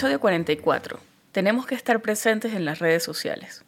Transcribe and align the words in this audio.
Episodio 0.00 0.20
44. 0.20 0.98
Tenemos 1.30 1.66
que 1.66 1.74
estar 1.74 2.00
presentes 2.00 2.54
en 2.54 2.64
las 2.64 2.78
redes 2.78 3.02
sociales. 3.02 3.66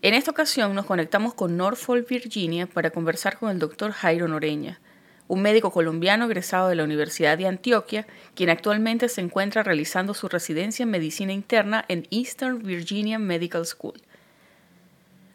En 0.00 0.12
esta 0.12 0.32
ocasión 0.32 0.74
nos 0.74 0.86
conectamos 0.86 1.34
con 1.34 1.56
Norfolk, 1.56 2.08
Virginia, 2.08 2.66
para 2.66 2.90
conversar 2.90 3.38
con 3.38 3.48
el 3.48 3.60
doctor 3.60 3.92
Jairo 3.92 4.26
Noreña, 4.26 4.80
un 5.28 5.40
médico 5.40 5.70
colombiano 5.70 6.24
egresado 6.24 6.68
de 6.68 6.74
la 6.74 6.82
Universidad 6.82 7.38
de 7.38 7.46
Antioquia, 7.46 8.08
quien 8.34 8.50
actualmente 8.50 9.08
se 9.08 9.20
encuentra 9.20 9.62
realizando 9.62 10.14
su 10.14 10.26
residencia 10.26 10.82
en 10.82 10.90
medicina 10.90 11.32
interna 11.32 11.84
en 11.86 12.08
Eastern 12.10 12.60
Virginia 12.60 13.20
Medical 13.20 13.64
School. 13.64 14.02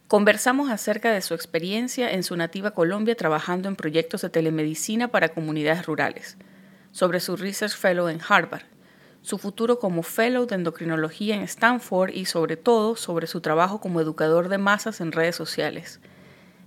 Conversamos 0.09 0.69
acerca 0.69 1.09
de 1.13 1.21
su 1.21 1.35
experiencia 1.35 2.11
en 2.11 2.23
su 2.23 2.35
nativa 2.35 2.71
Colombia 2.71 3.15
trabajando 3.15 3.69
en 3.69 3.77
proyectos 3.77 4.23
de 4.23 4.29
telemedicina 4.29 5.07
para 5.07 5.29
comunidades 5.29 5.85
rurales, 5.85 6.35
sobre 6.91 7.21
su 7.21 7.37
Research 7.37 7.77
Fellow 7.77 8.09
en 8.09 8.19
Harvard, 8.27 8.65
su 9.27 9.37
futuro 9.37 9.77
como 9.77 10.03
Fellow 10.03 10.45
de 10.45 10.55
Endocrinología 10.55 11.35
en 11.35 11.41
Stanford 11.41 12.11
y 12.13 12.23
sobre 12.23 12.55
todo 12.55 12.95
sobre 12.95 13.27
su 13.27 13.41
trabajo 13.41 13.81
como 13.81 13.99
educador 13.99 14.47
de 14.47 14.57
masas 14.57 15.01
en 15.01 15.11
redes 15.11 15.35
sociales. 15.35 15.99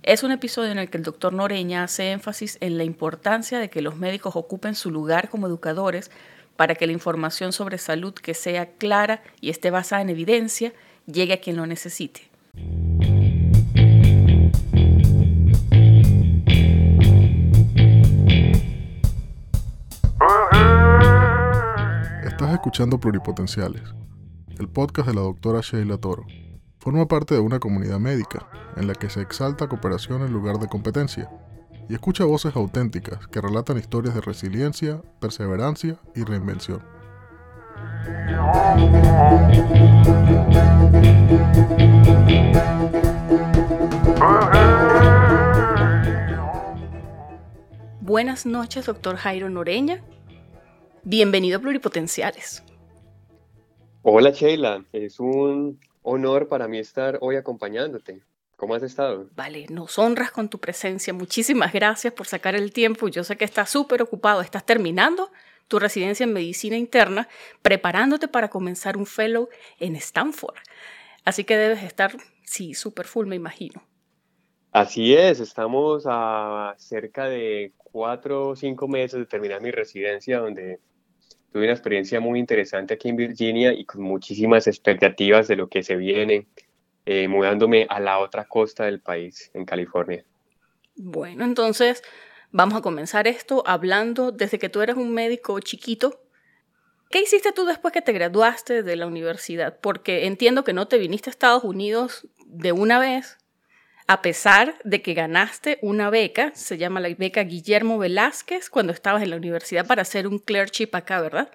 Es 0.03 0.21
un 0.21 0.31
episodio 0.31 0.71
en 0.71 0.77
el 0.77 0.91
que 0.91 0.97
el 0.97 1.03
doctor 1.03 1.33
Noreña 1.33 1.83
hace 1.83 2.11
énfasis 2.11 2.59
en 2.61 2.77
la 2.77 2.83
importancia 2.83 3.57
de 3.57 3.71
que 3.71 3.81
los 3.81 3.95
médicos 3.95 4.35
ocupen 4.35 4.75
su 4.75 4.91
lugar 4.91 5.29
como 5.29 5.47
educadores 5.47 6.11
para 6.55 6.75
que 6.75 6.85
la 6.85 6.93
información 6.93 7.51
sobre 7.51 7.79
salud 7.79 8.13
que 8.13 8.35
sea 8.35 8.67
clara 8.73 9.23
y 9.39 9.49
esté 9.49 9.71
basada 9.71 10.03
en 10.03 10.11
evidencia 10.11 10.71
llegue 11.07 11.33
a 11.33 11.41
quien 11.41 11.55
lo 11.55 11.65
necesite. 11.65 12.29
Escuchando 22.49 22.99
Pluripotenciales, 22.99 23.93
el 24.57 24.67
podcast 24.67 25.07
de 25.07 25.13
la 25.13 25.21
doctora 25.21 25.61
Sheila 25.61 25.97
Toro. 25.97 26.25
Forma 26.79 27.07
parte 27.07 27.35
de 27.35 27.39
una 27.39 27.59
comunidad 27.59 27.99
médica 27.99 28.47
en 28.75 28.87
la 28.87 28.95
que 28.95 29.09
se 29.09 29.21
exalta 29.21 29.67
cooperación 29.67 30.23
en 30.23 30.33
lugar 30.33 30.57
de 30.57 30.67
competencia 30.67 31.29
y 31.87 31.93
escucha 31.93 32.25
voces 32.25 32.55
auténticas 32.55 33.27
que 33.27 33.41
relatan 33.41 33.77
historias 33.77 34.15
de 34.15 34.21
resiliencia, 34.21 35.01
perseverancia 35.19 35.97
y 36.15 36.23
reinvención. 36.23 36.81
Buenas 48.01 48.45
noches, 48.45 48.87
doctor 48.87 49.15
Jairo 49.15 49.49
Noreña. 49.49 50.01
Bienvenido 51.03 51.57
a 51.57 51.61
Pluripotenciales. 51.61 52.63
Hola 54.03 54.29
Sheila, 54.29 54.85
es 54.93 55.19
un 55.19 55.79
honor 56.03 56.47
para 56.47 56.67
mí 56.67 56.77
estar 56.77 57.17
hoy 57.21 57.37
acompañándote. 57.37 58.21
¿Cómo 58.55 58.75
has 58.75 58.83
estado? 58.83 59.27
Vale, 59.35 59.65
nos 59.69 59.97
honras 59.97 60.29
con 60.29 60.47
tu 60.47 60.59
presencia. 60.59 61.11
Muchísimas 61.11 61.73
gracias 61.73 62.13
por 62.13 62.27
sacar 62.27 62.53
el 62.53 62.71
tiempo. 62.71 63.07
Yo 63.07 63.23
sé 63.23 63.35
que 63.35 63.45
estás 63.45 63.71
súper 63.71 64.03
ocupado. 64.03 64.41
Estás 64.41 64.63
terminando 64.63 65.31
tu 65.67 65.79
residencia 65.79 66.23
en 66.25 66.33
medicina 66.33 66.77
interna, 66.77 67.27
preparándote 67.63 68.27
para 68.27 68.49
comenzar 68.49 68.95
un 68.95 69.07
fellow 69.07 69.49
en 69.79 69.95
Stanford. 69.95 70.59
Así 71.25 71.45
que 71.45 71.57
debes 71.57 71.81
estar, 71.81 72.15
sí, 72.43 72.75
súper 72.75 73.07
full, 73.07 73.25
me 73.25 73.35
imagino. 73.35 73.81
Así 74.71 75.15
es, 75.15 75.39
estamos 75.39 76.03
a 76.05 76.75
cerca 76.77 77.25
de 77.25 77.73
cuatro 77.75 78.49
o 78.49 78.55
cinco 78.55 78.87
meses 78.87 79.19
de 79.19 79.25
terminar 79.25 79.61
mi 79.61 79.71
residencia, 79.71 80.39
donde 80.39 80.79
tuve 81.51 81.63
una 81.63 81.73
experiencia 81.73 82.19
muy 82.19 82.39
interesante 82.39 82.93
aquí 82.93 83.09
en 83.09 83.17
Virginia 83.17 83.73
y 83.73 83.85
con 83.85 84.01
muchísimas 84.01 84.67
expectativas 84.67 85.47
de 85.47 85.57
lo 85.57 85.67
que 85.67 85.83
se 85.83 85.95
viene, 85.95 86.47
eh, 87.05 87.27
mudándome 87.27 87.85
a 87.89 87.99
la 87.99 88.19
otra 88.19 88.45
costa 88.45 88.85
del 88.85 89.01
país, 89.01 89.51
en 89.53 89.65
California. 89.65 90.23
Bueno, 90.95 91.43
entonces 91.43 92.03
vamos 92.51 92.77
a 92.77 92.81
comenzar 92.81 93.27
esto 93.27 93.63
hablando 93.65 94.31
desde 94.31 94.59
que 94.59 94.69
tú 94.69 94.81
eras 94.81 94.97
un 94.97 95.13
médico 95.13 95.59
chiquito. 95.59 96.21
¿Qué 97.09 97.21
hiciste 97.21 97.51
tú 97.51 97.65
después 97.65 97.93
que 97.93 98.01
te 98.01 98.13
graduaste 98.13 98.83
de 98.83 98.95
la 98.95 99.07
universidad? 99.07 99.77
Porque 99.81 100.27
entiendo 100.27 100.63
que 100.63 100.73
no 100.73 100.87
te 100.87 100.97
viniste 100.97 101.29
a 101.29 101.31
Estados 101.31 101.65
Unidos 101.65 102.27
de 102.45 102.71
una 102.71 102.99
vez, 102.99 103.37
a 104.11 104.21
pesar 104.21 104.75
de 104.83 105.01
que 105.01 105.13
ganaste 105.13 105.79
una 105.81 106.09
beca, 106.09 106.51
se 106.53 106.77
llama 106.77 106.99
la 106.99 107.07
beca 107.17 107.45
Guillermo 107.45 107.97
Velázquez, 107.97 108.69
cuando 108.69 108.91
estabas 108.91 109.23
en 109.23 109.29
la 109.29 109.37
universidad 109.37 109.87
para 109.87 110.01
hacer 110.01 110.27
un 110.27 110.37
clerkship 110.37 110.89
acá, 110.91 111.21
¿verdad? 111.21 111.49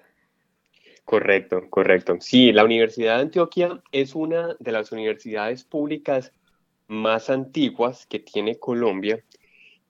Correcto, 1.05 1.69
correcto. 1.69 2.17
Sí, 2.19 2.51
la 2.51 2.65
Universidad 2.65 3.17
de 3.17 3.21
Antioquia 3.21 3.79
es 3.91 4.15
una 4.15 4.55
de 4.57 4.71
las 4.71 4.91
universidades 4.91 5.65
públicas 5.65 6.31
más 6.87 7.29
antiguas 7.29 8.07
que 8.07 8.17
tiene 8.17 8.57
Colombia. 8.57 9.23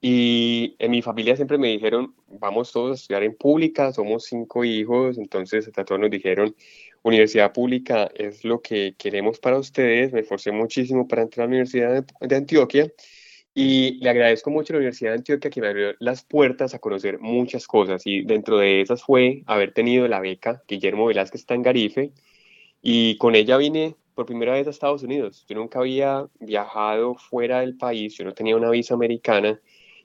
Y 0.02 0.76
en 0.78 0.90
mi 0.90 1.00
familia 1.00 1.36
siempre 1.36 1.56
me 1.56 1.68
dijeron, 1.68 2.14
vamos 2.26 2.70
todos 2.70 2.90
a 2.90 2.94
estudiar 2.96 3.22
en 3.22 3.34
pública, 3.34 3.94
somos 3.94 4.24
cinco 4.24 4.62
hijos, 4.62 5.16
entonces 5.16 5.70
a 5.74 5.84
todos 5.86 6.02
nos 6.02 6.10
dijeron, 6.10 6.54
universidad 7.02 7.52
pública 7.52 8.10
es 8.14 8.44
lo 8.44 8.60
que 8.60 8.94
queremos 8.98 9.38
para 9.38 9.58
ustedes. 9.58 10.12
Me 10.12 10.20
esforcé 10.20 10.52
muchísimo 10.52 11.06
para 11.08 11.22
entrar 11.22 11.44
a 11.44 11.46
la 11.46 11.50
Universidad 11.50 12.04
de 12.20 12.36
Antioquia 12.36 12.92
y 13.54 13.98
le 14.00 14.10
agradezco 14.10 14.50
mucho 14.50 14.72
a 14.72 14.74
la 14.74 14.78
Universidad 14.78 15.10
de 15.12 15.18
Antioquia 15.18 15.50
que 15.50 15.60
me 15.60 15.68
abrió 15.68 15.94
las 15.98 16.24
puertas 16.24 16.74
a 16.74 16.78
conocer 16.78 17.18
muchas 17.18 17.66
cosas 17.66 18.02
y 18.06 18.22
dentro 18.22 18.58
de 18.58 18.80
esas 18.82 19.02
fue 19.02 19.42
haber 19.46 19.72
tenido 19.72 20.06
la 20.06 20.20
beca 20.20 20.62
Guillermo 20.68 21.06
Velázquez 21.06 21.44
Tangarife 21.46 22.12
y 22.82 23.16
con 23.18 23.34
ella 23.34 23.56
vine 23.56 23.96
por 24.14 24.26
primera 24.26 24.52
vez 24.52 24.66
a 24.66 24.70
Estados 24.70 25.02
Unidos. 25.02 25.44
Yo 25.48 25.56
nunca 25.56 25.80
había 25.80 26.26
viajado 26.40 27.14
fuera 27.14 27.60
del 27.60 27.76
país, 27.76 28.14
yo 28.16 28.24
no 28.24 28.34
tenía 28.34 28.56
una 28.56 28.70
visa 28.70 28.94
americana. 28.94 29.60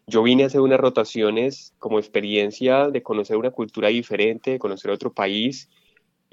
Yo 0.05 0.21
vine 0.23 0.43
a 0.43 0.47
hacer 0.47 0.61
unas 0.61 0.79
rotaciones 0.79 1.73
como 1.79 1.97
experiencia 1.99 2.89
de 2.89 3.01
conocer 3.03 3.37
una 3.37 3.51
cultura 3.51 3.87
diferente, 3.89 4.51
de 4.51 4.59
conocer 4.59 4.91
otro 4.91 5.13
país 5.13 5.69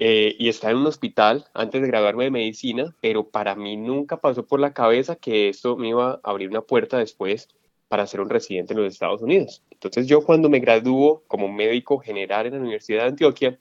eh, 0.03 0.35
y 0.39 0.49
estaba 0.49 0.71
en 0.71 0.79
un 0.79 0.87
hospital 0.87 1.45
antes 1.53 1.79
de 1.79 1.87
graduarme 1.87 2.23
de 2.23 2.31
medicina, 2.31 2.95
pero 3.01 3.29
para 3.29 3.53
mí 3.53 3.77
nunca 3.77 4.19
pasó 4.19 4.47
por 4.47 4.59
la 4.59 4.73
cabeza 4.73 5.15
que 5.15 5.47
esto 5.47 5.77
me 5.77 5.89
iba 5.89 6.13
a 6.13 6.19
abrir 6.23 6.49
una 6.49 6.63
puerta 6.63 6.97
después 6.97 7.49
para 7.87 8.07
ser 8.07 8.19
un 8.19 8.31
residente 8.31 8.73
en 8.73 8.81
los 8.81 8.91
Estados 8.91 9.21
Unidos. 9.21 9.63
Entonces 9.69 10.07
yo 10.07 10.21
cuando 10.21 10.49
me 10.49 10.59
graduó 10.59 11.23
como 11.27 11.47
médico 11.49 11.99
general 11.99 12.47
en 12.47 12.53
la 12.53 12.59
Universidad 12.61 13.03
de 13.03 13.09
Antioquia, 13.09 13.59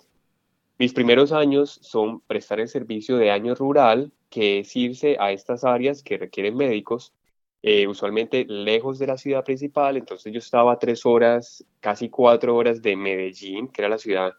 mis 0.79 0.95
primeros 0.95 1.31
años 1.33 1.79
son 1.83 2.21
prestar 2.21 2.59
el 2.59 2.69
servicio 2.69 3.19
de 3.19 3.31
año 3.31 3.55
rural, 3.55 4.11
que 4.31 4.61
es 4.61 4.75
irse 4.75 5.19
a 5.21 5.33
estas 5.33 5.63
áreas 5.65 6.03
que 6.03 6.17
requieren 6.17 6.57
médicos, 6.57 7.13
eh, 7.61 7.87
usualmente 7.87 8.47
lejos 8.49 8.99
de 8.99 9.09
la 9.09 9.19
ciudad 9.19 9.45
principal. 9.45 9.99
Entonces 9.99 10.33
yo 10.33 10.39
estaba 10.39 10.79
tres 10.79 11.05
horas, 11.05 11.67
casi 11.81 12.09
cuatro 12.09 12.57
horas 12.57 12.81
de 12.81 12.97
Medellín, 12.97 13.69
que 13.69 13.83
era 13.83 13.91
la 13.91 13.99
ciudad 13.99 14.33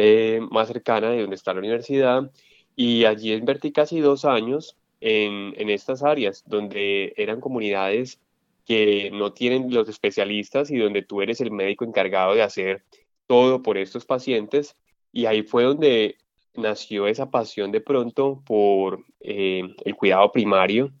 eh, 0.00 0.40
más 0.52 0.68
cercana 0.68 1.10
de 1.10 1.22
donde 1.22 1.34
está 1.34 1.52
la 1.52 1.58
universidad 1.58 2.30
y 2.76 3.04
allí 3.04 3.32
invertí 3.32 3.72
casi 3.72 3.98
dos 3.98 4.24
años 4.24 4.76
en, 5.00 5.70
estas 5.70 6.04
áreas 6.04 6.44
donde 6.46 7.14
eran 7.16 7.40
comunidades 7.40 8.20
que 8.64 9.10
no 9.12 9.32
tienen 9.32 9.74
los 9.74 9.88
especialistas 9.88 10.70
y 10.70 10.78
donde 10.78 11.02
tú 11.02 11.20
eres 11.20 11.40
el 11.40 11.50
médico 11.50 11.84
encargado 11.84 12.36
de 12.36 12.44
hacer 12.44 12.84
todo 13.26 13.60
por 13.60 13.76
estos 13.76 14.04
pacientes 14.04 14.76
y 15.12 15.26
ahí 15.26 15.42
fue 15.42 15.64
donde 15.64 16.14
nació 16.54 17.08
esa 17.08 17.32
pasión 17.32 17.72
de 17.72 17.80
pronto 17.80 18.40
por 18.46 19.04
eh, 19.18 19.64
el 19.84 19.96
cuidado 19.96 20.30
primario 20.30 20.92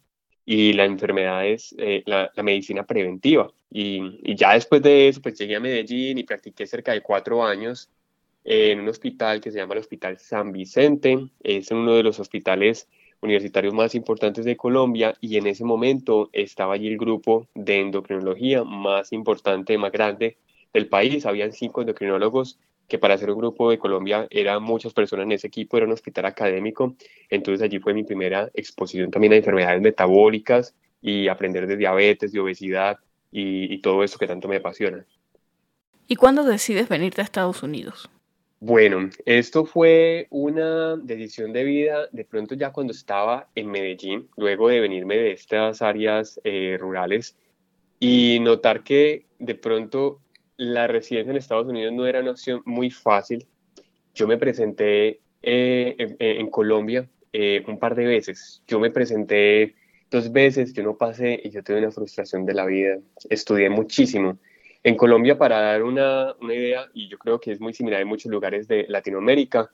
y 0.44 0.72
las 0.72 0.88
enfermedades, 0.88 1.72
eh, 1.78 2.02
la, 2.04 2.32
la, 2.34 2.42
medicina 2.42 2.84
preventiva. 2.84 3.52
Y, 3.70 4.18
y, 4.24 4.34
ya 4.34 4.54
después 4.54 4.82
de 4.82 5.06
eso, 5.06 5.22
pues 5.22 5.38
llegué 5.38 5.54
a 5.54 5.60
Medellín 5.60 6.18
y 6.18 6.24
practiqué 6.24 6.66
cerca 6.66 6.92
de 6.92 7.02
cuatro 7.02 7.44
años 7.44 7.90
en 8.50 8.80
un 8.80 8.88
hospital 8.88 9.42
que 9.42 9.50
se 9.50 9.58
llama 9.58 9.74
el 9.74 9.80
Hospital 9.80 10.18
San 10.18 10.52
Vicente. 10.52 11.28
Es 11.42 11.70
uno 11.70 11.94
de 11.94 12.02
los 12.02 12.18
hospitales 12.18 12.88
universitarios 13.20 13.74
más 13.74 13.94
importantes 13.94 14.46
de 14.46 14.56
Colombia 14.56 15.14
y 15.20 15.36
en 15.36 15.46
ese 15.46 15.64
momento 15.64 16.30
estaba 16.32 16.74
allí 16.74 16.88
el 16.88 16.96
grupo 16.96 17.46
de 17.54 17.80
endocrinología 17.80 18.64
más 18.64 19.12
importante, 19.12 19.76
más 19.76 19.92
grande 19.92 20.38
del 20.72 20.88
país. 20.88 21.26
Habían 21.26 21.52
cinco 21.52 21.82
endocrinólogos 21.82 22.58
que 22.88 22.98
para 22.98 23.18
ser 23.18 23.30
un 23.30 23.38
grupo 23.38 23.70
de 23.70 23.78
Colombia 23.78 24.26
eran 24.30 24.62
muchas 24.62 24.94
personas 24.94 25.26
en 25.26 25.32
ese 25.32 25.48
equipo, 25.48 25.76
era 25.76 25.84
un 25.84 25.92
hospital 25.92 26.24
académico. 26.24 26.96
Entonces 27.28 27.62
allí 27.62 27.78
fue 27.80 27.92
mi 27.92 28.04
primera 28.04 28.48
exposición 28.54 29.10
también 29.10 29.34
a 29.34 29.36
enfermedades 29.36 29.82
metabólicas 29.82 30.74
y 31.02 31.28
aprender 31.28 31.66
de 31.66 31.76
diabetes, 31.76 32.32
de 32.32 32.40
obesidad 32.40 32.96
y, 33.30 33.74
y 33.74 33.82
todo 33.82 34.02
eso 34.02 34.18
que 34.18 34.26
tanto 34.26 34.48
me 34.48 34.56
apasiona. 34.56 35.04
¿Y 36.06 36.16
cuándo 36.16 36.44
decides 36.44 36.88
venirte 36.88 37.20
a 37.20 37.24
Estados 37.24 37.62
Unidos? 37.62 38.08
Bueno, 38.60 39.08
esto 39.24 39.64
fue 39.64 40.26
una 40.30 40.96
decisión 40.96 41.52
de 41.52 41.62
vida 41.62 42.08
de 42.10 42.24
pronto 42.24 42.56
ya 42.56 42.72
cuando 42.72 42.92
estaba 42.92 43.48
en 43.54 43.70
Medellín, 43.70 44.28
luego 44.36 44.68
de 44.68 44.80
venirme 44.80 45.16
de 45.16 45.30
estas 45.32 45.80
áreas 45.80 46.40
eh, 46.42 46.76
rurales 46.80 47.36
y 48.00 48.40
notar 48.40 48.82
que 48.82 49.26
de 49.38 49.54
pronto 49.54 50.20
la 50.56 50.88
residencia 50.88 51.30
en 51.30 51.36
Estados 51.36 51.68
Unidos 51.68 51.92
no 51.92 52.04
era 52.04 52.20
una 52.20 52.32
opción 52.32 52.62
muy 52.64 52.90
fácil. 52.90 53.46
Yo 54.12 54.26
me 54.26 54.38
presenté 54.38 55.20
eh, 55.40 56.16
en, 56.18 56.50
Colombia 56.50 57.08
eh, 57.32 57.62
un 57.68 57.78
par 57.78 57.94
de 57.94 58.06
veces. 58.06 58.62
Yo 58.66 58.80
me 58.80 58.90
presenté 58.90 59.76
dos 60.10 60.32
veces, 60.32 60.72
yo 60.72 60.82
no 60.82 60.96
pasé 60.96 61.40
y 61.44 61.50
yo 61.50 61.62
tuve 61.62 61.78
una 61.78 61.92
frustración 61.92 62.44
de 62.44 62.54
la 62.54 62.66
vida. 62.66 62.98
Estudié 63.30 63.70
muchísimo. 63.70 64.38
En 64.88 64.96
Colombia, 64.96 65.36
para 65.36 65.60
dar 65.60 65.82
una, 65.82 66.34
una 66.40 66.54
idea, 66.54 66.88
y 66.94 67.08
yo 67.08 67.18
creo 67.18 67.38
que 67.38 67.52
es 67.52 67.60
muy 67.60 67.74
similar 67.74 68.00
en 68.00 68.08
muchos 68.08 68.32
lugares 68.32 68.66
de 68.68 68.86
Latinoamérica, 68.88 69.70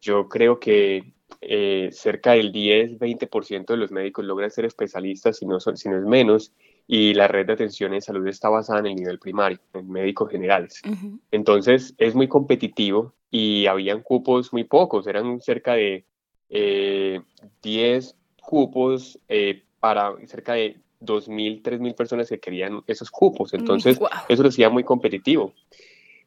yo 0.00 0.28
creo 0.28 0.58
que 0.58 1.12
eh, 1.40 1.88
cerca 1.92 2.32
del 2.32 2.52
10-20% 2.52 3.66
de 3.66 3.76
los 3.76 3.92
médicos 3.92 4.24
logran 4.24 4.50
ser 4.50 4.64
especialistas, 4.64 5.36
si 5.36 5.46
no, 5.46 5.60
son, 5.60 5.76
si 5.76 5.88
no 5.88 5.96
es 5.96 6.04
menos, 6.04 6.52
y 6.88 7.14
la 7.14 7.28
red 7.28 7.46
de 7.46 7.52
atención 7.52 7.94
en 7.94 8.02
salud 8.02 8.26
está 8.26 8.48
basada 8.48 8.80
en 8.80 8.86
el 8.86 8.96
nivel 8.96 9.20
primario, 9.20 9.60
en 9.72 9.88
médicos 9.88 10.30
generales. 10.32 10.82
Entonces, 11.30 11.94
es 11.98 12.16
muy 12.16 12.26
competitivo 12.26 13.14
y 13.30 13.66
habían 13.66 14.02
cupos 14.02 14.52
muy 14.52 14.64
pocos, 14.64 15.06
eran 15.06 15.40
cerca 15.40 15.74
de 15.74 16.04
10 16.48 16.50
eh, 16.50 18.00
cupos 18.42 19.20
eh, 19.28 19.62
para 19.78 20.12
cerca 20.26 20.54
de 20.54 20.80
2.000, 21.00 21.62
3.000 21.62 21.94
personas 21.94 22.28
que 22.28 22.38
querían 22.38 22.82
esos 22.86 23.10
cupos. 23.10 23.52
Mm, 23.52 23.56
Entonces, 23.56 23.98
eso 24.28 24.42
lo 24.42 24.48
hacía 24.48 24.70
muy 24.70 24.84
competitivo. 24.84 25.52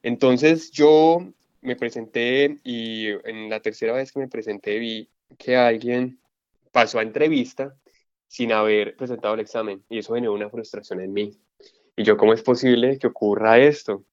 Entonces, 0.04 0.72
yo 0.72 1.28
me 1.62 1.76
presenté 1.76 2.60
y 2.64 3.08
en 3.08 3.50
la 3.50 3.60
tercera 3.60 3.94
vez 3.94 4.12
que 4.12 4.20
me 4.20 4.28
presenté 4.28 4.80
vi 4.80 5.10
que 5.38 5.58
alguien 5.58 6.20
pasó 6.72 7.00
a 7.00 7.04
entrevista 7.04 7.76
sin 8.28 8.52
haber 8.52 8.96
presentado 8.96 9.34
el 9.34 9.40
examen 9.42 9.84
y 9.90 9.98
eso 9.98 10.14
generó 10.14 10.34
una 10.34 10.50
frustración 10.50 11.02
en 11.02 11.14
mí. 11.14 11.32
Y 11.96 12.04
yo, 12.04 12.16
¿cómo 12.16 12.34
es 12.34 12.42
posible 12.42 12.98
que 12.98 13.08
ocurra 13.08 13.60
esto? 13.60 14.06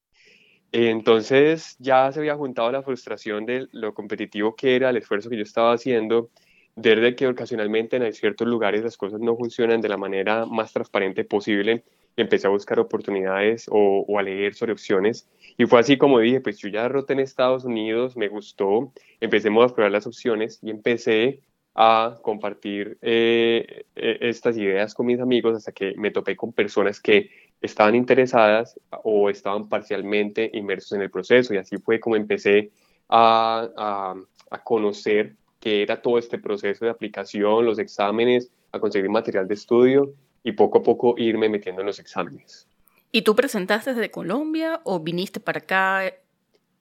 Entonces 0.73 1.77
ya 1.79 2.11
se 2.11 2.19
había 2.19 2.35
juntado 2.35 2.73
la 2.73 2.83
frustración 2.83 3.47
de 3.47 3.69
lo 3.73 3.95
competitivo 3.95 4.57
que 4.57 4.75
era, 4.75 4.91
el 4.91 4.97
esfuerzo 4.97 5.31
que 5.31 5.37
yo 5.37 5.43
estaba 5.43 5.73
haciendo, 5.73 6.31
desde 6.77 7.17
que 7.17 7.27
ocasionalmente 7.27 7.97
en 7.97 8.13
ciertos 8.13 8.47
lugares 8.47 8.85
las 8.85 8.97
cosas 8.97 9.21
no 9.21 9.37
funcionan 9.37 9.81
de 9.81 9.89
la 9.89 9.97
manera 9.97 10.47
más 10.47 10.73
transparente 10.73 11.25
posible 11.25 11.85
empecé 12.17 12.47
a 12.47 12.51
buscar 12.51 12.81
oportunidades 12.81 13.67
o, 13.71 14.19
a 14.19 14.23
leer 14.23 14.55
sobre 14.55 14.73
opciones. 14.73 15.29
Y 15.59 15.67
fue 15.67 15.81
así 15.81 15.97
como 15.99 16.19
dije, 16.19 16.41
pues 16.41 16.59
yo 16.59 16.69
ya 16.69 16.89
roté 16.89 17.13
en 17.13 17.21
Estados 17.21 17.65
Unidos, 17.65 18.17
me 18.17 18.29
gustó, 18.29 18.93
empecemos 19.21 19.63
a 19.63 19.67
explorar 19.67 19.93
las 19.93 20.07
opciones 20.07 20.59
y 20.63 20.71
empecé 20.71 21.41
a 21.75 22.19
compartir 22.23 22.99
eh, 23.03 23.85
e, 23.95 24.19
estas 24.23 24.57
ideas 24.57 24.95
con 24.95 25.07
mis 25.07 25.21
amigos 25.21 25.57
hasta 25.57 25.73
que 25.73 25.95
me 25.97 26.11
topé 26.11 26.35
con 26.37 26.53
personas 26.53 27.01
que 27.01 27.31
estaban 27.61 27.95
interesadas 27.95 28.81
o 29.05 29.29
estaban 29.29 29.69
parcialmente 29.69 30.51
inmersos 30.55 30.93
en 30.93 31.03
el 31.03 31.11
proceso. 31.11 31.53
Y 31.53 31.59
así 31.59 31.77
fue 31.79 32.01
como 32.01 32.17
empecé 32.17 32.71
a, 33.09 33.69
a, 33.77 34.15
a 34.51 34.65
conocer 34.65 35.37
qué 35.67 35.83
era 35.83 36.01
todo 36.01 36.17
este 36.17 36.39
proceso 36.39 36.85
de 36.85 36.93
aplicación, 36.93 37.67
los 37.67 37.81
exámenes, 37.81 38.53
a 38.71 38.79
conseguir 38.79 39.11
material 39.11 39.49
de 39.49 39.55
estudio 39.55 40.15
y 40.45 40.53
poco 40.53 40.79
a 40.79 40.83
poco 40.85 41.17
irme 41.19 41.49
metiendo 41.49 41.81
en 41.81 41.89
los 41.89 41.99
exámenes. 41.99 42.69
¿Y 43.11 43.23
tú 43.23 43.35
presentaste 43.35 43.93
desde 43.93 44.13
Colombia 44.13 44.81
o 44.85 45.01
viniste 45.01 45.41
para 45.41 45.59
acá 45.59 46.15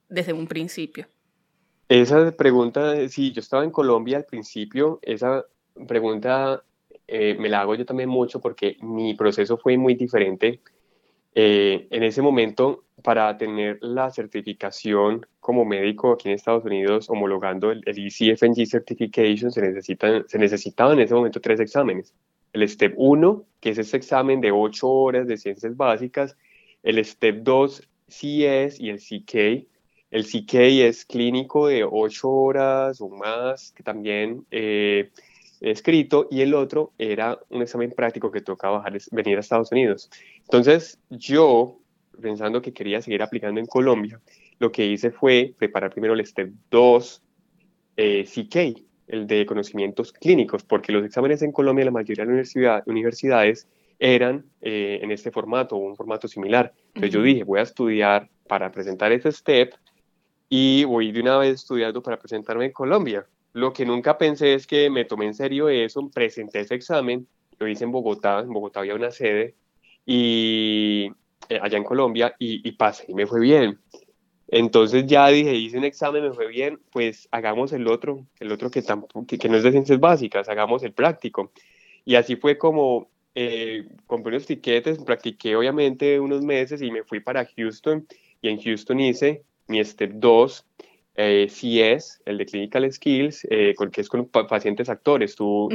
desde 0.08 0.34
un 0.34 0.46
principio? 0.46 1.08
Esa 1.90 2.32
pregunta, 2.34 3.10
sí, 3.10 3.32
yo 3.32 3.40
estaba 3.40 3.64
en 3.64 3.72
Colombia 3.72 4.18
al 4.18 4.26
principio, 4.26 5.00
esa 5.02 5.44
pregunta 5.88 6.62
eh, 7.08 7.36
me 7.40 7.50
la 7.50 7.62
hago 7.62 7.74
yo 7.74 7.88
también 7.88 8.10
mucho 8.10 8.40
porque 8.40 8.78
mi 8.81 9.16
proceso 9.16 9.58
fue 9.58 9.80
muy 9.80 9.96
diferente. 9.96 10.60
Eh, 11.36 11.88
en 11.92 12.04
ese 12.04 12.22
momento, 12.22 12.86
para 13.04 13.38
tener 13.38 13.78
la 13.82 14.10
certificación 14.10 15.26
como 15.40 15.66
médico 15.66 16.14
aquí 16.14 16.30
en 16.30 16.36
Estados 16.36 16.66
Unidos, 16.66 17.10
homologando 17.10 17.72
el, 17.72 17.84
el 17.86 18.08
ECFNG 18.08 18.66
Certification, 18.66 19.52
se, 19.52 19.62
necesitan, 19.62 20.26
necesitaban 20.34 20.98
en 20.98 21.06
ese 21.06 21.14
momento 21.14 21.40
tres 21.42 21.60
exámenes 21.60 22.14
el 22.56 22.68
STEP 22.68 22.94
1, 22.96 23.46
que 23.60 23.72
es 23.72 23.78
ese 23.78 23.98
examen 23.98 24.40
de 24.40 24.52
8 24.52 24.88
horas 24.88 25.28
de 25.28 25.38
ciencias 25.38 25.76
básicas, 25.76 26.38
el 26.84 27.04
STEP 27.04 27.44
2 27.44 27.90
CS 28.08 28.80
y 28.80 28.90
el 28.90 29.00
CK. 29.00 29.68
El 30.12 30.26
CK 30.26 30.54
es 30.88 31.06
clínico 31.06 31.68
de 31.68 31.84
8 31.84 32.30
horas 32.30 33.02
o 33.02 33.10
más, 33.10 33.74
que 33.74 33.84
también 33.84 34.46
eh, 34.52 35.12
escrito, 35.62 36.28
y 36.30 36.42
el 36.42 36.54
otro 36.54 36.94
era 36.98 37.40
un 37.50 37.62
examen 37.62 37.92
práctico 37.92 38.31
que 38.31 38.42
tocaba 38.42 38.84
venir 39.12 39.38
a 39.38 39.40
Estados 39.40 39.72
Unidos. 39.72 40.10
Entonces, 40.40 41.00
yo, 41.10 41.80
pensando 42.22 42.62
que 42.62 42.74
quería 42.74 43.02
seguir 43.02 43.22
aplicando 43.22 43.60
en 43.60 43.66
Colombia, 43.66 44.22
lo 44.60 44.72
que 44.72 44.86
hice 44.86 45.12
fue 45.12 45.54
preparar 45.57 45.92
primero 45.92 46.13
el 46.13 46.25
STEP 46.25 46.52
2 46.72 47.22
eh, 47.98 48.25
CK, 48.25 48.81
el 49.07 49.28
de 49.28 49.46
conocimientos 49.46 50.12
clínicos, 50.12 50.63
porque 50.63 50.92
los 50.92 51.06
exámenes 51.06 51.42
en 51.42 51.52
Colombia, 51.52 51.86
la 51.86 51.92
mayoría 51.92 52.25
de 52.25 52.36
las 52.36 52.84
universidades 52.88 53.68
eran 54.00 54.46
eh, 54.62 55.00
en 55.02 55.12
este 55.12 55.31
formato 55.31 55.75
o 55.75 55.80
un 55.80 55.96
formato 55.96 56.28
similar. 56.28 56.74
Entonces 56.88 57.12
yo 57.12 57.22
dije, 57.22 57.44
voy 57.44 57.60
a 57.60 57.63
estudiar 57.63 58.30
para 58.48 58.72
presentar 58.72 59.12
ese 59.12 59.31
STEP 59.31 59.74
y 60.50 60.84
voy 60.84 61.12
de 61.12 61.22
una 61.22 61.38
vez 61.38 61.56
estudiando 61.56 62.02
para 62.02 62.19
presentarme 62.19 62.66
en 62.66 62.72
Colombia. 62.72 63.25
Lo 63.56 63.72
que 63.72 63.86
nunca 63.86 64.18
pensé 64.18 64.54
es 64.54 64.68
que 64.68 64.90
me 64.90 65.06
tomé 65.06 65.28
en 65.28 65.34
serio 65.34 65.69
eso, 65.69 66.10
presenté 66.13 66.60
ese 66.60 66.75
examen, 66.75 67.25
lo 67.57 67.69
hice 67.69 67.86
en 67.86 67.92
Bogotá, 67.92 68.42
en 68.42 68.52
Bogotá 68.52 68.81
había 68.81 68.96
una 68.96 69.12
sede, 69.12 69.56
y 70.06 71.10
eh, 71.48 71.60
allá 71.62 71.78
en 71.78 71.86
Colombia, 71.86 72.36
y, 72.38 72.68
y 72.68 72.74
pasé 72.74 73.06
y 73.07 73.13
me 73.13 73.25
fue 73.25 73.40
bien. 73.40 73.80
Entonces 74.50 75.06
ya 75.07 75.30
dije, 75.30 75.56
hice 75.56 75.78
un 75.78 75.86
examen, 75.86 76.24
me 76.24 76.34
fue 76.34 76.48
bien, 76.48 76.81
pues 76.92 77.30
hagamos 77.31 77.72
el 77.72 77.88
otro, 77.88 78.25
el 78.42 78.52
otro 78.52 78.69
que, 78.69 78.84
que, 78.84 79.48
no 79.48 79.56
es 79.56 79.63
de 79.63 79.72
ciencias 79.72 80.02
básicas, 80.02 80.50
hagamos 80.50 80.84
el 80.84 80.92
práctico. 80.92 81.54
Y 82.04 82.16
así 82.16 82.36
fue 82.36 82.57
como 82.57 83.07
eh, 83.36 83.88
compré 84.06 84.31
unos 84.31 84.48
tiquetes, 84.48 85.00
practiqué 85.00 85.56
obviamente 85.56 86.19
unos 86.19 86.42
meses 86.42 86.81
y 86.81 86.92
me 86.92 87.04
fui 87.06 87.22
para 87.22 87.46
Houston 87.56 88.06
y 88.42 88.50
en 88.50 88.62
Houston 88.62 89.00
hice 89.00 89.44
mi 89.68 89.81
Step 89.81 90.12
2, 90.16 90.66
eh, 91.16 91.48
CS, 91.48 92.22
el 92.26 92.38
de 92.38 92.46
Clinical 92.46 92.92
Skills, 92.92 93.48
eh, 93.50 93.74
que 93.92 94.02
es 94.02 94.10
con 94.10 94.28
pacientes 94.28 94.90
actores. 94.90 95.36
Tú 95.36 95.70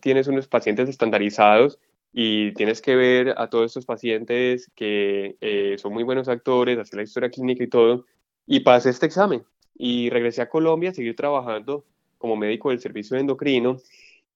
tienes 0.00 0.26
unos 0.26 0.48
pacientes 0.48 0.88
estandarizados 0.88 1.78
y 2.12 2.52
tienes 2.54 2.82
que 2.82 2.96
ver 2.96 3.34
a 3.38 3.48
todos 3.48 3.66
estos 3.66 3.86
pacientes 3.86 4.70
que 4.74 5.36
eh, 5.40 5.76
son 5.78 5.92
muy 5.92 6.02
buenos 6.02 6.28
actores, 6.28 6.78
hacer 6.78 6.96
la 6.96 7.04
historia 7.04 7.30
clínica 7.30 7.64
y 7.64 7.68
todo, 7.68 8.06
y 8.46 8.60
pasé 8.60 8.90
este 8.90 9.06
examen. 9.06 9.44
Y 9.74 10.10
regresé 10.10 10.42
a 10.42 10.48
Colombia, 10.48 10.92
seguí 10.92 11.14
trabajando 11.14 11.84
como 12.18 12.36
médico 12.36 12.70
del 12.70 12.80
servicio 12.80 13.14
de 13.16 13.22
endocrino 13.22 13.78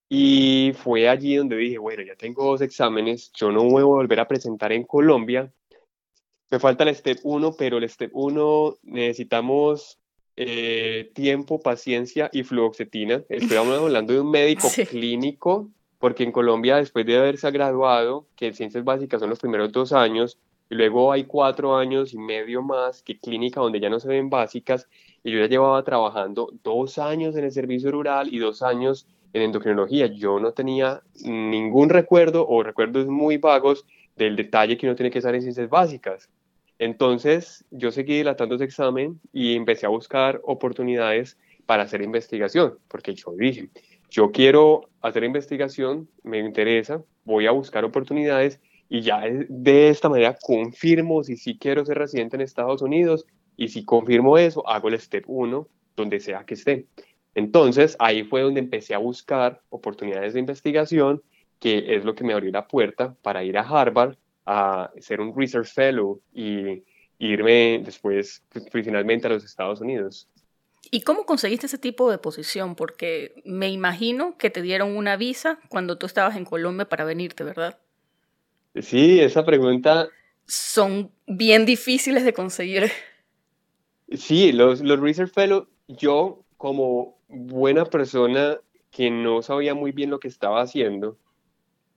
y 0.09 0.73
fue 0.77 1.09
allí 1.09 1.37
donde 1.37 1.57
dije, 1.57 1.79
bueno, 1.79 2.03
ya 2.03 2.15
tengo 2.15 2.45
dos 2.45 2.61
exámenes, 2.61 3.33
yo 3.33 3.51
no 3.51 3.65
voy 3.65 3.83
a 3.83 3.87
volver 3.87 4.21
a 4.21 4.29
presentar 4.29 4.73
en 4.73 4.85
Colombia, 4.85 5.53
me 6.51 6.61
falta 6.61 6.85
el 6.85 6.95
STEP 6.95 7.19
1, 7.25 7.57
pero 7.59 7.79
el 7.79 7.89
STEP 7.89 8.11
1 8.15 8.77
necesitamos 8.85 9.99
eh, 10.37 11.11
tiempo, 11.15 11.61
paciencia 11.61 12.29
y 12.33 12.43
fluoxetina. 12.43 13.23
Estoy 13.29 13.57
hablando 13.57 14.13
de 14.13 14.21
un 14.21 14.31
médico 14.31 14.69
clínico 14.89 15.71
porque 15.99 16.25
en 16.25 16.33
Colombia, 16.33 16.77
después 16.77 17.07
de 17.07 17.17
haberse 17.17 17.51
graduado, 17.51 18.27
que 18.37 18.53
ciencias 18.53 18.85
básicas 18.85 19.21
son 19.21 19.31
los 19.31 19.39
primeros 19.39 19.73
dos 19.73 19.93
años, 19.93 20.39
y 20.69 20.75
luego 20.75 21.13
hay 21.13 21.25
cuatro 21.25 21.77
años 21.77 22.13
y 22.13 22.19
medio 22.19 22.63
más 22.63 23.03
que 23.03 23.19
clínica 23.19 23.61
donde 23.61 23.81
ya 23.81 23.89
no 23.89 24.01
se 24.01 24.09
ven 24.09 24.29
básicas, 24.29 24.89
y 25.23 25.33
yo 25.33 25.39
ya 25.39 25.47
llevaba 25.47 25.83
trabajando 25.85 26.53
dos 26.63 26.99
años 26.99 27.37
en 27.37 27.45
el 27.45 27.53
servicio 27.53 27.91
rural 27.91 28.33
y 28.33 28.39
dos 28.39 28.63
años 28.63 29.07
en 29.33 29.43
endocrinología. 29.43 30.07
Yo 30.07 30.39
no 30.39 30.53
tenía 30.53 31.03
ningún 31.25 31.89
recuerdo 31.89 32.47
o 32.47 32.63
recuerdos 32.63 33.07
muy 33.07 33.39
vagos 33.39 33.87
del 34.17 34.37
detalle 34.37 34.77
que 34.77 34.87
uno 34.87 34.97
tiene 34.97 35.11
que 35.11 35.19
estar 35.19 35.35
en 35.35 35.43
ciencias 35.43 35.69
básicas. 35.69 36.29
Entonces 36.79 37.65
yo 37.71 37.91
seguí 37.91 38.19
dilatando 38.19 38.57
ese 38.57 38.65
examen 38.65 39.21
y 39.33 39.57
empecé 39.57 39.87
a 39.87 39.91
buscar 39.91 40.41
oportunidades 40.45 41.39
para 41.65 41.85
hacer 41.85 42.03
investigación, 42.03 42.79
porque 42.89 43.15
yo 43.15 43.33
dije, 43.37 43.71
yo 44.11 44.31
quiero 44.31 44.89
hacer 45.01 45.25
investigación, 45.25 46.09
me 46.23 46.39
interesa, 46.39 47.03
voy 47.25 47.47
a 47.47 47.51
buscar 47.51 47.85
oportunidades 47.85 48.61
y 48.89 49.01
ya 49.01 49.23
de 49.49 49.89
esta 49.89 50.09
manera 50.09 50.37
confirmo 50.41 51.25
si 51.25 51.37
sí 51.37 51.59
quiero 51.59 51.85
ser 51.85 51.99
residente 51.99 52.37
en 52.37 52.43
Estados 52.43 52.83
Unidos 52.83 53.27
y 53.57 53.69
si 53.69 53.85
confirmo 53.85 54.39
eso, 54.39 54.67
hago 54.69 54.89
el 54.89 55.01
step 55.01 55.25
1 55.27 55.69
donde 55.97 56.21
sea 56.21 56.45
que 56.45 56.55
esté. 56.55 56.87
Entonces 57.35 57.97
ahí 57.99 58.23
fue 58.23 58.43
donde 58.43 58.61
empecé 58.61 58.95
a 58.95 58.99
buscar 58.99 59.61
oportunidades 59.71 60.35
de 60.35 60.41
investigación, 60.41 61.23
que 61.59 61.97
es 61.97 62.05
lo 62.05 62.15
que 62.15 62.23
me 62.23 62.33
abrió 62.33 62.51
la 62.53 62.69
puerta 62.69 63.17
para 63.23 63.43
ir 63.43 63.59
a 63.59 63.63
Harvard 63.63 64.17
a 64.47 64.93
ser 64.99 65.21
un 65.21 65.37
research 65.37 65.67
fellow 65.67 66.21
y 66.33 66.83
irme 67.19 67.83
después 67.85 68.43
pues, 68.51 68.67
finalmente 68.71 69.27
a 69.27 69.31
los 69.31 69.45
Estados 69.45 69.81
Unidos. 69.81 70.29
¿Y 70.91 71.01
cómo 71.01 71.27
conseguiste 71.27 71.67
ese 71.67 71.79
tipo 71.79 72.11
de 72.11 72.19
posición? 72.19 72.77
Porque 72.77 73.35
me 73.45 73.69
imagino 73.71 74.39
que 74.39 74.51
te 74.51 74.63
dieron 74.63 74.97
una 74.97 75.17
visa 75.17 75.59
cuando 75.69 75.99
tú 75.99 76.07
estabas 76.07 76.37
en 76.37 76.45
Colombia 76.45 76.89
para 76.89 77.05
venirte, 77.05 77.43
¿verdad? 77.43 77.79
Sí, 78.81 79.21
esa 79.21 79.45
pregunta... 79.45 80.09
Son 80.47 81.11
bien 81.27 81.67
difíciles 81.67 82.25
de 82.25 82.33
conseguir. 82.33 82.93
Sí, 84.13 84.53
los, 84.53 84.81
los 84.81 85.01
Research 85.01 85.33
Fellows, 85.33 85.67
yo 85.89 86.45
como 86.57 87.19
buena 87.29 87.85
persona 87.85 88.61
que 88.93 89.11
no 89.11 89.43
sabía 89.43 89.75
muy 89.75 89.91
bien 89.91 90.11
lo 90.11 90.21
que 90.21 90.29
estaba 90.29 90.63
haciendo 90.63 91.19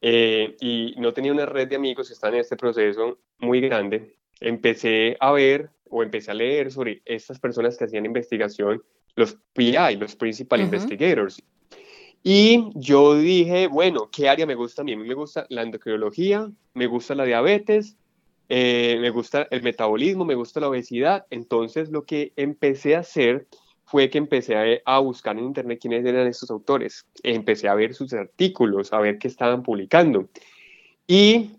eh, 0.01 0.55
y 0.59 0.95
no 0.97 1.13
tenía 1.13 1.31
una 1.31 1.45
red 1.45 1.67
de 1.67 1.75
amigos 1.75 2.07
que 2.07 2.13
están 2.13 2.33
en 2.33 2.41
este 2.41 2.55
proceso 2.55 3.19
muy 3.39 3.61
grande, 3.61 4.15
empecé 4.39 5.17
a 5.19 5.31
ver 5.31 5.69
o 5.89 6.03
empecé 6.03 6.31
a 6.31 6.35
leer 6.35 6.71
sobre 6.71 7.01
estas 7.05 7.39
personas 7.39 7.77
que 7.77 7.85
hacían 7.85 8.05
investigación, 8.05 8.81
los 9.15 9.37
PI, 9.53 9.97
los 9.97 10.15
Principal 10.15 10.61
Investigators. 10.61 11.41
Y 12.23 12.69
yo 12.75 13.15
dije, 13.15 13.67
bueno, 13.67 14.09
¿qué 14.11 14.27
área 14.29 14.45
me 14.45 14.55
gusta 14.55 14.81
a 14.81 14.85
mí? 14.85 14.93
A 14.93 14.97
mí 14.97 15.07
me 15.07 15.13
gusta 15.13 15.45
la 15.49 15.63
endocrinología, 15.63 16.49
me 16.73 16.87
gusta 16.87 17.15
la 17.15 17.23
diabetes, 17.23 17.95
eh, 18.49 18.97
me 18.99 19.09
gusta 19.09 19.47
el 19.51 19.63
metabolismo, 19.63 20.25
me 20.25 20.35
gusta 20.35 20.59
la 20.59 20.69
obesidad. 20.69 21.25
Entonces 21.29 21.89
lo 21.89 22.03
que 22.03 22.33
empecé 22.35 22.95
a 22.95 22.99
hacer 22.99 23.47
fue 23.89 24.09
que 24.09 24.19
empecé 24.19 24.81
a, 24.85 24.99
buscar 24.99 25.35
en 25.37 25.45
internet 25.45 25.79
quiénes 25.81 26.05
eran 26.05 26.27
estos 26.27 26.51
autores. 26.51 27.05
Empecé 27.23 27.67
a 27.67 27.73
ver 27.73 27.95
sus 27.95 28.13
artículos, 28.13 28.93
a 28.93 28.99
ver 28.99 29.17
qué 29.17 29.27
estaban 29.27 29.63
publicando. 29.63 30.29
Y 31.07 31.49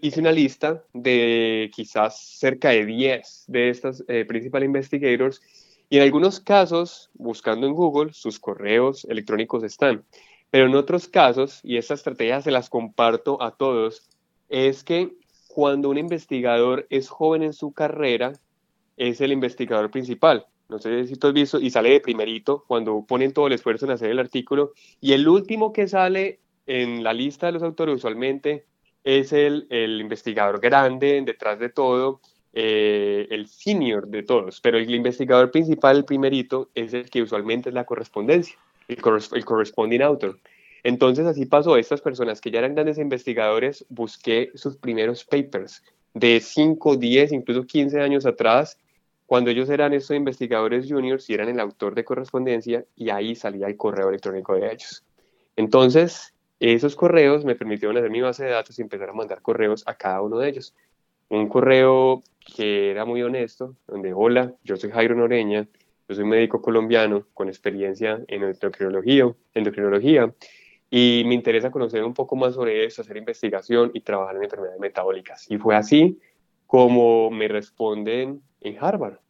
hice 0.00 0.20
una 0.20 0.30
lista 0.30 0.84
de 0.92 1.72
quizás 1.74 2.20
cerca 2.38 2.68
de 2.70 2.86
10 2.86 3.44
de 3.48 3.68
estas 3.70 4.04
eh, 4.06 4.24
principal 4.24 4.62
investigators 4.62 5.42
y 5.90 5.96
en 5.96 6.04
algunos 6.04 6.38
casos, 6.38 7.10
buscando 7.14 7.66
en 7.66 7.74
Google, 7.74 8.12
sus 8.12 8.38
correos 8.38 9.04
electrónicos 9.10 9.64
están. 9.64 10.04
Pero 10.50 10.66
en 10.66 10.76
otros 10.76 11.08
casos, 11.08 11.60
y 11.64 11.78
esta 11.78 11.94
estrategia 11.94 12.40
se 12.42 12.52
las 12.52 12.70
comparto 12.70 13.42
a 13.42 13.56
todos, 13.56 14.08
es 14.48 14.84
que 14.84 15.16
cuando 15.48 15.90
un 15.90 15.98
investigador 15.98 16.86
es 16.90 17.08
joven 17.08 17.42
en 17.42 17.52
su 17.52 17.72
carrera, 17.72 18.34
es 18.96 19.20
el 19.20 19.32
investigador 19.32 19.90
principal. 19.90 20.46
No 20.72 20.78
sé 20.78 21.06
si 21.06 21.16
tú 21.16 21.28
has 21.28 21.32
visto, 21.32 21.60
y 21.60 21.70
sale 21.70 21.90
de 21.90 22.00
primerito 22.00 22.64
cuando 22.66 23.04
ponen 23.06 23.32
todo 23.32 23.46
el 23.46 23.52
esfuerzo 23.52 23.84
en 23.84 23.92
hacer 23.92 24.10
el 24.10 24.18
artículo. 24.18 24.72
Y 25.00 25.12
el 25.12 25.28
último 25.28 25.72
que 25.72 25.86
sale 25.86 26.40
en 26.66 27.04
la 27.04 27.12
lista 27.12 27.46
de 27.46 27.52
los 27.52 27.62
autores 27.62 27.96
usualmente 27.96 28.64
es 29.04 29.32
el, 29.32 29.66
el 29.70 30.00
investigador 30.00 30.60
grande, 30.60 31.22
detrás 31.24 31.58
de 31.58 31.68
todo, 31.68 32.20
eh, 32.54 33.26
el 33.30 33.48
senior 33.48 34.08
de 34.08 34.22
todos, 34.22 34.60
pero 34.60 34.78
el 34.78 34.94
investigador 34.94 35.50
principal, 35.50 35.98
el 35.98 36.04
primerito, 36.04 36.70
es 36.74 36.92
el 36.94 37.08
que 37.08 37.22
usualmente 37.22 37.70
es 37.70 37.74
la 37.74 37.84
correspondencia, 37.84 38.56
el, 38.88 38.98
el 38.98 39.44
corresponding 39.44 40.02
author. 40.02 40.38
Entonces 40.84 41.26
así 41.26 41.46
pasó, 41.46 41.76
estas 41.76 42.00
personas 42.00 42.40
que 42.40 42.50
ya 42.50 42.58
eran 42.58 42.74
grandes 42.74 42.98
investigadores, 42.98 43.86
busqué 43.88 44.50
sus 44.54 44.76
primeros 44.76 45.24
papers 45.24 45.82
de 46.14 46.40
5, 46.40 46.96
10, 46.96 47.32
incluso 47.32 47.66
15 47.66 48.00
años 48.00 48.26
atrás, 48.26 48.78
cuando 49.32 49.48
ellos 49.48 49.70
eran 49.70 49.94
estos 49.94 50.14
investigadores 50.14 50.92
juniors 50.92 51.30
y 51.30 51.32
eran 51.32 51.48
el 51.48 51.58
autor 51.58 51.94
de 51.94 52.04
correspondencia, 52.04 52.84
y 52.94 53.08
ahí 53.08 53.34
salía 53.34 53.66
el 53.66 53.78
correo 53.78 54.10
electrónico 54.10 54.54
de 54.56 54.70
ellos. 54.70 55.06
Entonces, 55.56 56.34
esos 56.60 56.94
correos 56.94 57.42
me 57.42 57.54
permitieron 57.54 57.96
hacer 57.96 58.10
mi 58.10 58.20
base 58.20 58.44
de 58.44 58.50
datos 58.50 58.78
y 58.78 58.82
empezar 58.82 59.08
a 59.08 59.14
mandar 59.14 59.40
correos 59.40 59.84
a 59.86 59.94
cada 59.94 60.20
uno 60.20 60.36
de 60.36 60.50
ellos. 60.50 60.74
Un 61.30 61.48
correo 61.48 62.22
que 62.54 62.90
era 62.90 63.06
muy 63.06 63.22
honesto, 63.22 63.74
donde, 63.86 64.12
hola, 64.12 64.52
yo 64.64 64.76
soy 64.76 64.90
Jairo 64.90 65.14
Noreña, 65.14 65.66
yo 66.10 66.14
soy 66.14 66.26
médico 66.26 66.60
colombiano 66.60 67.26
con 67.32 67.48
experiencia 67.48 68.22
en 68.28 68.42
endocrinología, 68.42 69.34
endocrinología 69.54 70.30
y 70.90 71.22
me 71.24 71.32
interesa 71.32 71.70
conocer 71.70 72.04
un 72.04 72.12
poco 72.12 72.36
más 72.36 72.52
sobre 72.52 72.84
eso, 72.84 73.00
hacer 73.00 73.16
investigación 73.16 73.92
y 73.94 74.02
trabajar 74.02 74.36
en 74.36 74.44
enfermedades 74.44 74.78
metabólicas. 74.78 75.50
Y 75.50 75.56
fue 75.56 75.74
así 75.74 76.20
como 76.66 77.30
me 77.30 77.48
responden 77.48 78.42
en 78.60 78.76
Harvard. 78.78 79.21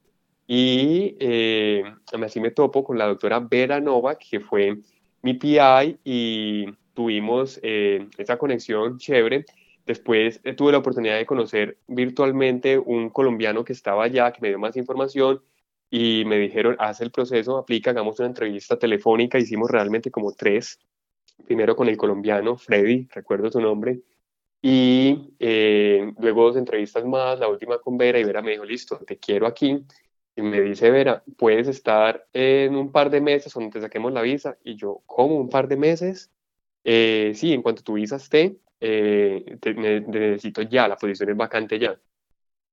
Y 0.55 1.17
eh, 1.19 1.83
así 2.23 2.39
me 2.39 2.51
topo 2.51 2.85
con 2.85 2.99
la 2.99 3.07
doctora 3.07 3.41
Vera 3.41 3.81
Novak, 3.81 4.19
que 4.19 4.39
fue 4.41 4.77
mi 5.23 5.33
PI, 5.33 5.99
y 6.05 6.67
tuvimos 6.93 7.59
eh, 7.63 8.07
esa 8.19 8.37
conexión 8.37 8.99
chévere. 8.99 9.47
Después 9.87 10.43
eh, 10.45 10.53
tuve 10.53 10.73
la 10.73 10.79
oportunidad 10.79 11.17
de 11.17 11.25
conocer 11.25 11.79
virtualmente 11.87 12.79
un 12.79 13.09
colombiano 13.09 13.65
que 13.65 13.73
estaba 13.73 14.05
allá, 14.05 14.31
que 14.31 14.43
me 14.43 14.49
dio 14.49 14.59
más 14.59 14.77
información 14.77 15.41
y 15.89 16.27
me 16.27 16.37
dijeron, 16.37 16.77
haz 16.79 17.01
el 17.01 17.11
proceso, 17.11 17.57
aplica, 17.57 17.93
hagamos 17.93 18.19
una 18.19 18.29
entrevista 18.29 18.79
telefónica. 18.79 19.39
Hicimos 19.39 19.71
realmente 19.71 20.11
como 20.11 20.33
tres 20.33 20.79
primero 21.47 21.75
con 21.75 21.89
el 21.89 21.97
colombiano 21.97 22.59
Freddy, 22.59 23.09
recuerdo 23.11 23.51
su 23.51 23.59
nombre, 23.59 24.03
y 24.61 25.35
eh, 25.41 26.13
luego 26.19 26.45
dos 26.45 26.57
entrevistas 26.57 27.05
más, 27.05 27.41
la 27.41 27.49
última 27.49 27.79
con 27.79 27.97
Vera, 27.99 28.21
y 28.21 28.25
Vera 28.25 28.43
me 28.43 28.53
dijo, 28.53 28.65
listo, 28.65 28.99
te 28.99 29.19
quiero 29.19 29.47
aquí. 29.47 29.85
Y 30.35 30.43
me 30.43 30.61
dice, 30.61 30.91
Vera, 30.91 31.23
puedes 31.37 31.69
estar 31.69 32.27
en 32.33 32.75
un 32.75 32.91
par 32.91 33.11
de 33.11 33.21
meses 33.21 33.53
donde 33.53 33.71
te 33.71 33.81
saquemos 33.81 34.13
la 34.13 34.23
visa. 34.23 34.57
Y 34.65 34.77
yo, 34.77 35.03
¿cómo? 35.07 35.37
¿Un 35.37 35.49
par 35.51 35.69
de 35.69 35.77
meses? 35.77 36.31
Eh, 36.85 37.33
sí, 37.35 37.53
en 37.53 37.63
cuanto 37.63 37.83
tu 37.83 37.95
visa 37.95 38.17
esté, 38.17 38.57
eh, 38.81 39.59
necesito 40.07 40.63
ya, 40.63 40.89
la 40.89 40.97
posición 40.97 41.31
es 41.31 41.37
vacante 41.37 41.79
ya. 41.79 42.01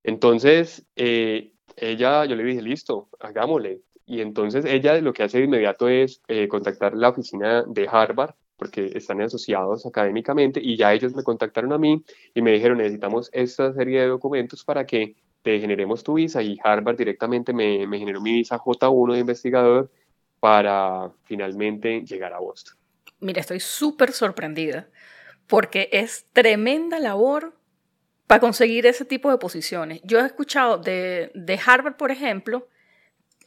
Entonces, 0.03 0.85
ella, 0.95 2.25
yo 2.25 2.35
le 2.35 2.43
dije, 2.43 2.61
listo, 2.61 3.09
hagámosle. 3.19 3.81
Y 4.05 4.21
entonces 4.21 4.65
ella 4.65 4.99
lo 5.01 5.13
que 5.13 5.23
hace 5.23 5.37
de 5.39 5.43
inmediato 5.45 5.87
es 5.87 6.21
contactar 6.49 6.95
la 6.95 7.09
oficina 7.09 7.63
de 7.67 7.87
Harvard 7.87 8.33
porque 8.59 8.91
están 8.93 9.21
asociados 9.21 9.85
académicamente 9.85 10.59
y 10.61 10.75
ya 10.75 10.93
ellos 10.93 11.15
me 11.15 11.23
contactaron 11.23 11.71
a 11.71 11.77
mí 11.77 12.03
y 12.33 12.41
me 12.41 12.51
dijeron 12.51 12.77
necesitamos 12.77 13.29
esta 13.31 13.73
serie 13.73 14.01
de 14.01 14.07
documentos 14.07 14.63
para 14.65 14.85
que 14.85 15.15
te 15.41 15.60
generemos 15.60 16.03
tu 16.03 16.15
visa 16.15 16.41
y 16.41 16.58
Harvard 16.63 16.98
directamente 16.98 17.53
me, 17.53 17.88
me 17.88 18.00
generó 18.00 18.22
mi 18.22 18.34
visa 18.34 18.58
J1 18.58 19.13
de 19.13 19.19
investigador 19.19 19.91
para 20.39 21.12
finalmente 21.24 22.01
llegar 22.01 22.34
a 22.34 22.39
Boston. 22.39 22.75
Mira, 23.19 23.41
estoy 23.41 23.60
súper 23.60 24.12
sorprendida 24.12 24.88
porque 25.48 25.89
es 25.91 26.25
tremenda 26.31 27.00
labor 27.00 27.53
para 28.27 28.39
conseguir 28.39 28.86
ese 28.86 29.05
tipo 29.05 29.31
de 29.31 29.38
posiciones. 29.38 30.01
Yo 30.03 30.19
he 30.19 30.25
escuchado 30.25 30.77
de, 30.77 31.31
de 31.34 31.60
Harvard, 31.65 31.98
por 31.98 32.12
ejemplo, 32.12 32.67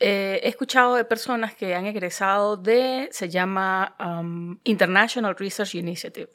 eh, 0.00 0.40
he 0.42 0.48
escuchado 0.48 0.96
de 0.96 1.04
personas 1.04 1.54
que 1.54 1.76
han 1.76 1.86
egresado 1.86 2.56
de, 2.56 3.08
se 3.12 3.28
llama 3.28 3.94
um, 4.00 4.58
International 4.64 5.36
Research 5.36 5.76
Initiative. 5.76 6.28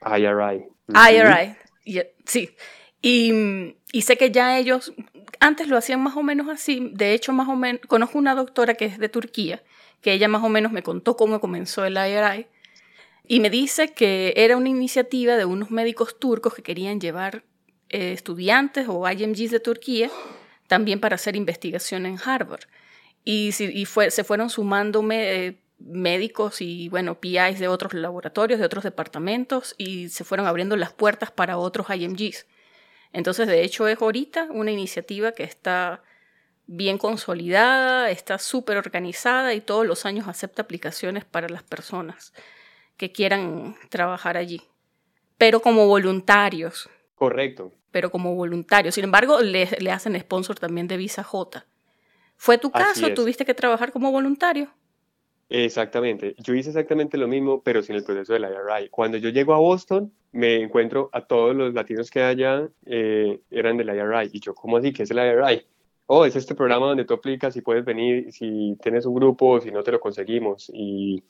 IRI. 0.00 0.64
IRI, 0.88 2.06
sí. 2.24 2.56
Y, 3.02 3.74
sé 4.00 4.16
que 4.16 4.30
ya 4.30 4.58
ellos, 4.58 4.94
antes 5.40 5.66
lo 5.68 5.76
hacían 5.76 6.00
más 6.00 6.16
o 6.16 6.22
menos 6.22 6.48
así, 6.48 6.90
de 6.94 7.14
hecho 7.14 7.32
más 7.32 7.48
o 7.48 7.56
menos, 7.56 7.82
conozco 7.88 8.18
una 8.18 8.36
doctora 8.36 8.74
que 8.74 8.84
es 8.84 8.98
de 8.98 9.08
Turquía, 9.08 9.62
que 10.00 10.12
ella 10.12 10.28
más 10.28 10.42
o 10.44 10.48
menos 10.48 10.70
me 10.70 10.84
contó 10.84 11.16
cómo 11.16 11.40
comenzó 11.40 11.84
el 11.84 11.96
IRI, 11.96 12.46
y 13.26 13.40
me 13.40 13.50
dice 13.50 13.92
que 13.92 14.32
era 14.36 14.56
una 14.56 14.68
iniciativa 14.68 15.36
de 15.36 15.44
unos 15.44 15.70
médicos 15.70 16.18
turcos 16.18 16.54
que 16.54 16.62
querían 16.62 17.00
llevar 17.00 17.44
eh, 17.88 18.12
estudiantes 18.12 18.86
o 18.88 19.08
IMGs 19.08 19.50
de 19.50 19.60
Turquía 19.60 20.10
también 20.66 21.00
para 21.00 21.16
hacer 21.16 21.36
investigación 21.36 22.06
en 22.06 22.18
Harvard. 22.24 22.64
Y, 23.24 23.52
se 23.52 24.24
fueron 24.24 24.50
sumando 24.50 25.06
eh, 25.10 25.58
médicos 25.78 26.60
y, 26.60 26.88
bueno, 26.88 27.20
PIs 27.20 27.58
de 27.58 27.68
otros 27.68 27.94
laboratorios, 27.94 28.58
de 28.58 28.66
otros 28.66 28.82
departamentos, 28.82 29.74
y 29.76 30.08
se 30.08 30.24
fueron 30.24 30.46
abriendo 30.46 30.76
las 30.76 30.92
puertas 30.92 31.30
para 31.30 31.58
otros 31.58 31.86
IMGs. 31.94 32.46
Entonces, 33.12 33.46
de 33.46 33.62
hecho, 33.62 33.86
es 33.88 34.00
ahorita 34.00 34.48
una 34.50 34.70
iniciativa 34.70 35.32
que 35.32 35.44
está 35.44 36.02
bien 36.66 36.98
consolidada, 36.98 38.10
está 38.10 38.38
súper 38.38 38.78
organizada 38.78 39.52
y 39.54 39.60
todos 39.60 39.86
los 39.86 40.06
años 40.06 40.28
acepta 40.28 40.62
aplicaciones 40.62 41.24
para 41.24 41.48
las 41.48 41.62
personas 41.62 42.32
que 42.96 43.12
quieran 43.12 43.76
trabajar 43.88 44.36
allí, 44.36 44.62
pero 45.36 45.60
como 45.60 45.86
voluntarios. 45.86 46.88
Correcto. 47.14 47.72
Pero 47.90 48.10
como 48.10 48.34
voluntarios. 48.34 48.94
Sin 48.94 49.04
embargo, 49.04 49.40
le, 49.40 49.68
le 49.78 49.90
hacen 49.90 50.18
sponsor 50.18 50.58
también 50.58 50.88
de 50.88 50.96
Visa 50.96 51.22
J. 51.22 51.66
¿Fue 52.36 52.58
tu 52.58 52.70
caso? 52.70 53.12
¿Tuviste 53.14 53.44
que 53.44 53.54
trabajar 53.54 53.92
como 53.92 54.10
voluntario? 54.10 54.72
Exactamente. 55.54 56.34
Yo 56.38 56.54
hice 56.54 56.70
exactamente 56.70 57.18
lo 57.18 57.28
mismo, 57.28 57.62
pero 57.62 57.82
sin 57.82 57.94
el 57.96 58.04
proceso 58.04 58.32
del 58.32 58.44
IRI. 58.44 58.88
Cuando 58.88 59.18
yo 59.18 59.28
llego 59.28 59.52
a 59.52 59.58
Boston, 59.58 60.10
me 60.32 60.56
encuentro 60.56 61.10
a 61.12 61.26
todos 61.26 61.54
los 61.54 61.74
latinos 61.74 62.10
que 62.10 62.22
allá 62.22 62.66
eh, 62.86 63.38
eran 63.50 63.76
del 63.76 63.88
IRI. 63.88 64.30
Y 64.32 64.40
yo, 64.40 64.54
¿cómo 64.54 64.78
así? 64.78 64.94
¿Qué 64.94 65.02
es 65.02 65.10
el 65.10 65.18
IRI? 65.18 65.62
Oh, 66.06 66.24
es 66.24 66.36
este 66.36 66.54
programa 66.54 66.86
donde 66.86 67.04
tú 67.04 67.12
aplicas 67.12 67.54
y 67.56 67.60
puedes 67.60 67.84
venir 67.84 68.32
si 68.32 68.78
tienes 68.82 69.04
un 69.04 69.14
grupo, 69.14 69.60
si 69.60 69.70
no 69.70 69.82
te 69.82 69.92
lo 69.92 70.00
conseguimos. 70.00 70.70
Y, 70.72 71.22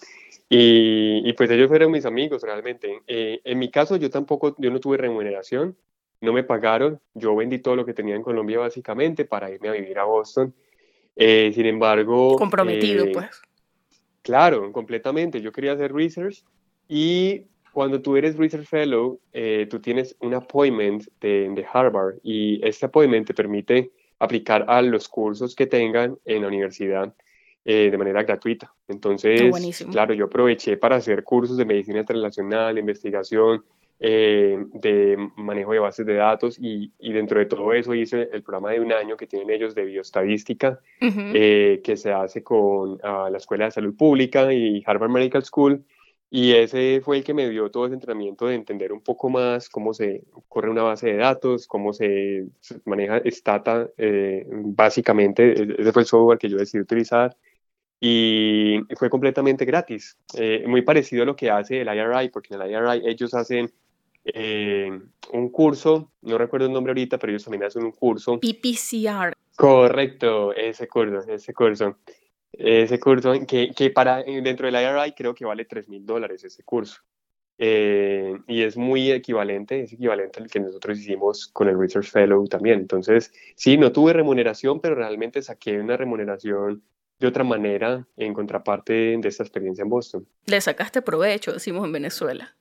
y, 0.48 1.32
pues 1.32 1.50
ellos 1.50 1.66
fueron 1.66 1.90
mis 1.90 2.06
amigos 2.06 2.42
realmente. 2.42 3.02
Eh, 3.08 3.40
en 3.42 3.58
mi 3.58 3.72
caso, 3.72 3.96
yo 3.96 4.08
tampoco, 4.08 4.54
yo 4.56 4.70
no 4.70 4.78
tuve 4.78 4.98
remuneración, 4.98 5.76
no 6.20 6.32
me 6.32 6.44
pagaron. 6.44 7.00
Yo 7.14 7.34
vendí 7.34 7.58
todo 7.58 7.74
lo 7.74 7.84
que 7.84 7.92
tenía 7.92 8.14
en 8.14 8.22
Colombia 8.22 8.60
básicamente 8.60 9.24
para 9.24 9.50
irme 9.50 9.68
a 9.68 9.72
vivir 9.72 9.98
a 9.98 10.04
Boston 10.04 10.54
eh, 11.16 11.52
sin 11.54 11.66
embargo... 11.66 12.36
Comprometido, 12.36 13.04
eh, 13.04 13.10
pues. 13.12 13.42
Claro, 14.22 14.72
completamente. 14.72 15.40
Yo 15.40 15.52
quería 15.52 15.72
hacer 15.72 15.92
research 15.92 16.44
y 16.88 17.46
cuando 17.72 18.00
tú 18.02 18.16
eres 18.16 18.36
Research 18.36 18.66
Fellow, 18.66 19.20
eh, 19.32 19.66
tú 19.68 19.80
tienes 19.80 20.14
un 20.20 20.34
appointment 20.34 21.04
de, 21.20 21.48
de, 21.54 21.66
Harvard 21.72 22.16
y 22.22 22.64
este 22.66 22.86
appointment 22.86 23.26
te 23.26 23.34
permite 23.34 23.90
aplicar 24.18 24.64
a 24.68 24.82
los 24.82 25.08
cursos 25.08 25.54
que 25.54 25.66
tengan 25.66 26.18
en 26.24 26.42
la 26.42 26.48
universidad. 26.48 27.14
eh, 27.64 27.90
de 27.90 27.98
manera 27.98 28.24
gratuita. 28.24 28.74
Entonces, 28.88 29.84
claro, 29.90 30.14
yo 30.14 30.24
aproveché 30.24 30.76
para 30.76 30.96
hacer 30.96 31.22
cursos 31.22 31.56
de 31.56 31.64
medicina 31.64 32.00
internacional, 32.00 32.76
investigación, 32.76 33.64
eh, 34.04 34.58
de 34.72 35.16
manejo 35.36 35.72
de 35.72 35.78
bases 35.78 36.04
de 36.04 36.14
datos 36.14 36.58
y, 36.58 36.90
dentro 36.98 37.38
de 37.38 37.46
todo 37.46 37.72
eso 37.72 37.94
hice 37.94 38.28
el 38.32 38.42
programa 38.42 38.72
de 38.72 38.80
un 38.80 38.92
año 38.92 39.16
que 39.16 39.28
tienen 39.28 39.48
ellos 39.50 39.76
de 39.76 39.84
bioestadística 39.84 40.80
eh, 41.00 41.80
que 41.84 41.96
se 41.96 42.12
hace 42.12 42.42
con 42.42 42.98
ah, 43.04 43.28
la 43.30 43.38
Escuela 43.38 43.66
de 43.66 43.70
Salud 43.70 43.94
Pública 43.94 44.52
y 44.52 44.82
Harvard 44.84 45.08
Medical 45.08 45.44
School. 45.44 45.84
Y 46.30 46.52
ese 46.52 47.00
fue 47.04 47.18
el 47.18 47.22
que 47.22 47.32
me 47.32 47.48
dio 47.48 47.70
todo 47.70 47.86
ese 47.86 47.94
entrenamiento 47.94 48.46
de 48.46 48.56
entender 48.56 48.92
un 48.92 49.02
poco 49.02 49.30
más 49.30 49.68
cómo 49.68 49.94
se 49.94 50.24
corre 50.48 50.68
una 50.68 50.82
base 50.82 51.06
de 51.06 51.18
datos, 51.18 51.68
cómo 51.68 51.92
se, 51.92 52.48
maneja 52.84 53.22
Stata, 53.26 53.88
eh, 53.96 54.44
básicamente, 54.50 55.52
ese 55.52 55.92
fue 55.92 56.02
el 56.02 56.08
software 56.08 56.38
que 56.38 56.48
yo 56.48 56.56
decidí 56.56 56.82
utilizar. 56.82 57.36
Y 58.00 58.80
fue 58.96 59.08
completamente 59.08 59.64
gratis, 59.64 60.18
muy 60.66 60.82
parecido 60.82 61.22
a 61.22 61.26
lo 61.26 61.36
que 61.36 61.50
hace 61.50 61.82
el 61.82 61.86
IRI, 61.86 62.30
porque 62.30 62.52
en 62.52 62.62
el 62.62 62.70
IRI 62.72 63.08
ellos 63.08 63.32
hacen 63.32 63.70
eh, 64.24 65.00
un 65.32 65.48
curso, 65.50 66.10
no 66.22 66.38
recuerdo 66.38 66.66
el 66.66 66.72
nombre 66.72 66.90
ahorita, 66.90 67.18
pero 67.18 67.32
ellos 67.32 67.44
también 67.44 67.64
hacen 67.64 67.84
un 67.84 67.92
curso. 67.92 68.38
PPCR. 68.38 69.34
Correcto, 69.56 70.54
ese 70.54 70.88
curso, 70.88 71.28
ese 71.28 71.52
curso. 71.52 71.96
Ese 72.52 73.00
curso 73.00 73.32
que, 73.46 73.70
que 73.70 73.90
para 73.90 74.22
dentro 74.22 74.66
del 74.70 74.74
IRI 74.74 75.12
creo 75.12 75.34
que 75.34 75.44
vale 75.44 75.64
3 75.64 75.88
mil 75.88 76.04
dólares 76.04 76.44
ese 76.44 76.62
curso. 76.62 77.00
Eh, 77.58 78.38
y 78.48 78.62
es 78.62 78.76
muy 78.76 79.10
equivalente, 79.12 79.82
es 79.82 79.92
equivalente 79.92 80.40
al 80.40 80.50
que 80.50 80.60
nosotros 80.60 80.98
hicimos 80.98 81.46
con 81.46 81.68
el 81.68 81.78
Research 81.78 82.10
Fellow 82.10 82.46
también. 82.48 82.80
Entonces, 82.80 83.32
sí, 83.54 83.76
no 83.76 83.92
tuve 83.92 84.12
remuneración, 84.12 84.80
pero 84.80 84.94
realmente 84.96 85.40
saqué 85.42 85.78
una 85.78 85.96
remuneración 85.96 86.82
de 87.18 87.26
otra 87.26 87.44
manera 87.44 88.06
en 88.16 88.34
contraparte 88.34 89.16
de 89.16 89.28
esta 89.28 89.44
experiencia 89.44 89.82
en 89.82 89.88
Boston. 89.88 90.26
Le 90.46 90.60
sacaste 90.60 91.02
provecho, 91.02 91.52
decimos 91.52 91.84
en 91.84 91.92
Venezuela. 91.92 92.56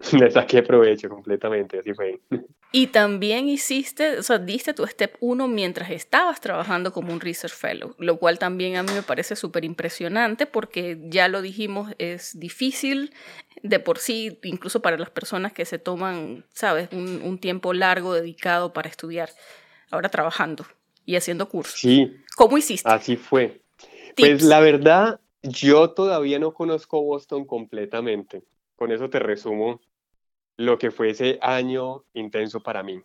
Le 0.12 0.30
saqué 0.30 0.62
provecho 0.62 1.08
completamente, 1.08 1.78
así 1.78 1.92
fue. 1.92 2.20
Y 2.72 2.86
también 2.86 3.48
hiciste, 3.48 4.18
o 4.18 4.22
sea, 4.22 4.38
diste 4.38 4.72
tu 4.72 4.86
step 4.86 5.16
1 5.20 5.46
mientras 5.48 5.90
estabas 5.90 6.40
trabajando 6.40 6.92
como 6.92 7.12
un 7.12 7.20
research 7.20 7.54
fellow, 7.54 7.94
lo 7.98 8.16
cual 8.18 8.38
también 8.38 8.76
a 8.76 8.82
mí 8.82 8.92
me 8.94 9.02
parece 9.02 9.36
súper 9.36 9.64
impresionante 9.64 10.46
porque 10.46 10.98
ya 11.08 11.28
lo 11.28 11.42
dijimos, 11.42 11.92
es 11.98 12.38
difícil 12.38 13.12
de 13.62 13.78
por 13.78 13.98
sí, 13.98 14.38
incluso 14.44 14.80
para 14.80 14.96
las 14.96 15.10
personas 15.10 15.52
que 15.52 15.66
se 15.66 15.78
toman, 15.78 16.46
sabes, 16.54 16.88
un, 16.92 17.20
un 17.22 17.38
tiempo 17.38 17.74
largo 17.74 18.14
dedicado 18.14 18.72
para 18.72 18.88
estudiar, 18.88 19.30
ahora 19.90 20.08
trabajando 20.08 20.64
y 21.04 21.16
haciendo 21.16 21.48
cursos. 21.48 21.78
Sí. 21.78 22.16
¿Cómo 22.36 22.56
hiciste? 22.56 22.88
Así 22.88 23.16
fue. 23.16 23.60
Pues 24.16 24.42
la 24.42 24.60
verdad, 24.60 25.20
yo 25.42 25.90
todavía 25.90 26.38
no 26.38 26.54
conozco 26.54 27.02
Boston 27.02 27.44
completamente. 27.44 28.44
Con 28.76 28.92
eso 28.92 29.10
te 29.10 29.18
resumo 29.18 29.80
lo 30.60 30.78
que 30.78 30.90
fue 30.90 31.10
ese 31.10 31.38
año 31.40 32.04
intenso 32.12 32.62
para 32.62 32.82
mí. 32.82 33.00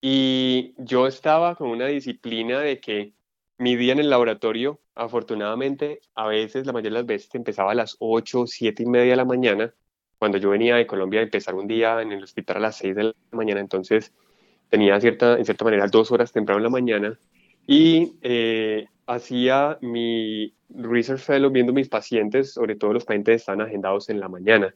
Y 0.00 0.74
yo 0.78 1.08
estaba 1.08 1.56
con 1.56 1.70
una 1.70 1.86
disciplina 1.86 2.60
de 2.60 2.78
que 2.80 3.14
mi 3.58 3.74
día 3.74 3.92
en 3.94 3.98
el 3.98 4.10
laboratorio, 4.10 4.80
afortunadamente, 4.94 6.00
a 6.14 6.28
veces, 6.28 6.66
la 6.66 6.72
mayoría 6.72 6.90
de 6.90 7.02
las 7.02 7.06
veces, 7.06 7.34
empezaba 7.34 7.72
a 7.72 7.74
las 7.74 7.96
8, 7.98 8.46
7 8.46 8.84
y 8.84 8.86
media 8.86 9.10
de 9.10 9.16
la 9.16 9.24
mañana. 9.24 9.74
Cuando 10.18 10.38
yo 10.38 10.50
venía 10.50 10.76
de 10.76 10.86
Colombia 10.86 11.20
empezar 11.20 11.56
un 11.56 11.66
día 11.66 12.00
en 12.00 12.12
el 12.12 12.22
hospital 12.22 12.58
a 12.58 12.60
las 12.60 12.76
6 12.76 12.94
de 12.94 13.04
la 13.04 13.14
mañana, 13.32 13.60
entonces 13.60 14.12
tenía 14.68 15.00
cierta, 15.00 15.36
en 15.36 15.44
cierta 15.44 15.64
manera 15.64 15.88
dos 15.88 16.12
horas 16.12 16.30
temprano 16.30 16.58
en 16.58 16.64
la 16.64 16.70
mañana 16.70 17.18
y 17.66 18.12
eh, 18.22 18.86
hacía 19.06 19.78
mi 19.80 20.54
research 20.68 21.20
fellow 21.20 21.50
viendo 21.50 21.72
mis 21.72 21.88
pacientes, 21.88 22.52
sobre 22.52 22.76
todo 22.76 22.92
los 22.92 23.04
pacientes 23.04 23.32
que 23.32 23.36
están 23.36 23.60
agendados 23.62 24.10
en 24.10 24.20
la 24.20 24.28
mañana 24.28 24.72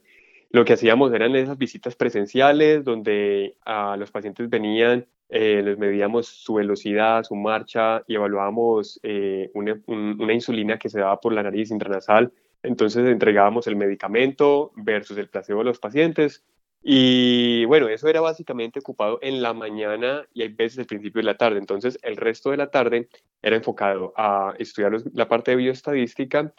lo 0.52 0.64
que 0.66 0.74
hacíamos 0.74 1.12
eran 1.14 1.34
esas 1.34 1.56
visitas 1.56 1.96
presenciales 1.96 2.84
donde 2.84 3.56
a 3.64 3.96
los 3.96 4.10
pacientes 4.10 4.50
venían, 4.50 5.06
eh, 5.30 5.62
les 5.64 5.78
medíamos 5.78 6.26
su 6.26 6.54
velocidad, 6.54 7.24
su 7.24 7.34
marcha 7.34 8.02
y 8.06 8.16
evaluábamos 8.16 9.00
eh, 9.02 9.50
una, 9.54 10.32
insulina 10.32 10.78
que 10.78 10.90
se 10.90 11.00
daba 11.00 11.18
por 11.20 11.32
la 11.32 11.42
nariz 11.42 11.70
intranasal. 11.70 12.32
Entonces 12.62 13.08
entregábamos 13.08 13.66
el 13.66 13.76
medicamento 13.76 14.72
versus 14.76 15.16
el 15.16 15.30
placebo 15.30 15.60
de 15.60 15.64
los 15.64 15.78
pacientes. 15.78 16.44
Y 16.82 17.64
bueno, 17.64 17.88
eso 17.88 18.08
era 18.08 18.20
básicamente 18.20 18.80
ocupado 18.80 19.20
en 19.22 19.40
la 19.40 19.54
mañana 19.54 20.26
y 20.34 20.42
hay 20.42 20.48
veces 20.48 20.78
el 20.78 20.86
principio 20.86 21.20
de 21.20 21.26
la 21.26 21.38
tarde. 21.38 21.60
Entonces 21.60 21.98
el 22.02 22.18
resto 22.18 22.50
de 22.50 22.58
la 22.58 22.70
tarde 22.70 23.08
era 23.40 23.56
enfocado 23.56 24.12
a 24.16 24.54
estudiar 24.58 24.92
la 25.14 25.28
parte 25.28 25.52
de 25.52 25.56
bioestadística 25.56 26.52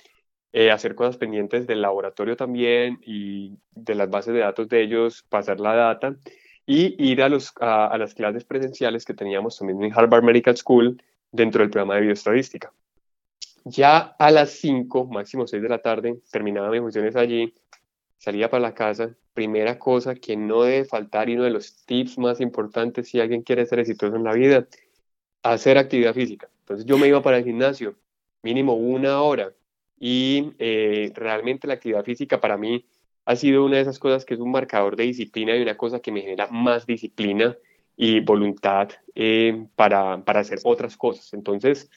eh, 0.53 0.69
hacer 0.69 0.93
cosas 0.93 1.17
pendientes 1.17 1.65
del 1.65 1.81
laboratorio 1.81 2.37
también 2.37 2.99
y 3.03 3.57
de 3.71 3.95
las 3.95 4.09
bases 4.11 4.35
de 4.35 4.41
datos 4.41 4.69
de 4.69 4.83
ellos, 4.83 5.25
pasar 5.27 5.59
la 5.59 5.73
data 5.73 6.15
y 6.67 6.95
ir 7.03 7.23
a, 7.23 7.29
los, 7.29 7.53
a, 7.59 7.97
las 7.97 8.13
clases 8.13 8.45
presenciales 8.45 9.03
que 9.03 9.15
teníamos 9.15 9.57
también 9.57 9.83
en 9.83 9.91
Harvard 9.91 10.23
Medical 10.23 10.55
School 10.55 11.01
dentro 11.31 11.61
del 11.61 11.71
programa 11.71 11.95
de 11.95 12.01
bioestadística. 12.01 12.71
Ya 13.65 13.97
a 14.19 14.29
las 14.29 14.51
5, 14.51 15.05
máximo 15.07 15.47
6 15.47 15.63
de 15.63 15.69
la 15.69 15.79
tarde, 15.79 16.19
terminaba 16.31 16.69
mis 16.69 16.81
funciones 16.81 17.15
allí, 17.15 17.55
salía 18.17 18.49
para 18.49 18.61
la 18.61 18.75
casa. 18.75 19.15
Primera 19.33 19.79
cosa 19.79 20.13
que 20.13 20.37
no 20.37 20.61
debe 20.61 20.85
faltar 20.85 21.29
y 21.29 21.33
uno 21.33 21.45
de 21.45 21.49
los 21.49 21.83
tips 21.85 22.19
más 22.19 22.39
importantes 22.39 23.09
si 23.09 23.19
alguien 23.19 23.41
quiere 23.41 23.65
ser 23.65 23.79
exitoso 23.79 24.15
en 24.15 24.23
la 24.23 24.33
vida, 24.33 24.67
hacer 25.41 25.79
actividad 25.79 26.13
física. 26.13 26.47
Entonces 26.59 26.85
yo 26.85 26.99
me 26.99 27.07
iba 27.07 27.23
para 27.23 27.37
el 27.37 27.43
gimnasio, 27.43 27.95
mínimo 28.43 28.75
una 28.75 29.21
hora, 29.23 29.51
y 30.05 30.51
eh, 30.59 31.13
realmente 31.15 31.65
la 31.65 31.75
actividad 31.75 32.03
física 32.03 32.41
para 32.41 32.57
mí 32.57 32.85
ha 33.23 33.37
sido 33.37 33.63
una 33.63 33.77
de 33.77 33.83
esas 33.83 33.99
cosas 33.99 34.25
que 34.25 34.33
es 34.33 34.41
un 34.41 34.51
marcador 34.51 34.97
de 34.97 35.05
disciplina 35.05 35.55
y 35.55 35.61
una 35.61 35.77
cosa 35.77 36.01
que 36.01 36.11
me 36.11 36.19
genera 36.19 36.47
más 36.47 36.85
disciplina 36.85 37.55
y 37.95 38.19
voluntad 38.19 38.89
eh, 39.15 39.65
para, 39.77 40.21
para 40.25 40.41
hacer 40.41 40.59
otras 40.65 40.97
cosas. 40.97 41.33
Entonces, 41.33 41.89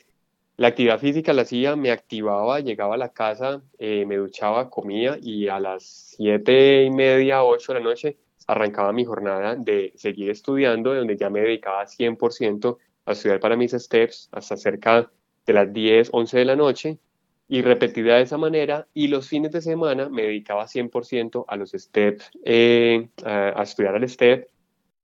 la 0.57 0.69
actividad 0.69 1.01
física 1.01 1.33
la 1.33 1.43
hacía, 1.43 1.75
me 1.75 1.91
activaba, 1.91 2.61
llegaba 2.61 2.95
a 2.95 2.99
la 2.99 3.09
casa, 3.09 3.61
eh, 3.77 4.07
me 4.07 4.19
duchaba, 4.19 4.71
comía 4.71 5.19
y 5.21 5.49
a 5.49 5.59
las 5.59 5.83
siete 6.17 6.85
y 6.85 6.93
media, 6.93 7.43
ocho 7.43 7.73
de 7.73 7.81
la 7.81 7.85
noche 7.87 8.19
arrancaba 8.47 8.93
mi 8.93 9.05
jornada 9.05 9.57
de 9.57 9.93
seguir 9.97 10.31
estudiando, 10.31 10.95
donde 10.95 11.17
ya 11.17 11.29
me 11.29 11.41
dedicaba 11.41 11.85
100% 11.89 12.79
a 13.05 13.13
estudiar 13.13 13.41
para 13.41 13.57
mis 13.57 13.73
steps 13.73 14.29
hasta 14.31 14.57
cerca 14.57 15.11
de 15.45 15.53
las 15.53 15.73
10, 15.73 16.11
11 16.13 16.39
de 16.39 16.45
la 16.45 16.55
noche 16.55 17.01
y 17.49 17.63
repetida 17.63 18.17
de 18.17 18.23
esa 18.23 18.39
manera 18.39 18.89
y 18.93 19.09
los 19.09 19.29
fines 19.29 19.53
de 19.53 19.61
semana 19.61 20.09
me 20.09 20.23
dedicaba 20.23 20.67
100% 20.67 21.45
a 21.47 21.57
los 21.57 21.71
steps, 21.71 22.31
eh, 22.45 23.09
a, 23.25 23.63
estudiar 23.63 23.95
al 23.95 24.09
step, 24.09 24.49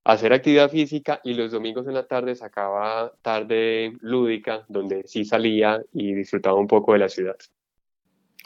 a 0.05 0.12
hacer 0.12 0.33
actividad 0.33 0.70
física 0.70 1.20
y 1.22 1.35
los 1.35 1.52
domingos 1.52 1.87
en 1.87 1.94
la 1.94 2.07
tarde 2.07 2.35
sacaba 2.35 3.12
tarde 3.22 3.92
lúdica 4.00 4.64
donde 4.68 5.05
sí 5.07 5.24
salía 5.24 5.81
y 5.92 6.14
disfrutaba 6.14 6.57
un 6.57 6.66
poco 6.66 6.92
de 6.94 6.98
la 6.98 7.09
ciudad. 7.09 7.37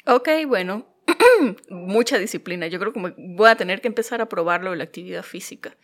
Ok, 0.07 0.29
bueno, 0.47 0.87
mucha 1.71 2.19
disciplina. 2.19 2.67
Yo 2.67 2.79
creo 2.79 2.93
que 2.93 3.15
voy 3.17 3.49
a 3.49 3.57
tener 3.57 3.81
que 3.81 3.89
empezar 3.89 4.21
a 4.21 4.29
probarlo 4.29 4.75
la 4.75 4.85
actividad 4.85 5.23
física. 5.23 5.75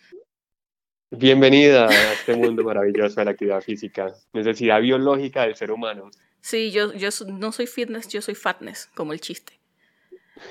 Bienvenida 1.10 1.88
a 1.88 2.12
este 2.12 2.34
mundo 2.34 2.62
maravilloso 2.62 3.20
de 3.20 3.24
la 3.26 3.32
actividad 3.32 3.60
física, 3.60 4.14
necesidad 4.32 4.80
biológica 4.80 5.42
del 5.42 5.56
ser 5.56 5.70
humano. 5.70 6.10
Sí, 6.42 6.72
yo, 6.72 6.92
yo 6.92 7.08
no 7.28 7.52
soy 7.52 7.66
fitness, 7.66 8.08
yo 8.08 8.20
soy 8.20 8.34
fatness, 8.34 8.90
como 8.94 9.12
el 9.12 9.20
chiste. 9.20 9.58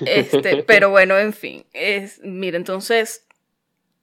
Este, 0.06 0.62
pero 0.62 0.88
bueno, 0.88 1.18
en 1.18 1.34
fin. 1.34 1.66
Es, 1.74 2.18
mira, 2.24 2.56
entonces, 2.56 3.26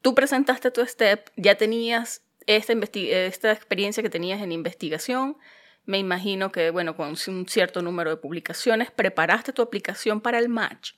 tú 0.01 0.13
presentaste 0.13 0.69
tu 0.69 0.85
step, 0.85 1.31
ya 1.35 1.55
tenías 1.55 2.23
esta, 2.45 2.73
esta 2.93 3.51
experiencia 3.51 4.03
que 4.03 4.09
tenías 4.09 4.41
en 4.41 4.51
investigación. 4.51 5.37
Me 5.85 5.97
imagino 5.97 6.51
que, 6.51 6.69
bueno, 6.69 6.95
con 6.95 7.15
un 7.27 7.47
cierto 7.47 7.81
número 7.81 8.11
de 8.11 8.17
publicaciones, 8.17 8.91
preparaste 8.91 9.51
tu 9.51 9.63
aplicación 9.63 10.21
para 10.21 10.37
el 10.37 10.47
match. 10.47 10.91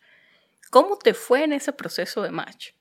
¿Cómo 0.71 0.97
te 0.97 1.13
fue 1.13 1.45
en 1.45 1.53
ese 1.53 1.71
proceso 1.71 2.21
de 2.21 2.31
match? 2.31 2.71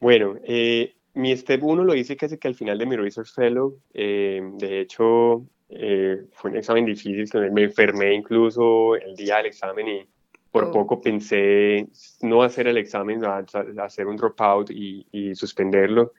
Bueno, 0.00 0.36
eh, 0.44 0.96
mi 1.14 1.36
step 1.36 1.62
1 1.62 1.84
lo 1.84 1.94
hice 1.94 2.16
casi 2.16 2.38
que 2.38 2.48
al 2.48 2.56
final 2.56 2.78
de 2.78 2.86
mi 2.86 2.96
Research 2.96 3.32
Fellow. 3.32 3.78
Eh, 3.94 4.40
de 4.54 4.80
hecho, 4.80 5.46
eh, 5.72 6.24
fue 6.32 6.50
un 6.50 6.56
examen 6.56 6.84
difícil, 6.84 7.28
me 7.52 7.62
enfermé 7.62 8.12
incluso 8.12 8.96
el 8.96 9.14
día 9.14 9.36
del 9.36 9.46
examen 9.46 9.88
y 9.88 10.08
por 10.50 10.64
oh. 10.64 10.72
poco 10.72 11.00
pensé 11.00 11.86
no 12.22 12.42
hacer 12.42 12.66
el 12.66 12.76
examen, 12.76 13.22
hacer 13.24 14.06
un 14.08 14.16
dropout 14.16 14.70
y, 14.70 15.06
y 15.12 15.34
suspenderlo. 15.36 16.12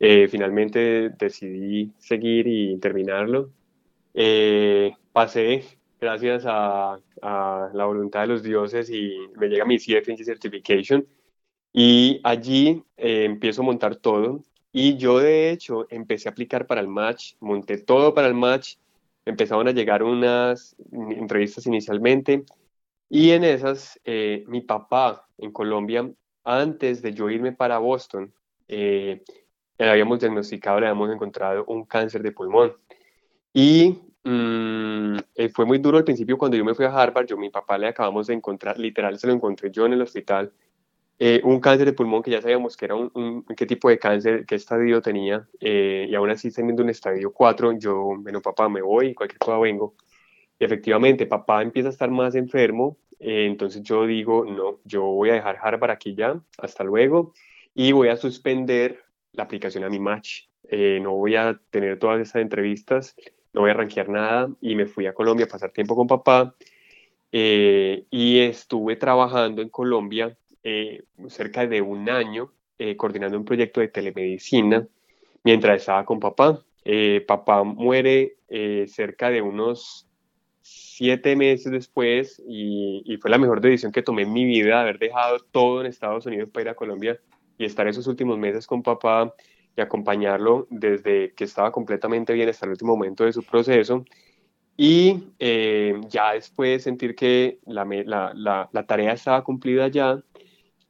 Eh, 0.00 0.26
finalmente 0.28 1.10
decidí 1.18 1.92
seguir 1.98 2.46
y 2.46 2.78
terminarlo. 2.78 3.50
Eh, 4.14 4.92
pasé 5.12 5.64
gracias 6.00 6.44
a, 6.46 6.98
a, 7.20 7.70
la 7.74 7.84
voluntad 7.84 8.22
de 8.22 8.26
los 8.28 8.42
dioses 8.42 8.88
y 8.88 9.12
me 9.36 9.48
llega 9.48 9.66
mi 9.66 9.76
CFNG 9.76 10.24
Certification 10.24 11.06
y 11.74 12.20
allí 12.24 12.82
empiezo 12.96 13.60
a 13.60 13.66
montar 13.66 13.96
todo 13.96 14.42
y 14.80 14.96
yo 14.96 15.18
de 15.18 15.50
hecho 15.50 15.88
empecé 15.90 16.28
a 16.28 16.30
aplicar 16.30 16.64
para 16.68 16.80
el 16.80 16.86
match, 16.86 17.34
monté 17.40 17.78
todo 17.78 18.14
para 18.14 18.28
el 18.28 18.34
match, 18.34 18.76
empezaron 19.24 19.66
a 19.66 19.72
llegar 19.72 20.04
unas 20.04 20.76
entrevistas 20.92 21.66
inicialmente. 21.66 22.44
Y 23.08 23.32
en 23.32 23.42
esas 23.42 23.98
eh, 24.04 24.44
mi 24.46 24.60
papá 24.60 25.26
en 25.36 25.50
Colombia, 25.50 26.08
antes 26.44 27.02
de 27.02 27.12
yo 27.12 27.28
irme 27.28 27.50
para 27.50 27.78
Boston, 27.78 28.32
eh, 28.68 29.24
le 29.78 29.90
habíamos 29.90 30.20
diagnosticado, 30.20 30.78
le 30.78 30.86
habíamos 30.86 31.10
encontrado 31.10 31.64
un 31.64 31.84
cáncer 31.84 32.22
de 32.22 32.30
pulmón. 32.30 32.72
Y 33.52 33.98
mm, 34.22 35.16
eh, 35.34 35.48
fue 35.48 35.66
muy 35.66 35.78
duro 35.78 35.98
al 35.98 36.04
principio. 36.04 36.38
Cuando 36.38 36.56
yo 36.56 36.64
me 36.64 36.76
fui 36.76 36.84
a 36.84 36.94
Harvard, 36.94 37.26
yo 37.26 37.36
mi 37.36 37.50
papá 37.50 37.78
le 37.78 37.88
acabamos 37.88 38.28
de 38.28 38.34
encontrar, 38.34 38.78
literal 38.78 39.18
se 39.18 39.26
lo 39.26 39.32
encontré 39.32 39.72
yo 39.72 39.86
en 39.86 39.94
el 39.94 40.02
hospital, 40.02 40.52
eh, 41.18 41.40
un 41.44 41.60
cáncer 41.60 41.86
de 41.86 41.92
pulmón 41.92 42.22
que 42.22 42.30
ya 42.30 42.40
sabíamos 42.40 42.76
que 42.76 42.84
era 42.84 42.94
un, 42.94 43.44
qué 43.56 43.66
tipo 43.66 43.88
de 43.88 43.98
cáncer, 43.98 44.46
qué 44.46 44.54
estadio 44.54 45.02
tenía, 45.02 45.48
eh, 45.60 46.06
y 46.08 46.14
aún 46.14 46.30
así 46.30 46.50
teniendo 46.52 46.82
un 46.82 46.90
estadio 46.90 47.32
4, 47.32 47.78
yo, 47.78 48.16
bueno, 48.18 48.40
papá, 48.40 48.68
me 48.68 48.82
voy, 48.82 49.14
cualquier 49.14 49.38
cosa 49.38 49.58
vengo. 49.58 49.94
Y 50.58 50.64
efectivamente, 50.64 51.26
papá 51.26 51.62
empieza 51.62 51.88
a 51.88 51.92
estar 51.92 52.10
más 52.10 52.34
enfermo, 52.34 52.98
entonces 53.20 53.82
yo 53.82 54.06
digo, 54.06 54.44
no, 54.44 54.80
yo 54.84 55.02
voy 55.02 55.30
a 55.30 55.34
dejar 55.34 55.58
Harvard 55.60 55.90
aquí 55.90 56.14
ya, 56.14 56.40
hasta 56.58 56.84
luego, 56.84 57.34
y 57.74 57.92
voy 57.92 58.08
a 58.08 58.16
suspender 58.16 59.04
la 59.32 59.44
aplicación 59.44 59.84
a 59.84 59.88
mi 59.90 59.98
match. 59.98 60.44
no 60.70 61.12
voy 61.14 61.36
a 61.36 61.60
tener 61.70 61.98
todas 61.98 62.20
esas 62.20 62.42
entrevistas, 62.42 63.16
no 63.52 63.62
voy 63.62 63.70
a 63.70 63.74
rankear 63.74 64.08
nada 64.08 64.50
y 64.60 64.74
me 64.74 64.86
fui 64.86 65.06
a 65.06 65.14
Colombia 65.14 65.46
a 65.46 65.48
pasar 65.48 65.70
tiempo 65.72 65.96
con 65.96 66.06
papá 66.06 66.54
eh, 67.32 68.06
y 68.10 68.38
estuve 68.40 68.96
trabajando 68.96 69.62
en 69.62 69.68
Colombia 69.68 70.36
eh, 70.68 71.02
cerca 71.28 71.66
de 71.66 71.80
un 71.80 72.10
año 72.10 72.52
eh, 72.78 72.96
coordinando 72.96 73.38
un 73.38 73.44
proyecto 73.44 73.80
de 73.80 73.88
telemedicina 73.88 74.86
mientras 75.44 75.80
estaba 75.80 76.04
con 76.04 76.20
papá. 76.20 76.62
papá 77.26 77.64
muere 77.64 78.36
cerca 78.86 79.30
de 79.30 79.42
unos 79.42 80.06
siete 80.62 81.36
meses 81.36 81.72
después 81.72 82.42
y, 82.46 83.02
y, 83.04 83.16
fue 83.18 83.30
la 83.30 83.38
mejor 83.38 83.60
decisión 83.60 83.92
que 83.92 84.02
tomé 84.02 84.22
en 84.22 84.32
mi 84.32 84.44
vida, 84.44 84.80
haber 84.80 84.98
dejado 84.98 85.38
todo 85.50 85.80
en 85.80 85.86
Estados 85.86 86.26
Unidos 86.26 86.50
para 86.50 86.62
ir 86.62 86.68
a 86.68 86.74
Colombia 86.74 87.18
y 87.56 87.64
estar 87.64 87.88
esos 87.88 88.06
últimos 88.06 88.38
meses 88.38 88.66
con 88.66 88.82
papá 88.82 89.34
y 89.76 89.80
acompañarlo 89.80 90.66
desde 90.70 91.32
que 91.34 91.44
estaba 91.44 91.72
completamente 91.72 92.32
bien 92.32 92.48
hasta 92.48 92.66
el 92.66 92.72
último 92.72 92.96
momento 92.96 93.24
de 93.24 93.32
su 93.32 93.42
proceso. 93.42 94.04
Y 94.80 95.24
eh, 95.40 96.00
ya 96.08 96.34
después 96.34 96.84
sentir 96.84 97.16
que 97.16 97.58
la, 97.66 97.84
la, 97.84 98.68
la, 98.72 98.86
tarea 98.86 99.12
estaba 99.12 99.42
cumplida 99.42 99.88
ya, 99.88 100.22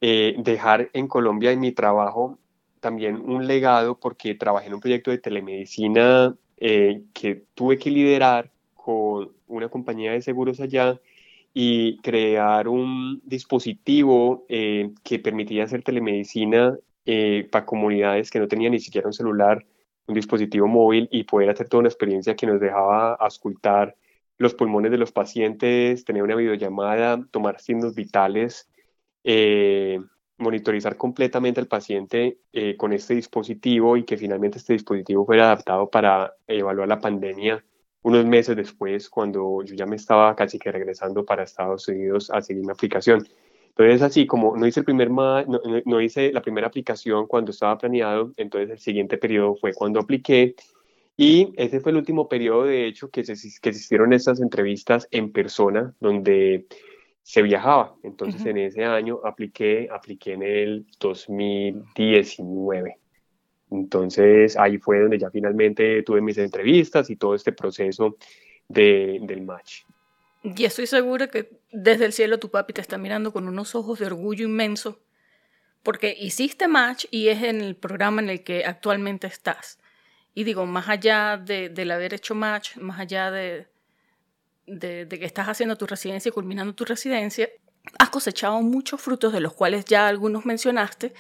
eh, 0.00 0.34
dejar 0.38 0.90
en 0.92 1.08
Colombia 1.08 1.52
en 1.52 1.60
mi 1.60 1.72
trabajo 1.72 2.38
también 2.80 3.16
un 3.16 3.46
legado 3.46 3.98
porque 3.98 4.34
trabajé 4.34 4.68
en 4.68 4.74
un 4.74 4.80
proyecto 4.80 5.10
de 5.10 5.18
telemedicina 5.18 6.36
eh, 6.58 7.02
que 7.12 7.44
tuve 7.54 7.78
que 7.78 7.90
liderar 7.90 8.52
con 8.74 9.32
una 9.48 9.68
compañía 9.68 10.12
de 10.12 10.22
seguros 10.22 10.60
allá 10.60 11.00
y 11.52 11.98
crear 11.98 12.68
un 12.68 13.20
dispositivo 13.24 14.46
que 14.48 15.18
permitía 15.18 15.64
hacer 15.64 15.82
telemedicina 15.82 16.78
eh, 17.10 17.48
para 17.50 17.64
comunidades 17.64 18.30
que 18.30 18.38
no 18.38 18.48
tenían 18.48 18.72
ni 18.72 18.80
siquiera 18.80 19.06
un 19.06 19.14
celular, 19.14 19.64
un 20.06 20.14
dispositivo 20.14 20.66
móvil 20.66 21.08
y 21.10 21.24
poder 21.24 21.48
hacer 21.48 21.66
toda 21.66 21.78
una 21.80 21.88
experiencia 21.88 22.36
que 22.36 22.46
nos 22.46 22.60
dejaba 22.60 23.14
auscultar 23.14 23.96
los 24.36 24.52
pulmones 24.52 24.90
de 24.90 24.98
los 24.98 25.10
pacientes, 25.10 26.04
tener 26.04 26.22
una 26.22 26.34
videollamada, 26.34 27.24
tomar 27.30 27.60
signos 27.62 27.94
vitales, 27.94 28.68
eh, 29.24 30.00
monitorizar 30.38 30.96
completamente 30.96 31.60
al 31.60 31.66
paciente 31.66 32.38
eh, 32.52 32.76
con 32.76 32.92
este 32.92 33.14
dispositivo 33.14 33.96
y 33.96 34.04
que 34.04 34.16
finalmente 34.16 34.58
este 34.58 34.72
dispositivo 34.74 35.26
fuera 35.26 35.44
adaptado 35.44 35.90
para 35.90 36.34
evaluar 36.46 36.88
la 36.88 37.00
pandemia 37.00 37.64
unos 38.02 38.24
meses 38.24 38.56
después, 38.56 39.10
cuando 39.10 39.62
yo 39.64 39.74
ya 39.74 39.86
me 39.86 39.96
estaba 39.96 40.34
casi 40.36 40.58
que 40.58 40.72
regresando 40.72 41.24
para 41.24 41.42
Estados 41.42 41.88
Unidos 41.88 42.30
a 42.30 42.40
seguir 42.40 42.64
mi 42.64 42.70
aplicación. 42.70 43.26
Entonces, 43.68 44.02
así 44.02 44.26
como 44.26 44.56
no 44.56 44.66
hice, 44.66 44.80
el 44.80 44.84
primer 44.84 45.10
no, 45.10 46.00
hice 46.00 46.32
la 46.32 46.42
primera 46.42 46.66
aplicación 46.66 47.26
cuando 47.26 47.50
estaba 47.50 47.78
planeado, 47.78 48.32
entonces 48.36 48.70
el 48.70 48.78
siguiente 48.78 49.18
periodo 49.18 49.56
fue 49.56 49.72
cuando 49.72 50.00
apliqué. 50.00 50.54
Y 51.16 51.52
ese 51.56 51.80
fue 51.80 51.92
el 51.92 51.98
último 51.98 52.28
periodo, 52.28 52.64
de 52.64 52.86
hecho, 52.86 53.10
que 53.10 53.24
se, 53.24 53.34
que 53.34 53.72
se 53.72 53.78
hicieron 53.78 54.12
estas 54.12 54.40
entrevistas 54.40 55.08
en 55.10 55.32
persona, 55.32 55.94
donde 56.00 56.66
se 57.28 57.42
viajaba. 57.42 57.94
Entonces, 58.04 58.46
en 58.46 58.56
ese 58.56 58.86
año 58.86 59.20
apliqué, 59.22 59.86
apliqué 59.92 60.32
en 60.32 60.42
el 60.42 60.86
2019. 60.98 62.96
Entonces, 63.70 64.56
ahí 64.56 64.78
fue 64.78 65.00
donde 65.00 65.18
ya 65.18 65.30
finalmente 65.30 66.02
tuve 66.04 66.22
mis 66.22 66.38
entrevistas 66.38 67.10
y 67.10 67.16
todo 67.16 67.34
este 67.34 67.52
proceso 67.52 68.16
de, 68.66 69.18
del 69.20 69.42
match. 69.42 69.82
Y 70.42 70.64
estoy 70.64 70.86
segura 70.86 71.26
que 71.26 71.50
desde 71.70 72.06
el 72.06 72.14
cielo 72.14 72.38
tu 72.38 72.50
papi 72.50 72.72
te 72.72 72.80
está 72.80 72.96
mirando 72.96 73.30
con 73.30 73.46
unos 73.46 73.74
ojos 73.74 73.98
de 73.98 74.06
orgullo 74.06 74.46
inmenso, 74.46 74.98
porque 75.82 76.16
hiciste 76.18 76.66
match 76.66 77.04
y 77.10 77.28
es 77.28 77.42
en 77.42 77.60
el 77.60 77.76
programa 77.76 78.22
en 78.22 78.30
el 78.30 78.42
que 78.42 78.64
actualmente 78.64 79.26
estás. 79.26 79.78
Y 80.32 80.44
digo, 80.44 80.64
más 80.64 80.88
allá 80.88 81.36
de, 81.36 81.68
del 81.68 81.90
haber 81.90 82.14
hecho 82.14 82.34
match, 82.34 82.78
más 82.78 82.98
allá 82.98 83.30
de, 83.30 83.66
de, 84.68 85.08
que 85.08 85.24
estás 85.24 85.48
haciendo 85.48 85.76
tu 85.76 85.86
residencia 85.86 86.28
y 86.28 86.32
culminando 86.32 86.74
tu 86.74 86.84
residencia, 86.84 87.48
has 87.98 88.10
cosechado 88.10 88.60
muchos 88.60 89.00
frutos, 89.00 89.32
de 89.32 89.40
los 89.40 89.54
cuales 89.54 89.84
ya 89.84 90.08
algunos 90.08 90.44
mencionaste, 90.44 91.14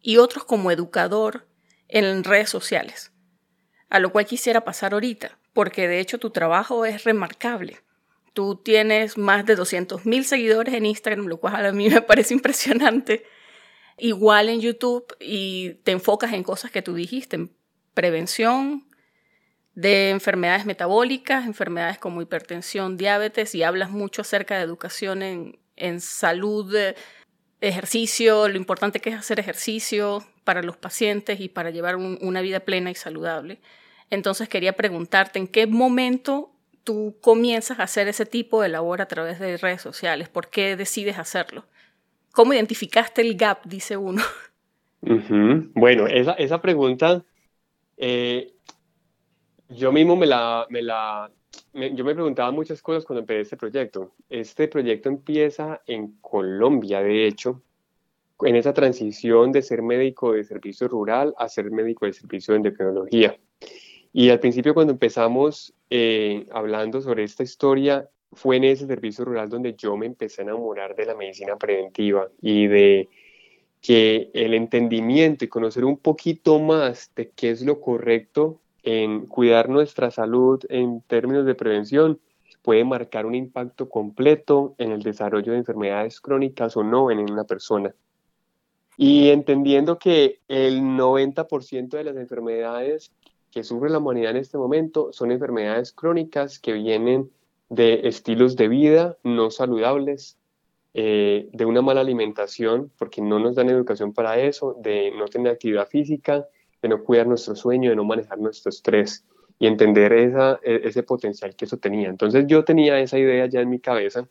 y 0.00 0.18
otros 0.18 0.44
como 0.44 0.70
educador 0.70 1.46
en 1.88 2.24
redes 2.24 2.50
sociales, 2.50 3.12
a 3.88 3.98
lo 3.98 4.12
cual 4.12 4.26
quisiera 4.26 4.64
pasar 4.64 4.92
ahorita, 4.92 5.38
porque 5.52 5.88
de 5.88 6.00
hecho 6.00 6.18
tu 6.18 6.30
trabajo 6.30 6.84
es 6.84 7.04
remarcable. 7.04 7.80
Tú 8.32 8.56
tienes 8.56 9.16
más 9.16 9.46
de 9.46 9.56
200.000 9.56 10.22
seguidores 10.24 10.74
en 10.74 10.86
Instagram, 10.86 11.26
lo 11.26 11.38
cual 11.38 11.66
a 11.66 11.72
mí 11.72 11.88
me 11.90 12.02
parece 12.02 12.34
impresionante. 12.34 13.24
Igual 13.96 14.48
en 14.48 14.60
YouTube 14.60 15.06
y 15.20 15.74
te 15.84 15.92
enfocas 15.92 16.32
en 16.32 16.42
cosas 16.42 16.72
que 16.72 16.82
tú 16.82 16.94
dijiste, 16.94 17.36
en 17.36 17.56
prevención 17.94 18.84
de 19.74 20.10
enfermedades 20.10 20.66
metabólicas, 20.66 21.46
enfermedades 21.46 21.98
como 21.98 22.22
hipertensión, 22.22 22.96
diabetes 22.96 23.54
y 23.54 23.62
hablas 23.62 23.90
mucho 23.90 24.22
acerca 24.22 24.56
de 24.56 24.62
educación 24.62 25.22
en, 25.22 25.58
en 25.76 26.00
salud, 26.00 26.74
ejercicio, 27.60 28.48
lo 28.48 28.56
importante 28.56 29.00
que 29.00 29.10
es 29.10 29.16
hacer 29.16 29.40
ejercicio 29.40 30.24
para 30.44 30.62
los 30.62 30.76
pacientes 30.76 31.40
y 31.40 31.48
para 31.48 31.70
llevar 31.70 31.96
una 31.96 32.40
vida 32.40 32.60
plena 32.60 32.90
y 32.90 32.94
saludable. 32.94 33.60
Entonces 34.10 34.48
quería 34.48 34.74
preguntarte 34.74 35.38
en 35.38 35.48
qué 35.48 35.66
momento 35.66 36.54
tú 36.84 37.16
comienzas 37.20 37.80
a 37.80 37.84
hacer 37.84 38.08
ese 38.08 38.26
tipo 38.26 38.62
de 38.62 38.68
labor 38.68 39.00
a 39.00 39.08
través 39.08 39.40
de 39.40 39.56
redes 39.56 39.82
sociales? 39.82 40.28
¿Por 40.28 40.50
qué 40.50 40.76
decides 40.76 41.18
hacerlo? 41.18 41.64
¿Cómo 42.32 42.52
identificaste 42.52 43.22
el 43.22 43.36
gap, 43.36 43.64
dice 43.64 43.96
uno? 43.96 44.22
Bueno, 45.74 46.06
esa, 46.06 46.32
esa 46.32 46.62
pregunta, 46.62 47.24
eh, 47.96 48.53
yo 49.76 49.92
mismo 49.92 50.16
me 50.16 50.26
la, 50.26 50.66
me 50.70 50.82
la 50.82 51.30
yo 51.72 52.04
me 52.04 52.14
preguntaba 52.14 52.50
muchas 52.50 52.82
cosas 52.82 53.04
cuando 53.04 53.20
empecé 53.20 53.40
este 53.40 53.56
proyecto. 53.56 54.12
Este 54.28 54.68
proyecto 54.68 55.08
empieza 55.08 55.82
en 55.86 56.18
Colombia, 56.20 57.00
de 57.00 57.26
hecho, 57.26 57.62
en 58.40 58.56
esa 58.56 58.72
transición 58.72 59.52
de 59.52 59.62
ser 59.62 59.82
médico 59.82 60.32
de 60.32 60.44
servicio 60.44 60.88
rural 60.88 61.34
a 61.38 61.48
ser 61.48 61.70
médico 61.70 62.06
de 62.06 62.12
servicio 62.12 62.52
de 62.52 62.58
endocrinología. 62.58 63.38
Y 64.12 64.30
al 64.30 64.40
principio 64.40 64.74
cuando 64.74 64.92
empezamos 64.92 65.74
eh, 65.90 66.46
hablando 66.52 67.00
sobre 67.00 67.24
esta 67.24 67.42
historia, 67.42 68.08
fue 68.32 68.56
en 68.56 68.64
ese 68.64 68.86
servicio 68.86 69.24
rural 69.24 69.48
donde 69.48 69.74
yo 69.74 69.96
me 69.96 70.06
empecé 70.06 70.42
a 70.42 70.44
enamorar 70.44 70.94
de 70.94 71.06
la 71.06 71.14
medicina 71.14 71.56
preventiva 71.56 72.28
y 72.40 72.66
de 72.66 73.08
que 73.80 74.30
el 74.32 74.54
entendimiento 74.54 75.44
y 75.44 75.48
conocer 75.48 75.84
un 75.84 75.98
poquito 75.98 76.58
más 76.58 77.12
de 77.14 77.30
qué 77.30 77.50
es 77.50 77.62
lo 77.62 77.80
correcto 77.80 78.60
en 78.84 79.26
cuidar 79.26 79.68
nuestra 79.68 80.10
salud 80.10 80.62
en 80.68 81.00
términos 81.02 81.46
de 81.46 81.54
prevención 81.54 82.20
puede 82.62 82.84
marcar 82.84 83.26
un 83.26 83.34
impacto 83.34 83.88
completo 83.88 84.74
en 84.78 84.92
el 84.92 85.02
desarrollo 85.02 85.52
de 85.52 85.58
enfermedades 85.58 86.20
crónicas 86.20 86.76
o 86.76 86.82
no 86.82 87.10
en 87.10 87.18
una 87.18 87.44
persona. 87.44 87.94
Y 88.96 89.30
entendiendo 89.30 89.98
que 89.98 90.40
el 90.48 90.80
90% 90.80 91.88
de 91.88 92.04
las 92.04 92.16
enfermedades 92.16 93.12
que 93.50 93.64
sufre 93.64 93.90
la 93.90 93.98
humanidad 93.98 94.30
en 94.30 94.38
este 94.38 94.58
momento 94.58 95.12
son 95.12 95.30
enfermedades 95.30 95.92
crónicas 95.92 96.58
que 96.58 96.72
vienen 96.72 97.30
de 97.68 98.08
estilos 98.08 98.56
de 98.56 98.68
vida 98.68 99.16
no 99.22 99.50
saludables, 99.50 100.38
eh, 100.94 101.48
de 101.52 101.64
una 101.64 101.82
mala 101.82 102.00
alimentación, 102.00 102.90
porque 102.98 103.20
no 103.20 103.38
nos 103.38 103.56
dan 103.56 103.68
educación 103.68 104.12
para 104.12 104.38
eso, 104.38 104.76
de 104.80 105.10
no 105.10 105.26
tener 105.26 105.52
actividad 105.52 105.88
física, 105.88 106.46
de 106.84 106.90
no 106.90 107.02
cuidar 107.02 107.26
nuestro 107.26 107.56
sueño, 107.56 107.88
de 107.88 107.96
no 107.96 108.04
manejar 108.04 108.38
nuestro 108.38 108.68
estrés 108.68 109.24
y 109.58 109.66
entender 109.66 110.12
esa, 110.12 110.60
e, 110.62 110.82
ese 110.84 111.02
potencial 111.02 111.56
que 111.56 111.64
eso 111.64 111.78
tenía. 111.78 112.10
Entonces 112.10 112.44
yo 112.46 112.62
tenía 112.62 113.00
esa 113.00 113.18
idea 113.18 113.46
ya 113.46 113.62
en 113.62 113.70
mi 113.70 113.80
cabeza 113.80 114.28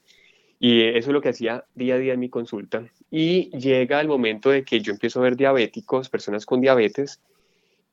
y 0.60 0.84
eso 0.84 1.10
es 1.10 1.13
lo 1.13 1.22
que 1.22 1.30
hacía 1.30 1.66
día 1.74 1.96
a 1.96 1.98
día 1.98 2.13
en 2.13 2.20
mi 2.20 2.30
consulta. 2.30 2.84
Y 3.10 3.50
llega 3.58 4.00
el 4.02 4.08
momento 4.08 4.52
de 4.52 4.63
que 4.63 4.82
yo 4.82 4.94
empiezo 4.94 5.20
a 5.20 5.24
ver 5.24 5.36
diabéticos, 5.36 6.10
personas 6.10 6.46
con 6.46 6.62
diabetes, 6.62 7.20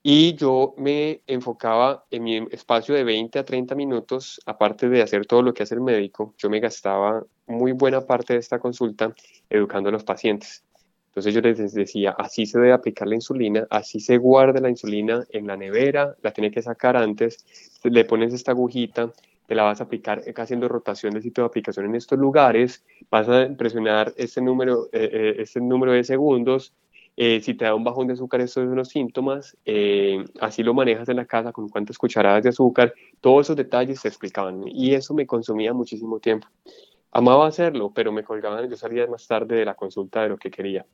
Y 0.02 0.34
yo 0.34 0.74
me 0.78 1.20
enfocaba 1.26 2.04
en 2.10 2.22
mi 2.24 2.36
espacio 2.52 2.94
de 2.94 3.04
20 3.04 3.38
a 3.38 3.44
30 3.44 3.74
minutos, 3.74 4.40
aparte 4.46 4.88
de 4.88 5.02
hacer 5.02 5.26
todo 5.26 5.42
lo 5.42 5.52
que 5.52 5.62
hace 5.62 5.74
el 5.74 5.82
médico, 5.82 6.34
yo 6.38 6.48
me 6.50 6.60
gastaba 6.60 7.22
muy 7.46 7.72
buena 7.72 8.00
parte 8.06 8.32
de 8.34 8.40
esta 8.40 8.58
consulta 8.58 9.14
educando 9.50 9.90
a 9.90 9.92
los 9.92 10.04
pacientes. 10.04 10.64
Entonces 11.10 11.34
yo 11.34 11.40
les 11.40 11.74
decía, 11.74 12.14
así 12.16 12.46
se 12.46 12.60
debe 12.60 12.72
aplicar 12.72 13.08
la 13.08 13.16
insulina, 13.16 13.66
así 13.68 13.98
se 13.98 14.16
guarda 14.16 14.60
la 14.60 14.70
insulina 14.70 15.26
en 15.30 15.48
la 15.48 15.56
nevera, 15.56 16.14
la 16.22 16.30
tiene 16.30 16.52
que 16.52 16.62
sacar 16.62 16.96
antes, 16.96 17.44
le 17.82 18.04
pones 18.04 18.32
esta 18.32 18.52
agujita, 18.52 19.12
te 19.46 19.56
la 19.56 19.64
vas 19.64 19.80
a 19.80 19.84
aplicar 19.84 20.22
haciendo 20.36 20.68
rotación 20.68 21.12
de 21.12 21.22
sitio 21.22 21.42
de 21.42 21.48
aplicación 21.48 21.86
en 21.86 21.96
estos 21.96 22.16
lugares, 22.16 22.84
vas 23.10 23.28
a 23.28 23.48
presionar 23.58 24.14
este 24.16 24.40
número, 24.40 24.86
eh, 24.92 25.10
eh, 25.12 25.34
este 25.38 25.60
número 25.60 25.90
de 25.90 26.04
segundos, 26.04 26.72
eh, 27.16 27.40
si 27.40 27.54
te 27.54 27.64
da 27.64 27.74
un 27.74 27.82
bajón 27.82 28.06
de 28.06 28.12
azúcar, 28.12 28.40
estos 28.40 28.66
son 28.66 28.76
los 28.76 28.90
síntomas, 28.90 29.56
así 30.40 30.62
lo 30.62 30.74
manejas 30.74 31.08
en 31.08 31.16
la 31.16 31.26
casa, 31.26 31.50
con 31.50 31.68
cuántas 31.68 31.98
cucharadas 31.98 32.44
de 32.44 32.50
azúcar, 32.50 32.94
todos 33.20 33.46
esos 33.46 33.56
detalles 33.56 33.98
se 33.98 34.06
explicaban 34.06 34.62
y 34.68 34.94
eso 34.94 35.12
me 35.12 35.26
consumía 35.26 35.74
muchísimo 35.74 36.20
tiempo. 36.20 36.46
Amaba 37.12 37.46
hacerlo, 37.46 37.92
pero 37.94 38.12
me 38.12 38.22
colgaban, 38.22 38.68
yo 38.68 38.76
salía 38.76 39.06
más 39.06 39.26
tarde 39.26 39.56
de 39.56 39.64
la 39.64 39.74
consulta 39.74 40.22
de 40.22 40.28
lo 40.28 40.38
que 40.38 40.50
quería. 40.50 40.86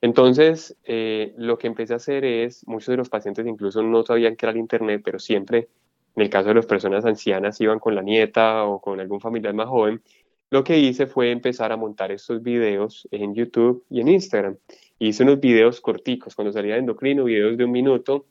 Entonces, 0.00 0.76
lo 0.86 1.58
que 1.58 1.66
empecé 1.66 1.92
a 1.92 1.96
hacer 1.96 2.24
es, 2.24 2.66
muchos 2.66 2.88
de 2.88 2.96
los 2.96 3.10
pacientes 3.10 3.46
incluso 3.46 3.82
no 3.82 4.02
sabían 4.02 4.36
que 4.36 4.46
era 4.46 4.52
el 4.52 4.58
Internet, 4.58 5.02
pero 5.04 5.18
siempre 5.18 5.68
en 6.16 6.22
el 6.22 6.30
caso 6.30 6.48
de 6.48 6.54
las 6.54 6.66
personas 6.66 7.04
ancianas 7.04 7.60
iban 7.60 7.78
con 7.78 7.94
la 7.94 8.02
nieta 8.02 8.64
o 8.64 8.80
con 8.80 8.98
algún 9.00 9.20
familiar 9.20 9.54
más 9.54 9.68
joven, 9.68 10.02
lo 10.50 10.64
que 10.64 10.78
hice 10.78 11.06
fue 11.06 11.30
empezar 11.30 11.70
a 11.70 11.76
montar 11.76 12.10
estos 12.10 12.42
videos 12.42 13.06
en 13.12 13.34
YouTube 13.34 13.84
y 13.88 14.00
en 14.00 14.08
Instagram. 14.08 14.56
Hice 14.98 15.22
unos 15.22 15.38
videos 15.38 15.80
corticos, 15.80 16.34
cuando 16.34 16.52
salía 16.52 16.74
de 16.74 16.80
endocrino, 16.80 17.24
videos 17.24 17.56
de 17.56 17.64
un 17.64 17.70
minuto. 17.70 18.26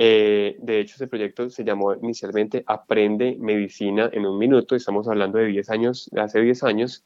Eh, 0.00 0.54
de 0.60 0.78
hecho, 0.78 0.94
ese 0.94 1.08
proyecto 1.08 1.50
se 1.50 1.64
llamó 1.64 1.92
inicialmente 1.92 2.62
Aprende 2.68 3.36
Medicina 3.40 4.08
en 4.12 4.26
un 4.26 4.38
Minuto. 4.38 4.76
Estamos 4.76 5.08
hablando 5.08 5.38
de 5.38 5.46
10 5.46 5.70
años, 5.70 6.08
de 6.12 6.20
hace 6.20 6.40
10 6.40 6.62
años 6.62 7.04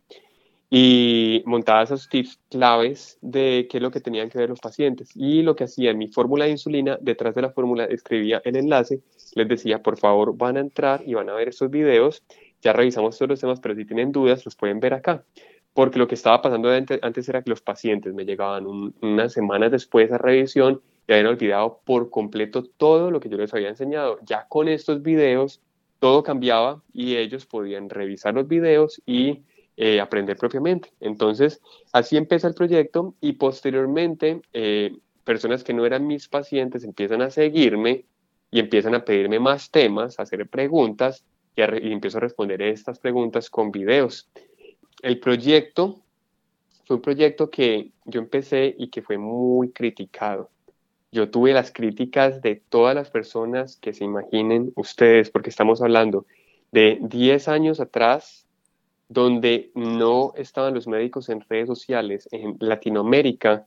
y 0.68 1.42
montaba 1.46 1.84
esos 1.84 2.10
tips 2.10 2.38
claves 2.50 3.16
de 3.22 3.66
qué 3.70 3.78
es 3.78 3.82
lo 3.82 3.90
que 3.90 4.00
tenían 4.00 4.28
que 4.28 4.36
ver 4.36 4.50
los 4.50 4.60
pacientes. 4.60 5.10
Y 5.14 5.40
lo 5.40 5.56
que 5.56 5.64
hacía 5.64 5.90
en 5.90 5.96
mi 5.96 6.08
fórmula 6.08 6.44
de 6.44 6.50
insulina, 6.50 6.98
detrás 7.00 7.34
de 7.34 7.40
la 7.40 7.50
fórmula 7.50 7.86
escribía 7.86 8.42
el 8.44 8.56
enlace, 8.56 9.00
les 9.36 9.48
decía, 9.48 9.82
por 9.82 9.96
favor, 9.96 10.36
van 10.36 10.58
a 10.58 10.60
entrar 10.60 11.02
y 11.06 11.14
van 11.14 11.30
a 11.30 11.34
ver 11.34 11.48
estos 11.48 11.70
videos. 11.70 12.22
Ya 12.60 12.74
revisamos 12.74 13.16
todos 13.16 13.30
los 13.30 13.40
temas, 13.40 13.58
pero 13.60 13.74
si 13.74 13.86
tienen 13.86 14.12
dudas, 14.12 14.44
los 14.44 14.54
pueden 14.54 14.80
ver 14.80 14.92
acá. 14.92 15.24
Porque 15.72 15.98
lo 15.98 16.06
que 16.06 16.14
estaba 16.14 16.42
pasando 16.42 16.68
antes 16.68 17.26
era 17.26 17.40
que 17.40 17.48
los 17.48 17.62
pacientes 17.62 18.12
me 18.12 18.26
llegaban 18.26 18.66
unas 18.66 19.32
semanas 19.32 19.70
después 19.70 20.12
a 20.12 20.18
revisión 20.18 20.82
y 21.06 21.12
habían 21.12 21.26
olvidado 21.26 21.80
por 21.84 22.10
completo 22.10 22.64
todo 22.64 23.10
lo 23.10 23.20
que 23.20 23.28
yo 23.28 23.36
les 23.36 23.52
había 23.54 23.68
enseñado. 23.68 24.18
Ya 24.24 24.46
con 24.48 24.68
estos 24.68 25.02
videos, 25.02 25.60
todo 25.98 26.22
cambiaba 26.22 26.82
y 26.92 27.16
ellos 27.16 27.46
podían 27.46 27.88
revisar 27.88 28.34
los 28.34 28.48
videos 28.48 29.00
y 29.06 29.42
eh, 29.76 30.00
aprender 30.00 30.36
propiamente. 30.36 30.92
Entonces, 31.00 31.60
así 31.92 32.16
empieza 32.16 32.48
el 32.48 32.54
proyecto 32.54 33.14
y 33.20 33.32
posteriormente 33.32 34.42
eh, 34.52 34.96
personas 35.24 35.64
que 35.64 35.74
no 35.74 35.86
eran 35.86 36.06
mis 36.06 36.28
pacientes 36.28 36.84
empiezan 36.84 37.22
a 37.22 37.30
seguirme 37.30 38.04
y 38.50 38.60
empiezan 38.60 38.94
a 38.94 39.04
pedirme 39.04 39.40
más 39.40 39.70
temas, 39.70 40.18
a 40.18 40.22
hacer 40.22 40.48
preguntas 40.48 41.24
y, 41.56 41.62
y 41.62 41.92
empiezo 41.92 42.18
a 42.18 42.20
responder 42.20 42.62
estas 42.62 42.98
preguntas 42.98 43.48
con 43.48 43.72
videos. 43.72 44.28
El 45.02 45.18
proyecto 45.18 46.00
fue 46.84 46.96
un 46.96 47.02
proyecto 47.02 47.50
que 47.50 47.92
yo 48.04 48.20
empecé 48.20 48.74
y 48.78 48.88
que 48.88 49.02
fue 49.02 49.18
muy 49.18 49.70
criticado. 49.70 50.51
Yo 51.12 51.28
tuve 51.30 51.52
las 51.52 51.70
críticas 51.70 52.40
de 52.40 52.56
todas 52.56 52.94
las 52.94 53.10
personas 53.10 53.76
que 53.76 53.92
se 53.92 54.02
imaginen 54.02 54.72
ustedes, 54.76 55.28
porque 55.28 55.50
estamos 55.50 55.82
hablando 55.82 56.24
de 56.72 56.98
10 57.02 57.48
años 57.48 57.80
atrás 57.80 58.46
donde 59.10 59.70
no 59.74 60.32
estaban 60.36 60.72
los 60.72 60.88
médicos 60.88 61.28
en 61.28 61.42
redes 61.42 61.66
sociales 61.66 62.30
en 62.32 62.56
Latinoamérica 62.60 63.66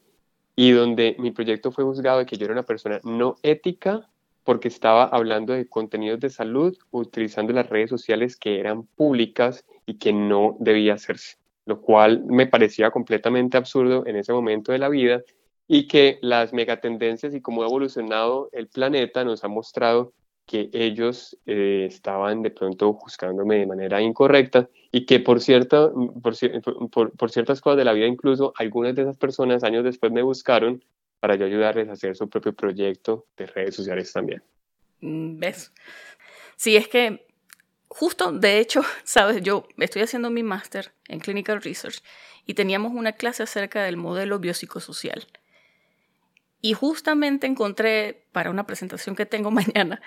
y 0.56 0.72
donde 0.72 1.16
mi 1.20 1.30
proyecto 1.30 1.72
fue 1.72 1.84
juzgado 1.84 2.18
de 2.18 2.26
que 2.26 2.36
yo 2.36 2.46
era 2.46 2.54
una 2.54 2.64
persona 2.64 3.00
no 3.04 3.36
ética 3.44 4.10
porque 4.44 4.68
estaba 4.68 5.04
hablando 5.04 5.54
de 5.54 5.68
contenidos 5.68 6.22
de 6.22 6.32
salud 6.32 6.76
utilizando 6.90 7.54
las 7.54 7.70
redes 7.70 7.92
sociales 7.92 8.38
que 8.38 8.60
eran 8.60 8.88
públicas 8.88 9.66
y 9.86 10.00
que 10.00 10.14
no 10.14 10.58
debía 10.60 10.96
hacerse, 10.96 11.38
lo 11.66 11.80
cual 11.80 12.24
me 12.26 12.48
parecía 12.48 12.90
completamente 12.90 13.56
absurdo 13.56 14.04
en 14.08 14.16
ese 14.16 14.34
momento 14.34 14.72
de 14.72 14.80
la 14.80 14.90
vida 14.90 15.22
y 15.68 15.88
que 15.88 16.20
las 16.22 16.54
megatendencias 16.54 17.34
y 17.34 17.42
cómo 17.42 17.64
ha 17.64 17.68
evolucionado 17.68 18.50
el 18.52 18.68
planeta 18.68 19.24
nos 19.24 19.44
ha 19.44 19.48
mostrado 19.48 20.14
que 20.46 20.70
ellos 20.74 21.38
eh, 21.48 21.86
estaban 21.90 22.44
de 22.44 22.52
pronto 22.52 22.94
juzgándome 22.94 23.58
de 23.58 23.66
manera 23.66 24.02
incorrecta 24.02 24.70
y 24.92 25.06
que 25.06 25.20
por, 25.20 25.42
cierta, 25.42 25.90
por, 26.22 27.12
por, 27.12 27.32
ciertas 27.32 27.62
cosas 27.62 27.78
de 27.78 27.86
la 27.86 27.94
vida 27.94 28.06
incluso 28.06 28.54
algunas 28.58 28.94
de 28.94 29.04
esas 29.04 29.18
personas 29.18 29.64
años 29.64 29.84
después 29.84 30.12
me 30.12 30.22
buscaron 30.22 30.84
para 31.20 31.36
yo 31.36 31.46
ayudarles 31.46 31.90
a 31.90 31.94
hacer 31.94 32.16
su 32.16 32.30
propio 32.30 32.54
proyecto 32.54 33.26
de 33.36 33.48
redes 33.48 33.76
sociales 33.76 34.14
también. 34.14 34.44
Mm, 35.02 35.40
¿Ves? 35.40 35.74
Sí, 36.56 36.76
es 36.76 36.88
que 36.88 37.26
justo, 37.88 38.32
de 38.32 38.60
hecho, 38.60 38.82
sabes, 39.04 39.42
yo 39.42 39.68
estoy 39.78 40.04
haciendo 40.04 40.30
mi 40.30 40.44
máster 40.44 40.94
en 41.08 41.20
Clinical 41.20 41.62
Research 41.62 42.04
y 42.46 42.54
teníamos 42.54 42.94
una 42.94 43.14
clase 43.14 43.42
acerca 43.42 43.84
del 43.84 43.98
modelo 43.98 44.38
biopsicosocial. 44.38 45.26
Y 46.66 46.74
justamente 46.74 47.46
encontré 47.46 48.26
para 48.32 48.50
una 48.50 48.66
presentación 48.66 49.16
que 49.16 49.28
tengo 49.28 49.52
mañana 49.62 50.02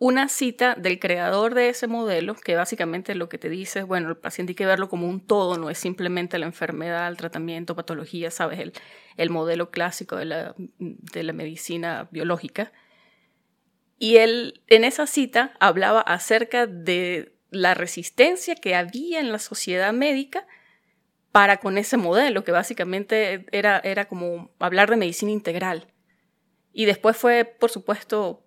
una 0.00 0.28
cita 0.28 0.74
del 0.74 0.98
creador 0.98 1.54
de 1.54 1.68
ese 1.68 1.86
modelo, 1.86 2.34
que 2.34 2.56
básicamente 2.56 3.14
lo 3.14 3.28
que 3.28 3.38
te 3.38 3.48
dice 3.48 3.78
es, 3.80 3.86
bueno, 3.86 4.08
el 4.08 4.16
paciente 4.16 4.50
hay 4.50 4.54
que 4.56 4.66
verlo 4.66 4.88
como 4.88 5.06
un 5.06 5.24
todo, 5.24 5.56
no 5.56 5.70
es 5.70 5.78
simplemente 5.78 6.36
la 6.40 6.46
enfermedad, 6.46 7.06
el 7.06 7.16
tratamiento, 7.16 7.76
patología, 7.76 8.32
sabes, 8.32 8.58
el, 8.58 8.72
el 9.18 9.30
modelo 9.30 9.70
clásico 9.70 10.16
de 10.16 10.24
la, 10.24 10.56
de 10.56 11.22
la 11.22 11.32
medicina 11.32 12.08
biológica. 12.10 12.72
Y 14.00 14.16
él 14.16 14.64
en 14.66 14.82
esa 14.82 15.06
cita 15.06 15.52
hablaba 15.60 16.00
acerca 16.00 16.66
de 16.66 17.36
la 17.50 17.74
resistencia 17.74 18.56
que 18.56 18.74
había 18.74 19.20
en 19.20 19.30
la 19.30 19.38
sociedad 19.38 19.92
médica 19.92 20.44
para 21.30 21.58
con 21.58 21.78
ese 21.78 21.96
modelo, 21.96 22.42
que 22.42 22.50
básicamente 22.50 23.46
era, 23.52 23.78
era 23.78 24.08
como 24.08 24.50
hablar 24.58 24.90
de 24.90 24.96
medicina 24.96 25.30
integral. 25.30 25.89
Y 26.72 26.84
después 26.84 27.16
fue, 27.16 27.44
por 27.44 27.70
supuesto, 27.70 28.42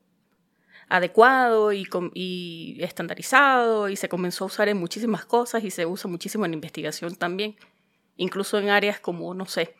adecuado 0.90 1.72
y, 1.74 2.78
estandarizado 2.80 3.90
y 3.90 3.96
se 3.96 4.10
comenzó 4.10 4.44
a 4.44 4.48
usar 4.48 4.70
en 4.70 4.78
muchísimas 4.78 5.26
cosas 5.26 5.64
y 5.64 5.72
se 5.72 5.86
usa 5.86 6.10
muchísimo 6.10 6.46
en 6.46 6.54
investigación 6.54 7.16
también, 7.16 7.56
incluso 8.16 8.60
en 8.60 8.70
áreas 8.70 9.00
como, 9.00 9.34
no 9.34 9.46
sé, 9.46 9.76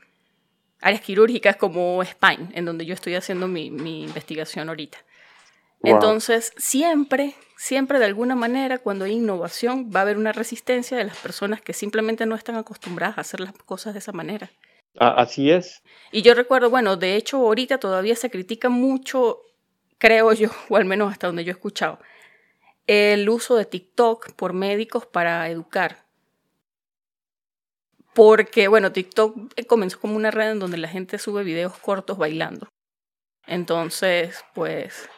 áreas 0.82 1.02
quirúrgicas 1.02 1.56
como 1.56 2.04
Spine, 2.04 2.50
en 2.54 2.66
donde 2.66 2.86
yo 2.86 2.94
estoy 2.94 3.16
haciendo 3.16 3.48
mi, 3.48 3.68
investigación 3.68 4.70
ahorita. 4.70 4.98
Entonces, 5.84 6.54
siempre, 6.58 7.36
siempre 7.58 8.00
de 8.00 8.06
alguna 8.06 8.36
manera, 8.36 8.78
cuando 8.78 9.04
hay 9.04 9.12
innovación, 9.14 9.92
va 9.94 10.00
a 10.00 10.04
haber 10.04 10.18
una 10.18 10.32
resistencia 10.32 10.98
de 10.98 11.04
las 11.04 11.18
personas 11.18 11.62
que 11.62 11.74
simplemente 11.74 12.26
no 12.26 12.36
están 12.36 12.56
acostumbradas 12.56 13.18
a 13.18 13.22
hacer 13.22 13.42
las 13.42 13.54
cosas 13.54 13.94
de 13.94 14.00
esa 14.00 14.14
manera. 14.14 14.50
Así 14.98 15.50
es. 15.52 15.82
Y 16.12 16.22
yo 16.22 16.34
recuerdo, 16.36 16.70
bueno, 16.70 16.98
de 16.98 17.16
hecho 17.16 17.38
ahorita 17.38 17.80
todavía 17.80 18.16
se 18.16 18.30
critica 18.30 18.70
mucho 18.70 19.42
creo 20.04 20.34
yo, 20.34 20.50
o 20.70 20.76
al 20.76 20.84
menos 20.84 21.12
hasta 21.12 21.28
donde 21.28 21.46
yo 21.46 21.52
he 21.52 21.54
escuchado, 21.54 21.98
el 22.88 23.30
uso 23.30 23.56
de 23.56 23.64
TikTok 23.64 24.34
por 24.34 24.52
médicos 24.52 25.06
para 25.06 25.48
educar. 25.50 26.04
Porque, 28.14 28.68
bueno, 28.68 28.92
TikTok 28.92 29.54
comenzó 29.66 30.00
como 30.00 30.16
una 30.18 30.30
red 30.30 30.52
en 30.52 30.60
donde 30.60 30.78
la 30.78 30.90
gente 30.90 31.18
sube 31.18 31.44
videos 31.44 31.76
cortos 31.78 32.18
bailando. 32.18 32.68
Entonces, 33.48 34.44
pues, 34.54 35.10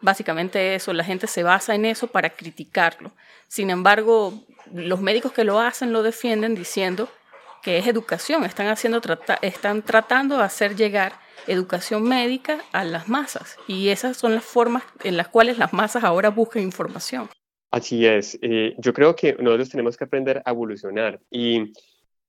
básicamente 0.00 0.74
eso, 0.74 0.92
la 0.94 1.04
gente 1.04 1.26
se 1.26 1.42
basa 1.42 1.74
en 1.74 1.84
eso 1.84 2.06
para 2.08 2.30
criticarlo. 2.30 3.12
Sin 3.46 3.70
embargo, 3.70 4.32
los 4.72 5.00
médicos 5.02 5.32
que 5.32 5.44
lo 5.44 5.60
hacen 5.60 5.92
lo 5.92 6.02
defienden 6.02 6.54
diciendo 6.54 7.08
que 7.62 7.78
es 7.78 7.86
educación, 7.86 8.44
están, 8.44 8.68
haciendo, 8.68 9.00
están 9.42 9.82
tratando 9.82 10.36
de 10.38 10.44
hacer 10.44 10.76
llegar 10.76 11.12
educación 11.46 12.02
médica 12.02 12.58
a 12.72 12.84
las 12.84 13.08
masas. 13.08 13.56
Y 13.66 13.88
esas 13.88 14.16
son 14.16 14.34
las 14.34 14.44
formas 14.44 14.82
en 15.04 15.16
las 15.16 15.28
cuales 15.28 15.58
las 15.58 15.72
masas 15.72 16.04
ahora 16.04 16.30
buscan 16.30 16.62
información. 16.62 17.28
Así 17.70 18.04
es, 18.04 18.38
eh, 18.42 18.74
yo 18.78 18.92
creo 18.92 19.14
que 19.14 19.34
nosotros 19.34 19.70
tenemos 19.70 19.96
que 19.96 20.04
aprender 20.04 20.42
a 20.44 20.50
evolucionar. 20.50 21.20
Y 21.30 21.72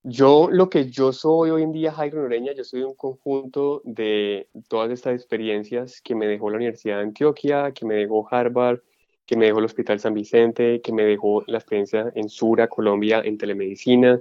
yo 0.04 0.50
lo 0.52 0.70
que 0.70 0.90
yo 0.90 1.14
soy 1.14 1.50
hoy 1.50 1.64
en 1.64 1.72
día, 1.72 1.92
Jairo 1.92 2.22
Noreña, 2.22 2.54
yo 2.54 2.64
soy 2.64 2.84
un 2.84 2.96
conjunto 2.96 3.82
de 3.84 4.50
todas 4.68 4.92
estas 4.92 5.16
experiencias 5.16 6.02
que 6.02 6.16
me 6.16 6.28
dejó 6.28 6.50
la 6.50 6.58
Universidad 6.58 6.98
de 6.98 7.04
Antioquia, 7.04 7.72
que 7.72 7.86
me 7.86 7.96
dejó 7.96 8.28
Harvard, 8.30 8.82
que 9.26 9.36
me 9.36 9.46
dejó 9.46 9.60
el 9.60 9.66
Hospital 9.66 10.00
San 10.00 10.14
Vicente, 10.14 10.82
que 10.82 10.92
me 10.92 11.04
dejó 11.04 11.44
la 11.48 11.58
experiencia 11.58 12.12
en 12.16 12.30
Sura, 12.30 12.68
Colombia, 12.68 13.22
en 13.24 13.38
telemedicina, 13.38 14.20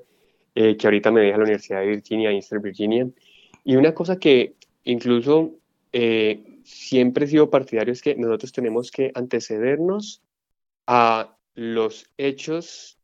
eh, 0.62 0.76
que 0.76 0.86
ahorita 0.86 1.10
me 1.10 1.22
deja 1.22 1.38
la 1.38 1.44
Universidad 1.44 1.80
de 1.80 1.86
Virginia, 1.86 2.30
Eastern 2.30 2.60
Virginia. 2.60 3.08
Y 3.64 3.76
una 3.76 3.94
cosa 3.94 4.18
que 4.18 4.56
incluso 4.84 5.54
eh, 5.90 6.60
siempre 6.64 7.24
he 7.24 7.28
sido 7.28 7.48
partidario 7.48 7.94
es 7.94 8.02
que 8.02 8.14
nosotros 8.14 8.52
tenemos 8.52 8.90
que 8.90 9.10
antecedernos 9.14 10.20
a 10.86 11.34
los 11.54 12.12
hechos 12.18 12.98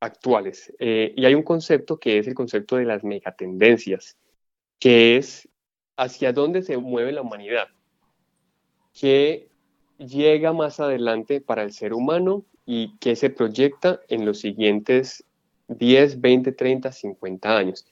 actuales. 0.00 0.72
Eh, 0.78 1.12
y 1.14 1.26
hay 1.26 1.34
un 1.34 1.42
concepto 1.42 1.98
que 1.98 2.16
es 2.16 2.26
el 2.26 2.32
concepto 2.32 2.76
de 2.76 2.86
las 2.86 3.04
megatendencias, 3.04 4.16
que 4.78 5.18
es 5.18 5.50
hacia 5.98 6.32
dónde 6.32 6.62
se 6.62 6.78
mueve 6.78 7.12
la 7.12 7.20
humanidad, 7.20 7.68
qué 8.98 9.50
llega 9.98 10.54
más 10.54 10.80
adelante 10.80 11.42
para 11.42 11.62
el 11.62 11.74
ser 11.74 11.92
humano 11.92 12.46
y 12.64 12.96
qué 13.00 13.16
se 13.16 13.28
proyecta 13.28 14.00
en 14.08 14.24
los 14.24 14.38
siguientes 14.38 15.26
10, 15.78 16.20
20, 16.20 16.52
30, 16.52 16.92
50 16.92 17.56
años. 17.56 17.86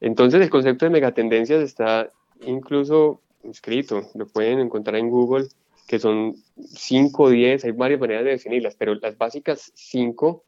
Entonces 0.00 0.40
el 0.40 0.50
concepto 0.50 0.84
de 0.84 0.90
megatendencias 0.90 1.62
está 1.62 2.10
incluso 2.46 3.20
escrito, 3.44 4.02
lo 4.14 4.26
pueden 4.26 4.60
encontrar 4.60 4.96
en 4.96 5.10
Google, 5.10 5.48
que 5.86 5.98
son 5.98 6.36
5 6.56 7.22
o 7.22 7.30
10, 7.30 7.64
hay 7.64 7.72
varias 7.72 8.00
maneras 8.00 8.24
de 8.24 8.30
definirlas, 8.30 8.76
pero 8.76 8.94
las 8.94 9.16
básicas 9.16 9.72
5 9.74 10.44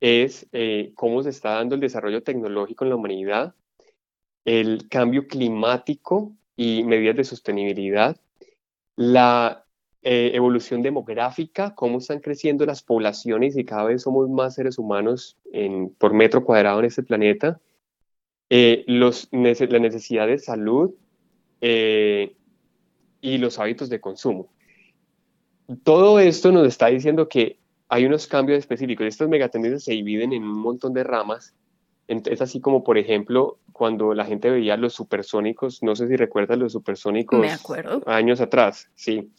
es 0.00 0.46
eh, 0.52 0.92
cómo 0.94 1.22
se 1.22 1.30
está 1.30 1.50
dando 1.50 1.74
el 1.74 1.80
desarrollo 1.80 2.22
tecnológico 2.22 2.84
en 2.84 2.90
la 2.90 2.96
humanidad, 2.96 3.54
el 4.44 4.88
cambio 4.88 5.26
climático 5.26 6.32
y 6.56 6.82
medidas 6.84 7.16
de 7.16 7.24
sostenibilidad, 7.24 8.16
la 8.96 9.64
eh, 10.02 10.30
evolución 10.34 10.82
demográfica, 10.82 11.74
cómo 11.74 11.98
están 11.98 12.20
creciendo 12.20 12.64
las 12.64 12.82
poblaciones 12.82 13.56
y 13.56 13.64
cada 13.64 13.84
vez 13.84 14.02
somos 14.02 14.30
más 14.30 14.54
seres 14.54 14.78
humanos 14.78 15.36
por 15.98 16.14
metro 16.14 16.44
cuadrado 16.44 16.78
en 16.78 16.86
este 16.86 17.02
planeta, 17.02 17.60
eh, 18.48 18.84
los, 18.86 19.28
la 19.30 19.78
necesidad 19.78 20.26
de 20.26 20.38
salud 20.38 20.92
eh, 21.60 22.34
y 23.20 23.38
los 23.38 23.58
hábitos 23.58 23.90
de 23.90 24.00
consumo. 24.00 24.48
Todo 25.84 26.18
esto 26.18 26.50
nos 26.50 26.66
está 26.66 26.86
diciendo 26.86 27.28
que 27.28 27.58
hay 27.88 28.06
unos 28.06 28.26
cambios 28.26 28.58
específicos. 28.58 29.06
Estas 29.06 29.28
megatendencias 29.28 29.84
se 29.84 29.92
dividen 29.92 30.32
en 30.32 30.44
un 30.44 30.58
montón 30.58 30.94
de 30.94 31.04
ramas. 31.04 31.54
Es 32.08 32.40
así 32.40 32.60
como, 32.60 32.82
por 32.82 32.98
ejemplo, 32.98 33.58
cuando 33.72 34.14
la 34.14 34.24
gente 34.24 34.50
veía 34.50 34.76
los 34.76 34.94
supersónicos, 34.94 35.82
no 35.82 35.94
sé 35.94 36.08
si 36.08 36.16
recuerdas 36.16 36.58
los 36.58 36.72
supersónicos 36.72 37.38
Me 37.38 37.52
acuerdo. 37.52 38.02
años 38.06 38.40
atrás, 38.40 38.88
sí. 38.94 39.30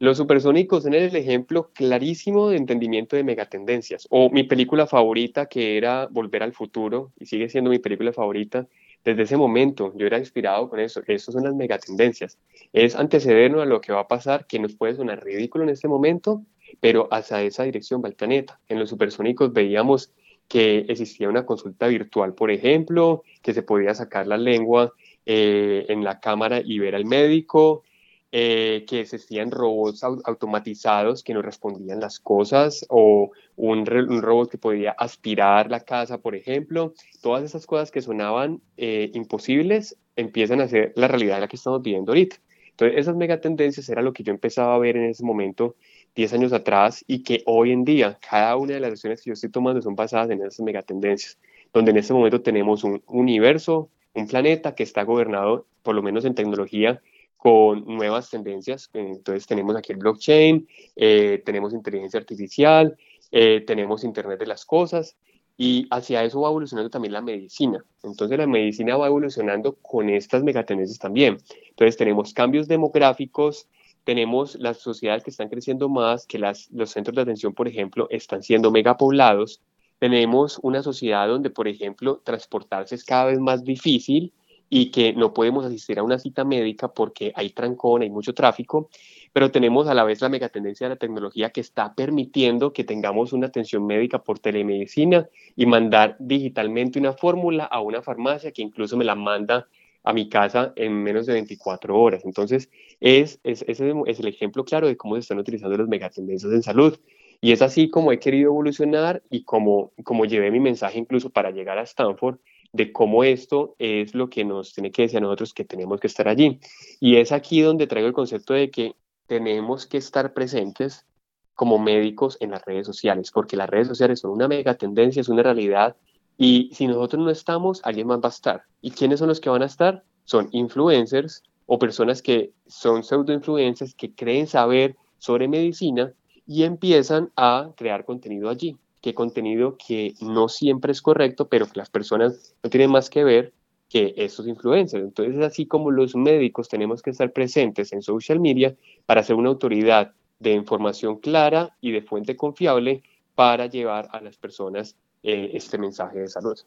Los 0.00 0.16
supersónicos 0.16 0.84
son 0.84 0.94
el 0.94 1.14
ejemplo 1.14 1.72
clarísimo 1.74 2.48
de 2.48 2.56
entendimiento 2.56 3.16
de 3.16 3.22
megatendencias. 3.22 4.06
O 4.08 4.30
mi 4.30 4.44
película 4.44 4.86
favorita, 4.86 5.44
que 5.44 5.76
era 5.76 6.08
Volver 6.10 6.42
al 6.42 6.54
Futuro, 6.54 7.12
y 7.20 7.26
sigue 7.26 7.50
siendo 7.50 7.68
mi 7.68 7.80
película 7.80 8.10
favorita, 8.10 8.66
desde 9.04 9.24
ese 9.24 9.36
momento 9.36 9.92
yo 9.94 10.06
era 10.06 10.18
inspirado 10.18 10.70
con 10.70 10.80
eso. 10.80 11.02
Esas 11.06 11.34
son 11.34 11.44
las 11.44 11.54
megatendencias. 11.54 12.38
Es 12.72 12.96
antecedernos 12.96 13.60
a 13.60 13.66
lo 13.66 13.82
que 13.82 13.92
va 13.92 14.00
a 14.00 14.08
pasar, 14.08 14.46
que 14.46 14.58
nos 14.58 14.74
puede 14.74 14.94
sonar 14.94 15.22
ridículo 15.22 15.64
en 15.64 15.70
este 15.70 15.86
momento, 15.86 16.46
pero 16.80 17.06
hacia 17.10 17.42
esa 17.42 17.64
dirección 17.64 18.00
va 18.02 18.08
el 18.08 18.14
planeta. 18.14 18.58
En 18.68 18.78
los 18.78 18.88
supersónicos 18.88 19.52
veíamos 19.52 20.14
que 20.48 20.86
existía 20.88 21.28
una 21.28 21.44
consulta 21.44 21.88
virtual, 21.88 22.32
por 22.32 22.50
ejemplo, 22.50 23.22
que 23.42 23.52
se 23.52 23.62
podía 23.62 23.94
sacar 23.94 24.26
la 24.26 24.38
lengua 24.38 24.94
eh, 25.26 25.84
en 25.90 26.04
la 26.04 26.20
cámara 26.20 26.62
y 26.64 26.78
ver 26.78 26.94
al 26.94 27.04
médico, 27.04 27.84
eh, 28.32 28.84
que 28.88 29.00
existían 29.00 29.50
robots 29.50 30.04
automatizados 30.04 31.24
que 31.24 31.34
nos 31.34 31.44
respondían 31.44 31.98
las 31.98 32.20
cosas 32.20 32.86
o 32.88 33.32
un, 33.56 33.84
robot 33.86 34.50
que 34.50 34.58
podía 34.58 34.92
aspirar 34.92 35.68
la 35.68 35.80
casa, 35.80 36.18
por 36.18 36.36
ejemplo. 36.36 36.94
Todas 37.22 37.42
esas 37.42 37.66
cosas 37.66 37.90
que 37.90 38.02
sonaban 38.02 38.60
eh, 38.76 39.10
imposibles 39.14 39.96
empiezan 40.14 40.60
a 40.60 40.68
ser 40.68 40.92
la 40.94 41.08
realidad 41.08 41.38
en 41.38 41.40
la 41.40 41.48
que 41.48 41.56
estamos 41.56 41.82
viviendo 41.82 42.12
ahorita. 42.12 42.36
Entonces, 42.70 42.98
esas 43.00 43.16
megatendencias 43.16 43.88
era 43.88 44.00
lo 44.00 44.12
que 44.12 44.22
yo 44.22 44.32
empezaba 44.32 44.76
a 44.76 44.78
ver 44.78 44.96
en 44.96 45.04
ese 45.10 45.24
momento, 45.24 45.74
10 46.14 46.32
años 46.32 46.52
atrás, 46.52 47.04
y 47.06 47.22
que 47.24 47.42
hoy 47.46 47.72
en 47.72 47.84
día 47.84 48.18
cada 48.30 48.56
una 48.56 48.74
de 48.74 48.80
las 48.80 48.92
acciones 48.92 49.22
que 49.22 49.30
yo 49.30 49.34
estoy 49.34 49.50
tomando 49.50 49.82
son 49.82 49.96
basadas 49.96 50.30
en 50.30 50.40
esas 50.40 50.60
megatendencias, 50.60 51.36
donde 51.72 51.90
en 51.90 51.96
este 51.96 52.14
momento 52.14 52.40
tenemos 52.40 52.84
un 52.84 53.02
universo, 53.06 53.90
un 54.14 54.26
planeta 54.28 54.74
que 54.74 54.82
está 54.82 55.02
gobernado, 55.02 55.66
por 55.82 55.94
lo 55.94 56.02
menos 56.02 56.24
en 56.24 56.34
tecnología, 56.34 57.02
con 57.40 57.86
nuevas 57.86 58.28
tendencias. 58.28 58.90
Entonces 58.92 59.46
tenemos 59.46 59.74
aquí 59.74 59.92
el 59.92 59.98
blockchain, 59.98 60.68
eh, 60.94 61.42
tenemos 61.42 61.72
inteligencia 61.72 62.20
artificial, 62.20 62.94
eh, 63.32 63.64
tenemos 63.66 64.04
Internet 64.04 64.38
de 64.38 64.46
las 64.46 64.66
Cosas 64.66 65.16
y 65.56 65.86
hacia 65.90 66.22
eso 66.22 66.42
va 66.42 66.50
evolucionando 66.50 66.90
también 66.90 67.14
la 67.14 67.22
medicina. 67.22 67.82
Entonces 68.02 68.36
la 68.36 68.46
medicina 68.46 68.98
va 68.98 69.06
evolucionando 69.06 69.76
con 69.76 70.10
estas 70.10 70.42
megatendencias 70.42 70.98
también. 70.98 71.38
Entonces 71.70 71.96
tenemos 71.96 72.34
cambios 72.34 72.68
demográficos, 72.68 73.68
tenemos 74.04 74.56
las 74.56 74.76
sociedades 74.76 75.24
que 75.24 75.30
están 75.30 75.48
creciendo 75.48 75.88
más, 75.88 76.26
que 76.26 76.38
las, 76.38 76.70
los 76.70 76.90
centros 76.90 77.16
de 77.16 77.22
atención, 77.22 77.54
por 77.54 77.68
ejemplo, 77.68 78.06
están 78.10 78.42
siendo 78.42 78.70
megapoblados. 78.70 79.62
Tenemos 79.98 80.60
una 80.62 80.82
sociedad 80.82 81.26
donde, 81.26 81.48
por 81.48 81.68
ejemplo, 81.68 82.20
transportarse 82.22 82.94
es 82.96 83.04
cada 83.04 83.26
vez 83.26 83.38
más 83.38 83.64
difícil 83.64 84.34
y 84.70 84.92
que 84.92 85.12
no 85.12 85.34
podemos 85.34 85.64
asistir 85.64 85.98
a 85.98 86.04
una 86.04 86.18
cita 86.18 86.44
médica 86.44 86.88
porque 86.88 87.32
hay 87.34 87.50
trancón, 87.50 88.02
hay 88.02 88.10
mucho 88.10 88.32
tráfico, 88.32 88.88
pero 89.32 89.50
tenemos 89.50 89.88
a 89.88 89.94
la 89.94 90.04
vez 90.04 90.20
la 90.20 90.28
megatendencia 90.28 90.86
de 90.86 90.94
la 90.94 90.98
tecnología 90.98 91.50
que 91.50 91.60
está 91.60 91.92
permitiendo 91.94 92.72
que 92.72 92.84
tengamos 92.84 93.32
una 93.32 93.48
atención 93.48 93.84
médica 93.84 94.22
por 94.22 94.38
telemedicina 94.38 95.28
y 95.56 95.66
mandar 95.66 96.16
digitalmente 96.20 97.00
una 97.00 97.12
fórmula 97.12 97.64
a 97.64 97.80
una 97.80 98.00
farmacia 98.00 98.52
que 98.52 98.62
incluso 98.62 98.96
me 98.96 99.04
la 99.04 99.16
manda 99.16 99.66
a 100.04 100.12
mi 100.12 100.28
casa 100.28 100.72
en 100.76 101.02
menos 101.02 101.26
de 101.26 101.34
24 101.34 101.98
horas. 101.98 102.24
Entonces, 102.24 102.70
es, 103.00 103.40
es, 103.42 103.64
ese 103.68 103.92
es 104.06 104.20
el 104.20 104.28
ejemplo 104.28 104.64
claro 104.64 104.86
de 104.86 104.96
cómo 104.96 105.16
se 105.16 105.20
están 105.20 105.38
utilizando 105.38 105.76
las 105.76 105.88
megatendencias 105.88 106.52
en 106.52 106.62
salud. 106.62 106.98
Y 107.42 107.52
es 107.52 107.62
así 107.62 107.90
como 107.90 108.12
he 108.12 108.18
querido 108.18 108.50
evolucionar 108.50 109.22
y 109.30 109.44
como, 109.44 109.92
como 110.04 110.26
llevé 110.26 110.50
mi 110.50 110.60
mensaje 110.60 110.98
incluso 110.98 111.30
para 111.30 111.50
llegar 111.50 111.78
a 111.78 111.82
Stanford 111.82 112.38
de 112.72 112.92
cómo 112.92 113.24
esto 113.24 113.74
es 113.78 114.14
lo 114.14 114.30
que 114.30 114.44
nos 114.44 114.72
tiene 114.72 114.90
que 114.90 115.02
decir 115.02 115.18
a 115.18 115.20
nosotros 115.20 115.54
que 115.54 115.64
tenemos 115.64 116.00
que 116.00 116.06
estar 116.06 116.28
allí. 116.28 116.60
Y 117.00 117.16
es 117.16 117.32
aquí 117.32 117.60
donde 117.60 117.86
traigo 117.86 118.08
el 118.08 118.14
concepto 118.14 118.54
de 118.54 118.70
que 118.70 118.94
tenemos 119.26 119.86
que 119.86 119.98
estar 119.98 120.32
presentes 120.32 121.06
como 121.54 121.78
médicos 121.78 122.36
en 122.40 122.52
las 122.52 122.64
redes 122.64 122.86
sociales, 122.86 123.30
porque 123.32 123.56
las 123.56 123.68
redes 123.68 123.88
sociales 123.88 124.20
son 124.20 124.30
una 124.30 124.48
mega 124.48 124.74
tendencia, 124.74 125.20
es 125.20 125.28
una 125.28 125.42
realidad, 125.42 125.96
y 126.38 126.70
si 126.72 126.86
nosotros 126.86 127.22
no 127.22 127.30
estamos, 127.30 127.82
alguien 127.84 128.06
más 128.06 128.20
va 128.20 128.28
a 128.28 128.30
estar. 128.30 128.62
¿Y 128.80 128.92
quiénes 128.92 129.18
son 129.18 129.28
los 129.28 129.40
que 129.40 129.50
van 129.50 129.62
a 129.62 129.66
estar? 129.66 130.04
Son 130.24 130.48
influencers 130.52 131.42
o 131.66 131.78
personas 131.78 132.22
que 132.22 132.52
son 132.66 133.02
pseudo-influencers 133.02 133.94
que 133.94 134.14
creen 134.14 134.46
saber 134.46 134.96
sobre 135.18 135.48
medicina 135.48 136.14
y 136.46 136.62
empiezan 136.62 137.30
a 137.36 137.72
crear 137.76 138.06
contenido 138.06 138.48
allí 138.48 138.78
qué 139.00 139.14
contenido 139.14 139.76
que 139.76 140.14
no 140.20 140.48
siempre 140.48 140.92
es 140.92 141.02
correcto, 141.02 141.48
pero 141.48 141.66
que 141.66 141.78
las 141.78 141.90
personas 141.90 142.54
no 142.62 142.70
tienen 142.70 142.90
más 142.90 143.10
que 143.10 143.24
ver 143.24 143.52
que 143.88 144.14
estos 144.16 144.46
influencers. 144.46 145.04
Entonces, 145.04 145.36
es 145.36 145.44
así 145.44 145.66
como 145.66 145.90
los 145.90 146.14
médicos 146.14 146.68
tenemos 146.68 147.02
que 147.02 147.10
estar 147.10 147.32
presentes 147.32 147.92
en 147.92 148.02
social 148.02 148.40
media 148.40 148.76
para 149.06 149.22
ser 149.22 149.36
una 149.36 149.48
autoridad 149.48 150.12
de 150.38 150.52
información 150.52 151.18
clara 151.18 151.76
y 151.80 151.90
de 151.90 152.02
fuente 152.02 152.36
confiable 152.36 153.02
para 153.34 153.66
llevar 153.66 154.08
a 154.12 154.20
las 154.20 154.36
personas 154.36 154.96
eh, 155.22 155.50
este 155.54 155.76
mensaje 155.76 156.20
de 156.20 156.28
salud. 156.28 156.58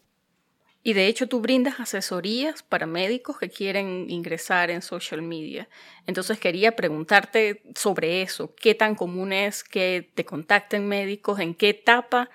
Y 0.86 0.92
de 0.92 1.06
hecho 1.06 1.26
tú 1.26 1.40
brindas 1.40 1.80
asesorías 1.80 2.62
para 2.62 2.84
médicos 2.84 3.38
que 3.38 3.48
quieren 3.48 4.10
ingresar 4.10 4.70
en 4.70 4.82
social 4.82 5.22
media. 5.22 5.66
Entonces 6.06 6.38
quería 6.38 6.76
preguntarte 6.76 7.62
sobre 7.74 8.20
eso. 8.20 8.54
¿Qué 8.54 8.74
tan 8.74 8.94
común 8.94 9.32
es 9.32 9.64
que 9.64 10.10
te 10.14 10.26
contacten 10.26 10.86
médicos? 10.86 11.40
¿En 11.40 11.54
qué 11.54 11.70
etapa 11.70 12.28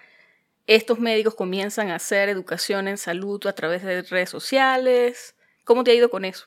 estos 0.66 0.98
médicos 0.98 1.36
comienzan 1.36 1.90
a 1.92 1.96
hacer 1.96 2.28
educación 2.28 2.88
en 2.88 2.98
salud 2.98 3.46
a 3.46 3.54
través 3.54 3.84
de 3.84 4.02
redes 4.02 4.32
sociales? 4.32 5.36
¿Cómo 5.64 5.84
te 5.84 5.92
ha 5.92 5.94
ido 5.94 6.10
con 6.10 6.26
eso? 6.26 6.46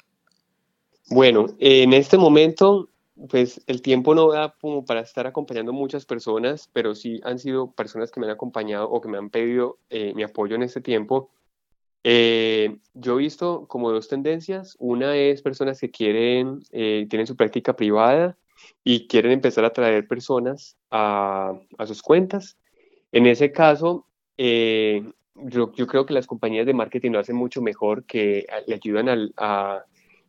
Bueno, 1.09 1.55
en 1.61 1.93
este 1.93 2.19
momento, 2.19 2.89
pues 3.29 3.63
el 3.69 3.81
tiempo 3.81 4.17
no 4.17 4.33
da 4.33 4.57
como 4.61 4.85
para 4.85 5.03
estar 5.03 5.29
acompañando 5.29 5.73
muchas 5.73 6.05
personas, 6.05 6.69
pero 6.73 6.97
sí 6.97 7.21
han 7.23 7.39
sido 7.39 7.71
personas 7.71 8.11
que 8.11 8.19
me 8.19 8.27
han 8.27 8.33
acompañado 8.33 8.91
o 8.91 9.01
que 9.01 9.09
me 9.09 9.19
han 9.19 9.31
pedido 9.31 9.79
eh, 9.89 10.13
mi 10.17 10.25
apoyo 10.25 10.57
en 10.57 10.65
este 10.65 10.81
tiempo 10.81 11.31
eh, 12.05 12.79
yo 12.95 13.15
he 13.15 13.19
visto 13.19 13.67
como 13.69 13.91
dos 13.91 14.09
tendencias. 14.09 14.77
Una 14.79 15.17
es 15.17 15.43
personas 15.43 15.81
que 15.81 15.91
quieren, 15.91 16.63
eh, 16.73 17.07
tienen 17.09 17.27
su 17.27 17.37
práctica 17.37 17.75
privada 17.75 18.37
y 18.85 19.07
quieren 19.07 19.33
empezar 19.33 19.65
a 19.65 19.73
traer 19.73 20.07
personas 20.07 20.77
a, 20.91 21.55
sus 21.87 22.03
cuentas. 22.03 22.57
En 23.13 23.27
ese 23.27 23.53
caso, 23.53 24.07
eh, 24.37 25.05
yo, 25.35 25.73
creo 25.73 26.07
que 26.07 26.15
las 26.15 26.27
compañías 26.27 26.67
de 26.67 26.75
marketing 26.75 27.13
lo 27.13 27.19
hacen 27.21 27.37
mucho 27.37 27.63
mejor, 27.63 28.05
que 28.05 28.47
le 28.67 28.75
ayudan 28.75 29.33
a, 29.37 29.85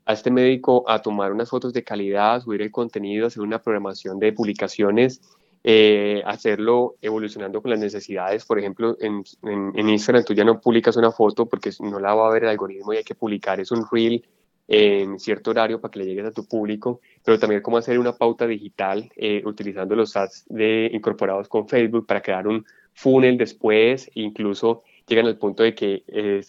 a 0.05 0.13
este 0.13 0.31
médico 0.31 0.83
a 0.87 1.01
tomar 1.01 1.31
unas 1.31 1.49
fotos 1.49 1.73
de 1.73 1.83
calidad, 1.83 2.41
subir 2.41 2.61
el 2.61 2.71
contenido, 2.71 3.27
hacer 3.27 3.41
una 3.41 3.61
programación 3.61 4.19
de 4.19 4.33
publicaciones 4.33 5.21
eh, 5.63 6.21
hacerlo 6.25 6.95
evolucionando 7.01 7.61
con 7.61 7.71
las 7.71 7.79
necesidades. 7.79 8.45
Por 8.45 8.59
ejemplo, 8.59 8.97
en, 8.99 9.23
en, 9.43 9.89
Instagram 9.89 10.25
tú 10.25 10.33
ya 10.33 10.43
no 10.43 10.59
publicas 10.59 10.97
una 10.97 11.11
foto 11.11 11.45
porque 11.45 11.71
no 11.79 11.99
la 11.99 12.13
va 12.13 12.27
a 12.27 12.33
ver 12.33 12.43
el 12.43 12.49
algoritmo 12.49 12.93
y 12.93 12.97
hay 12.97 13.03
que 13.03 13.15
publicar, 13.15 13.59
es 13.59 13.71
un 13.71 13.85
reel 13.89 14.25
en 14.67 15.19
cierto 15.19 15.51
horario 15.51 15.79
para 15.79 15.91
que 15.91 15.99
le 15.99 16.05
llegues 16.05 16.25
a 16.25 16.31
tu 16.31 16.45
público, 16.45 17.01
pero 17.23 17.39
también 17.39 17.61
cómo 17.61 17.77
hacer 17.77 17.99
una 17.99 18.13
pauta 18.17 18.47
digital 18.47 19.09
eh, 19.15 19.41
utilizando 19.45 19.95
los 19.95 20.15
ads 20.15 20.45
de, 20.49 20.89
incorporados 20.93 21.47
con 21.47 21.67
Facebook 21.67 22.07
para 22.07 22.21
crear 22.21 22.47
un 22.47 22.65
funnel 22.93 23.37
después, 23.37 24.09
incluso 24.15 24.83
llegan 25.07 25.27
al 25.27 25.37
punto 25.37 25.63
de 25.63 25.75
que 25.75 26.03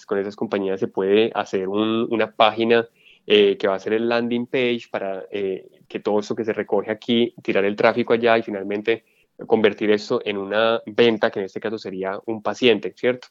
con 0.07 0.19
esas 0.19 0.37
compañías 0.37 0.79
se 0.79 0.89
puede 0.89 1.31
hacer 1.35 1.69
una 1.69 2.33
página 2.33 2.89
eh, 3.27 3.57
que 3.57 3.69
va 3.69 3.77
a 3.77 3.79
ser 3.79 3.95
el 3.95 4.09
landing 4.09 4.47
page 4.47 4.83
para 4.91 5.25
eh, 5.31 5.67
que 5.89 6.01
todo 6.01 6.21
eso 6.21 6.35
que 6.35 6.45
se 6.45 6.53
recoge 6.53 6.91
aquí, 6.91 7.35
tirar 7.43 7.65
el 7.65 7.77
tráfico 7.77 8.13
allá 8.13 8.37
y 8.39 8.43
finalmente 8.43 9.05
convertir 9.47 9.91
eso 9.91 10.21
en 10.25 10.39
una 10.39 10.81
venta, 10.87 11.31
que 11.31 11.41
en 11.41 11.47
este 11.47 11.61
caso 11.61 11.79
sería 11.79 12.19
un 12.27 12.43
paciente, 12.43 12.93
¿cierto? 12.97 13.29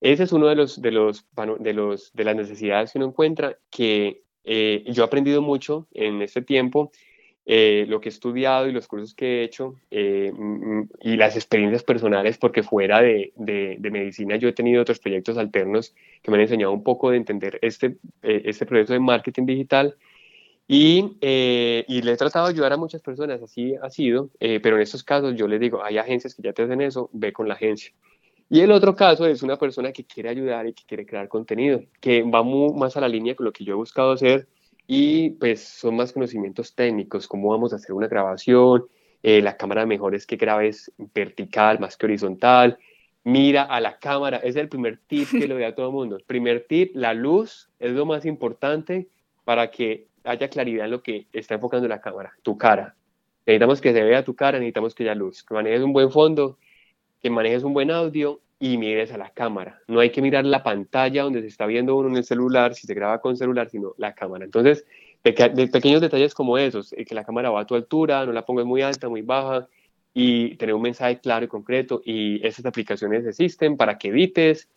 Ese 0.00 0.24
es 0.24 0.32
uno 0.32 0.48
de 0.48 0.56
los 0.56 0.82
de 0.82 0.90
los 0.90 1.24
de 1.60 1.72
los 1.72 2.12
de 2.12 2.24
las 2.24 2.36
necesidades 2.36 2.92
que 2.92 2.98
uno 2.98 3.06
encuentra 3.06 3.56
que 3.70 4.22
eh, 4.44 4.84
yo 4.88 5.04
he 5.04 5.06
aprendido 5.06 5.42
mucho 5.42 5.86
en 5.92 6.22
este 6.22 6.42
tiempo 6.42 6.90
eh, 7.44 7.86
lo 7.88 8.00
que 8.00 8.08
he 8.08 8.12
estudiado 8.12 8.68
y 8.68 8.72
los 8.72 8.86
cursos 8.86 9.14
que 9.14 9.40
he 9.40 9.44
hecho 9.44 9.74
eh, 9.90 10.32
mm, 10.32 10.82
y 11.00 11.16
las 11.16 11.34
experiencias 11.34 11.82
personales, 11.82 12.38
porque 12.38 12.62
fuera 12.62 13.00
de, 13.00 13.32
de, 13.34 13.90
medicina 13.90 14.36
yo 14.36 14.48
he 14.48 14.52
tenido 14.52 14.80
otros 14.80 15.00
proyectos 15.00 15.36
alternos 15.38 15.92
que 16.22 16.30
me 16.30 16.36
han 16.36 16.42
enseñado 16.42 16.72
un 16.72 16.84
poco 16.84 17.10
de 17.10 17.16
entender 17.16 17.58
este, 17.62 17.96
eh, 18.22 18.42
este 18.44 18.64
proceso 18.64 18.92
de 18.92 19.00
marketing 19.00 19.46
digital 19.46 19.96
y, 20.68 21.16
y, 21.20 22.02
le 22.02 22.12
he 22.12 22.16
tratado 22.16 22.46
de 22.46 22.52
ayudar 22.52 22.74
a 22.74 22.76
muchas 22.76 23.02
personas, 23.02 23.42
así 23.42 23.74
ha 23.82 23.90
sido, 23.90 24.30
pero 24.38 24.76
en 24.76 24.82
estos 24.82 25.02
casos 25.02 25.34
yo 25.34 25.48
les 25.48 25.60
digo, 25.60 25.84
hay 25.84 25.98
agencias 25.98 26.34
que 26.36 26.42
ya 26.42 26.52
te 26.52 26.62
hacen 26.62 26.80
eso, 26.80 27.10
ve 27.12 27.32
con 27.32 27.48
la 27.48 27.54
agencia. 27.54 27.92
Y 28.48 28.60
el 28.60 28.70
otro 28.70 28.94
caso 28.94 29.26
es 29.26 29.42
una 29.42 29.56
persona 29.56 29.92
que 29.92 30.04
quiere 30.04 30.28
ayudar 30.28 30.66
y 30.68 30.72
que 30.72 30.84
quiere 30.86 31.04
crear 31.04 31.28
contenido, 31.28 31.82
que 32.00 32.22
va 32.22 32.42
muy, 32.42 32.72
más 32.74 32.96
a 32.96 33.00
la 33.00 33.08
línea 33.08 33.34
con 33.34 33.46
lo 33.46 33.52
que 33.52 33.64
yo 33.64 33.72
he 33.72 33.76
buscado 33.76 34.12
hacer 34.12 34.46
y 34.86 35.30
pues 35.30 35.62
son 35.62 35.96
más 35.96 36.12
conocimientos 36.12 36.74
técnicos, 36.74 37.28
cómo 37.28 37.50
vamos 37.50 37.72
a 37.72 37.76
hacer 37.76 37.92
una 37.92 38.08
grabación, 38.08 38.86
eh, 39.22 39.40
la 39.40 39.56
cámara 39.56 39.86
mejor 39.86 40.14
es 40.14 40.26
que 40.26 40.36
grabes 40.36 40.92
vertical 41.14 41.78
más 41.78 41.96
que 41.96 42.06
horizontal, 42.06 42.78
mira 43.24 43.62
a 43.62 43.80
la 43.80 43.98
cámara, 43.98 44.38
es 44.38 44.56
el 44.56 44.68
primer 44.68 44.98
tip 45.06 45.30
que 45.30 45.46
lo 45.46 45.54
doy 45.54 45.64
a 45.64 45.74
todo 45.74 45.86
el 45.86 45.92
mundo. 45.92 46.18
Primer 46.26 46.66
tip, 46.66 46.96
la 46.96 47.14
luz 47.14 47.70
es 47.78 47.92
lo 47.92 48.04
más 48.04 48.24
importante 48.26 49.08
para 49.44 49.70
que 49.70 50.06
haya 50.24 50.48
claridad 50.48 50.86
en 50.86 50.90
lo 50.90 51.02
que 51.02 51.26
está 51.32 51.54
enfocando 51.54 51.86
la 51.88 52.00
cámara, 52.00 52.32
tu 52.42 52.58
cara. 52.58 52.96
Necesitamos 53.46 53.80
que 53.80 53.92
se 53.92 54.02
vea 54.02 54.24
tu 54.24 54.34
cara, 54.34 54.58
necesitamos 54.58 54.94
que 54.94 55.04
haya 55.04 55.14
luz, 55.14 55.42
que 55.42 55.54
manejes 55.54 55.82
un 55.82 55.92
buen 55.92 56.10
fondo, 56.10 56.58
que 57.20 57.30
manejes 57.30 57.64
un 57.64 57.74
buen 57.74 57.90
audio 57.90 58.40
y 58.62 58.78
mires 58.78 59.10
a 59.10 59.18
la 59.18 59.30
cámara. 59.30 59.80
No 59.88 59.98
hay 59.98 60.10
que 60.10 60.22
mirar 60.22 60.44
la 60.44 60.62
pantalla 60.62 61.24
donde 61.24 61.40
se 61.40 61.48
está 61.48 61.66
viendo 61.66 61.96
uno 61.96 62.10
en 62.10 62.16
el 62.18 62.22
celular, 62.22 62.76
si 62.76 62.86
se 62.86 62.94
graba 62.94 63.20
con 63.20 63.36
celular, 63.36 63.68
sino 63.68 63.92
la 63.98 64.14
cámara. 64.14 64.44
Entonces, 64.44 64.86
de, 65.24 65.32
pequeños 65.66 66.00
detalles 66.00 66.32
como 66.32 66.56
esos, 66.56 66.92
eh, 66.92 67.04
que 67.04 67.16
la 67.16 67.24
cámara 67.24 67.50
va 67.50 67.62
a 67.62 67.66
tu 67.66 67.74
altura, 67.74 68.24
no 68.24 68.30
la 68.30 68.46
pongas 68.46 68.64
muy 68.64 68.80
alta, 68.80 69.08
muy 69.08 69.22
baja, 69.22 69.66
y 70.14 70.54
tener 70.58 70.76
un 70.76 70.82
mensaje 70.82 71.18
claro 71.18 71.44
y 71.44 71.48
concreto. 71.48 72.02
Y 72.04 72.46
esas 72.46 72.64
aplicaciones 72.64 73.26
existen 73.26 73.76
para 73.76 73.98
que 73.98 74.10
edites, 74.10 74.68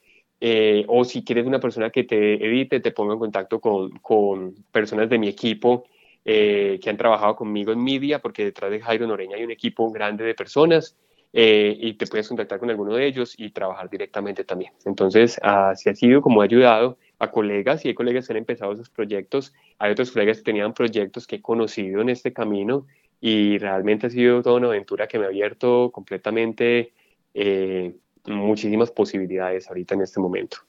eh, 0.42 0.84
o 0.88 1.06
si 1.06 1.24
quieres 1.24 1.46
una 1.46 1.60
persona 1.60 1.92
que 1.92 2.06
te 2.06 2.44
edite, 2.44 2.80
te 2.80 2.90
pongo 2.90 3.14
en 3.14 3.20
contacto 3.20 3.60
con, 3.60 3.92
con 4.00 4.56
personas 4.72 5.12
de 5.12 5.20
mi 5.20 5.28
equipo 5.28 5.84
eh, 6.26 6.80
que 6.82 6.90
han 6.90 6.98
trabajado 6.98 7.36
conmigo 7.36 7.72
en 7.72 7.84
media, 7.84 8.18
porque 8.18 8.46
detrás 8.46 8.72
de 8.72 8.82
Jairo 8.82 9.06
Noreña 9.06 9.38
hay 9.38 9.44
un 9.44 9.52
equipo 9.52 9.92
grande 9.92 10.24
de 10.24 10.34
personas 10.34 10.98
eh, 11.38 11.76
y 11.78 11.96
te 11.96 12.08
puedes 12.08 12.30
contactar 12.30 12.60
con 12.60 12.70
alguno 12.70 12.96
de 12.96 13.06
ellos 13.06 13.36
y 13.38 13.50
trabajar 13.50 13.90
directamente 13.90 14.46
también. 14.46 14.72
Entonces, 14.86 15.38
así 15.44 15.90
ha 15.90 15.94
sido 15.94 16.22
como 16.22 16.40
ha 16.40 16.46
ayudado 16.46 16.98
a 17.20 17.30
colegas 17.30 17.84
y 17.84 17.90
hay 17.90 17.94
colegas 17.94 18.26
que 18.26 18.32
han 18.32 18.38
empezado 18.38 18.72
esos 18.72 18.90
proyectos, 18.90 19.54
hay 19.78 19.92
otros 19.92 20.12
colegas 20.12 20.38
que 20.38 20.44
tenían 20.44 20.74
proyectos 20.74 21.28
que 21.28 21.36
he 21.36 21.42
conocido 21.42 22.00
en 22.00 22.08
este 22.08 22.32
camino 22.32 22.88
y 23.20 23.58
realmente 23.58 24.08
ha 24.08 24.10
sido 24.10 24.42
toda 24.42 24.56
una 24.56 24.68
aventura 24.68 25.10
que 25.10 25.20
me 25.20 25.26
ha 25.26 25.28
abierto 25.28 25.92
completamente 25.92 26.94
eh, 27.34 27.94
muchísimas 28.24 28.92
posibilidades 28.92 29.68
ahorita 29.68 29.96
en 29.96 30.04
este 30.04 30.22
momento. 30.22 30.60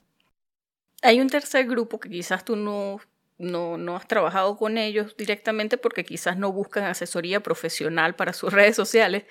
Hay 1.00 1.20
un 1.20 1.28
tercer 1.28 1.68
grupo 1.68 2.00
que 2.00 2.10
quizás 2.10 2.44
tú 2.44 2.56
no, 2.56 2.98
no, 3.38 3.78
no 3.78 3.94
has 3.94 4.08
trabajado 4.08 4.56
con 4.56 4.78
ellos 4.78 5.16
directamente 5.16 5.78
porque 5.78 6.04
quizás 6.04 6.36
no 6.36 6.50
buscan 6.50 6.82
asesoría 6.82 7.38
profesional 7.38 8.16
para 8.16 8.32
sus 8.32 8.52
redes 8.52 8.74
sociales, 8.74 9.26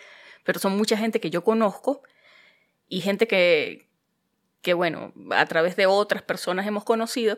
pero 0.46 0.60
son 0.60 0.78
mucha 0.78 0.96
gente 0.96 1.20
que 1.20 1.30
yo 1.30 1.44
conozco 1.44 2.02
y 2.88 3.02
gente 3.02 3.28
que, 3.28 3.90
que, 4.62 4.74
bueno, 4.74 5.12
a 5.32 5.46
través 5.48 5.76
de 5.76 5.88
otras 5.88 6.22
personas 6.22 6.66
hemos 6.66 6.86
conocido, 6.86 7.38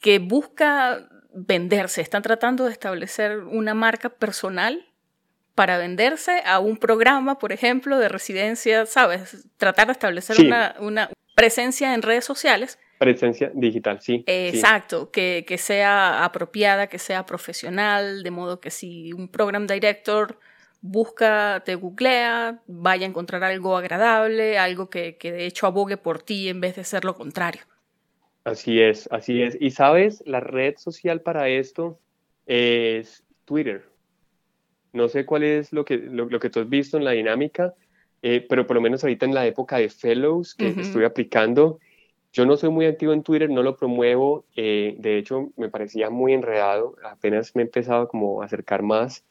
que 0.00 0.18
busca 0.20 1.06
venderse, 1.34 2.00
están 2.00 2.22
tratando 2.22 2.64
de 2.64 2.72
establecer 2.72 3.40
una 3.40 3.74
marca 3.74 4.08
personal 4.08 4.86
para 5.54 5.76
venderse 5.76 6.40
a 6.46 6.60
un 6.60 6.76
programa, 6.76 7.38
por 7.38 7.52
ejemplo, 7.52 7.98
de 7.98 8.08
residencia, 8.08 8.86
¿sabes? 8.86 9.48
Tratar 9.56 9.88
de 9.88 9.92
establecer 9.92 10.40
una, 10.40 10.76
una, 10.78 11.10
presencia 11.34 11.94
en 11.94 12.02
redes 12.02 12.24
sociales. 12.24 12.78
Presencia 12.98 13.50
digital, 13.54 14.00
sí. 14.00 14.24
exacto, 14.26 15.10
Que, 15.12 15.44
que, 15.46 15.58
sea 15.58 16.24
apropiada, 16.24 16.88
que 16.88 16.98
sea 16.98 17.26
profesional, 17.26 18.22
de 18.24 18.30
modo 18.30 18.60
que 18.60 18.70
si 18.70 19.12
un 19.12 19.28
program 19.28 19.66
director 19.68 20.40
busca, 20.80 21.62
te 21.64 21.74
googlea, 21.74 22.62
vaya 22.66 23.06
a 23.06 23.08
encontrar 23.08 23.42
algo 23.44 23.76
agradable, 23.76 24.58
algo 24.58 24.88
que, 24.88 25.16
de 25.20 25.46
hecho 25.46 25.66
abogue 25.66 25.96
por 25.96 26.22
ti 26.22 26.48
en 26.48 26.60
vez 26.60 26.76
de 26.76 26.84
ser 26.84 27.04
lo 27.04 27.14
contrario. 27.14 27.62
Así 28.44 28.80
es, 28.80 29.08
así 29.10 29.42
es. 29.42 29.56
Y 29.60 29.70
sabes, 29.70 30.22
la 30.26 30.40
red 30.40 30.76
social 30.76 31.20
para 31.20 31.48
esto 31.48 31.98
es 32.46 33.24
Twitter. 33.44 33.84
No 34.92 35.08
sé 35.08 35.26
cuál 35.26 35.42
es 35.42 35.72
lo 35.72 35.84
que, 35.84 35.98
lo, 35.98 36.28
que 36.40 36.48
tú 36.48 36.60
has 36.60 36.68
visto 36.68 36.96
en 36.96 37.04
la 37.04 37.10
dinámica, 37.10 37.74
eh, 38.22 38.44
pero 38.48 38.66
por 38.66 38.76
lo 38.76 38.80
menos 38.80 39.04
ahorita 39.04 39.26
en 39.26 39.34
la 39.34 39.46
época 39.46 39.76
de 39.76 39.90
fellows 39.90 40.54
que 40.54 40.68
estoy 40.68 41.04
aplicando, 41.04 41.78
yo 42.32 42.46
no 42.46 42.56
soy 42.56 42.70
muy 42.70 42.86
activo 42.86 43.12
en 43.12 43.22
Twitter, 43.22 43.50
no 43.50 43.62
lo 43.62 43.76
promuevo, 43.76 44.44
eh, 44.56 44.94
de 44.98 45.18
hecho 45.18 45.50
me 45.56 45.68
parecía 45.68 46.10
muy 46.10 46.32
enredado, 46.32 46.96
apenas 47.04 47.54
me 47.54 47.62
he 47.62 47.66
empezado 47.66 48.08
como 48.08 48.42
a 48.42 48.46
acercar 48.46 48.82
más. 48.82 49.24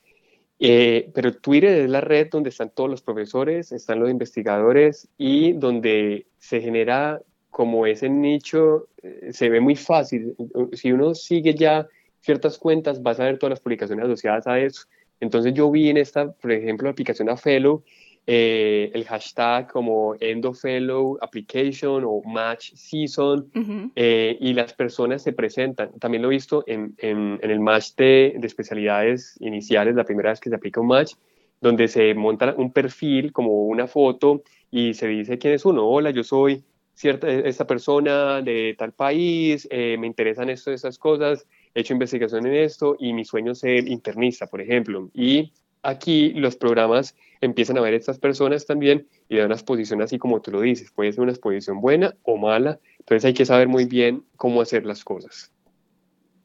Eh, 0.60 1.12
pero 1.14 1.34
Twitter 1.34 1.82
es 1.82 1.90
la 1.90 2.02
red 2.02 2.30
donde 2.32 2.50
están 2.50 2.72
todos 2.72 2.90
los 2.90 3.02
profesores, 3.02 3.72
están 3.72 4.00
los 4.00 4.10
investigadores 4.10 5.08
y 5.18 5.54
donde 5.54 6.26
se 6.40 6.62
genera 6.62 7.22
como 7.52 7.86
ese 7.86 8.10
nicho, 8.10 8.88
eh, 9.02 9.30
se 9.32 9.50
ve 9.50 9.60
muy 9.60 9.76
fácil. 9.76 10.36
Si 10.74 10.92
uno 10.92 11.16
sigue 11.16 11.54
ya 11.54 11.88
ciertas 12.22 12.58
cuentas, 12.58 13.02
vas 13.02 13.20
a 13.20 13.26
ver 13.26 13.38
todas 13.38 13.52
las 13.52 13.60
publicaciones 13.60 14.06
asociadas 14.06 14.48
a 14.48 14.60
eso. 14.60 14.84
Entonces 15.20 15.54
yo 15.54 15.72
vi 15.72 15.90
en 15.90 15.98
esta, 15.98 16.32
por 16.32 16.52
ejemplo, 16.52 16.90
aplicación 16.90 17.30
a 17.30 17.38
Fellow, 17.38 17.84
eh, 18.30 18.92
el 18.94 19.06
hashtag 19.06 19.72
como 19.72 20.16
EndoFellow 20.20 21.18
Application 21.22 22.04
o 22.06 22.22
Match 22.26 22.74
Season 22.74 23.50
eh, 23.96 24.38
y 24.42 24.52
las 24.52 24.74
personas 24.74 25.24
se 25.24 25.32
presentan. 25.32 25.98
También 25.98 26.22
lo 26.22 26.30
he 26.30 26.36
visto 26.36 26.66
en, 26.68 26.94
en, 26.98 27.40
el 27.42 27.62
match 27.62 27.96
de, 27.96 28.36
de, 28.38 28.46
especialidades 28.46 29.38
iniciales, 29.40 29.96
la 29.96 30.04
primera 30.04 30.32
vez 30.32 30.42
que 30.42 30.50
se 30.50 30.56
aplica 30.56 30.82
un 30.82 30.88
match, 30.88 31.14
donde 31.62 31.88
se 31.88 32.14
monta 32.16 32.54
un 32.58 32.74
perfil 32.74 33.32
como 33.32 33.64
una 33.64 33.88
foto 33.88 34.44
y 34.70 34.94
se 34.94 35.08
dice 35.08 35.38
quién 35.38 35.54
es 35.54 35.64
uno. 35.64 35.88
Hola, 35.88 36.12
yo 36.12 36.24
soy 36.24 36.66
cierta, 36.94 37.30
esta 37.30 37.66
persona 37.66 38.42
de 38.42 38.76
tal 38.78 38.92
país, 38.92 39.68
eh, 39.72 39.96
me 39.98 40.08
interesan 40.08 40.50
esto, 40.50 40.74
estas 40.74 40.98
cosas, 40.98 41.48
he 41.74 41.80
hecho 41.80 41.94
investigación 41.94 42.46
en 42.46 42.56
esto 42.56 42.98
y 43.00 43.14
mi 43.14 43.24
sueño 43.24 43.54
es 43.54 43.60
ser 43.60 43.88
internista, 43.88 44.48
por 44.48 44.60
ejemplo. 44.60 45.10
Y 45.14 45.54
aquí 45.84 46.32
los 46.34 46.56
programas 46.56 47.16
empiezan 47.42 47.78
a 47.78 47.82
ver 47.82 47.94
estas 47.94 48.20
personas 48.20 48.66
también 48.66 49.08
y 49.30 49.38
dan 49.38 49.48
una 49.48 49.56
exposición 49.56 50.02
así 50.02 50.18
como 50.18 50.42
tú 50.42 50.52
lo 50.52 50.62
dices, 50.62 50.92
puede 50.92 51.12
ser 51.12 51.22
una 51.22 51.32
exposición 51.32 51.82
buena 51.82 52.16
o 52.24 52.38
mala, 52.38 52.80
entonces 53.00 53.26
hay 53.26 53.34
que 53.34 53.46
saber 53.46 53.68
muy 53.68 53.86
bien 53.86 54.26
cómo 54.36 54.62
hacer 54.62 54.86
las 54.86 55.04
cosas. 55.04 55.52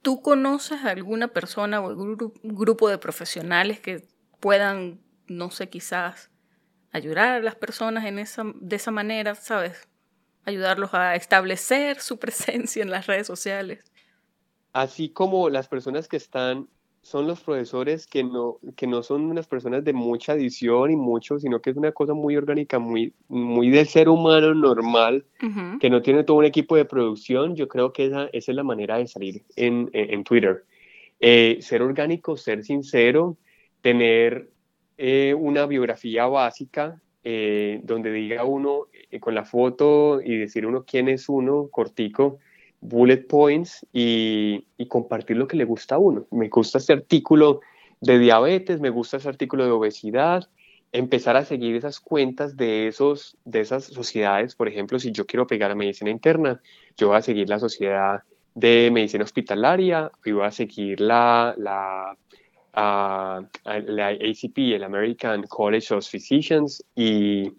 ¿Tú 0.03 0.20
conoces 0.20 0.85
a 0.85 0.91
alguna 0.91 1.28
persona 1.28 1.80
o 1.80 1.89
algún 1.89 2.16
grupo 2.43 2.89
de 2.89 2.99
profesionales 2.99 3.80
que 3.80 4.05
puedan, 4.41 5.01
no 5.28 5.51
sé, 5.51 5.68
quizás 5.68 6.30
ayudar 6.91 7.28
a 7.28 7.41
las 7.41 7.55
personas 7.55 8.05
en 8.05 8.18
esa, 8.18 8.45
de 8.61 8.76
esa 8.76 8.91
manera, 8.91 9.35
sabes? 9.37 9.89
Ayudarlos 10.45 10.93
a 10.93 11.14
establecer 11.14 12.01
su 12.01 12.18
presencia 12.20 12.83
en 12.83 12.91
las 12.91 13.07
redes 13.07 13.28
sociales. 13.28 13.85
Así 14.72 15.11
como 15.11 15.49
las 15.51 15.68
personas 15.68 16.09
que 16.09 16.16
están 16.16 16.68
son 17.03 17.27
los 17.27 17.41
profesores 17.41 18.07
que 18.07 18.23
no, 18.23 18.59
que 18.77 18.87
no 18.87 19.03
son 19.03 19.23
unas 19.23 19.49
personas 19.49 19.83
de 19.85 19.93
mucha 19.93 20.35
edición 20.35 20.93
y 20.93 20.97
mucho, 20.97 21.39
sino 21.41 21.61
que 21.61 21.71
es 21.71 21.77
una 21.77 21.91
cosa 21.91 22.15
muy 22.15 22.37
orgánica, 22.37 22.79
muy, 22.79 23.13
muy 23.29 23.71
del 23.71 23.89
ser 23.89 24.09
humano 24.09 24.55
normal, 24.55 25.25
que 25.81 25.91
no 25.91 26.01
tiene 26.01 26.23
todo 26.23 26.37
un 26.37 26.45
equipo 26.45 26.77
de 26.77 26.85
producción. 26.85 27.57
Yo 27.57 27.67
creo 27.67 27.93
que 27.93 28.07
esa, 28.07 28.27
esa 28.33 28.53
es 28.53 28.57
la 28.57 28.63
manera 28.63 28.99
de 28.99 29.09
salir 29.09 29.43
en, 29.57 29.91
en, 29.93 30.23
Twitter. 30.23 30.65
Eh, 31.19 31.59
ser 31.61 31.83
orgánico, 31.83 32.37
ser 32.37 32.63
sincero, 32.63 33.37
tener 33.81 34.51
eh, 34.97 35.35
una 35.37 35.67
biografía 35.67 36.27
básica 36.27 37.03
eh, 37.25 37.81
donde 37.83 38.13
diga 38.13 38.45
uno 38.45 38.87
con 39.21 39.35
la 39.35 39.45
foto 39.45 40.21
y 40.25 40.37
decir 40.37 40.67
uno 40.67 40.85
quién 40.85 41.09
es 41.09 41.29
uno, 41.29 41.69
cortico, 41.69 42.39
bullet 42.83 43.28
points 43.28 43.87
y, 43.93 44.66
y, 44.76 44.87
compartir 44.87 45.37
lo 45.37 45.47
que 45.47 45.57
le 45.57 45.64
gusta 45.64 45.95
a 45.95 45.99
uno. 45.99 46.26
Me 46.30 46.49
gusta 46.49 46.78
este 46.78 46.93
artículo 46.93 47.61
de 48.01 48.18
diabetes, 48.18 48.80
me 48.80 48.91
gusta 48.91 49.16
este 49.16 49.28
artículo 49.28 49.64
de 49.64 49.70
obesidad, 49.70 50.49
empezar 50.91 51.37
a 51.37 51.45
seguir 51.45 51.76
esas 51.76 52.01
cuentas 52.01 52.57
de, 52.57 52.89
esos, 52.89 53.37
de 53.45 53.61
esas 53.61 53.85
sociedades. 53.85 54.57
Por 54.57 54.68
ejemplo, 54.68 54.99
si 54.99 55.12
yo 55.12 55.24
quiero 55.26 55.47
pegar 55.47 55.70
a 55.70 55.74
medicina 55.74 56.11
interna, 56.11 56.61
yo 56.97 57.09
voy 57.09 57.16
a 57.16 57.22
seguir 57.22 57.49
la 57.49 57.59
sociedad 57.59 58.22
de 58.55 58.91
medicina 58.93 59.24
hospitalaria 59.24 60.11
y 60.24 60.33
voy 60.33 60.45
a 60.45 60.51
seguir 60.51 61.01
la, 61.01 61.55
la, 61.57 62.18
la 62.74 64.09
ACP, 64.09 64.59
el 64.74 64.85
American 64.85 65.45
College 65.45 65.95
of 65.95 66.07
Physicians 66.07 66.85
y 66.97 67.53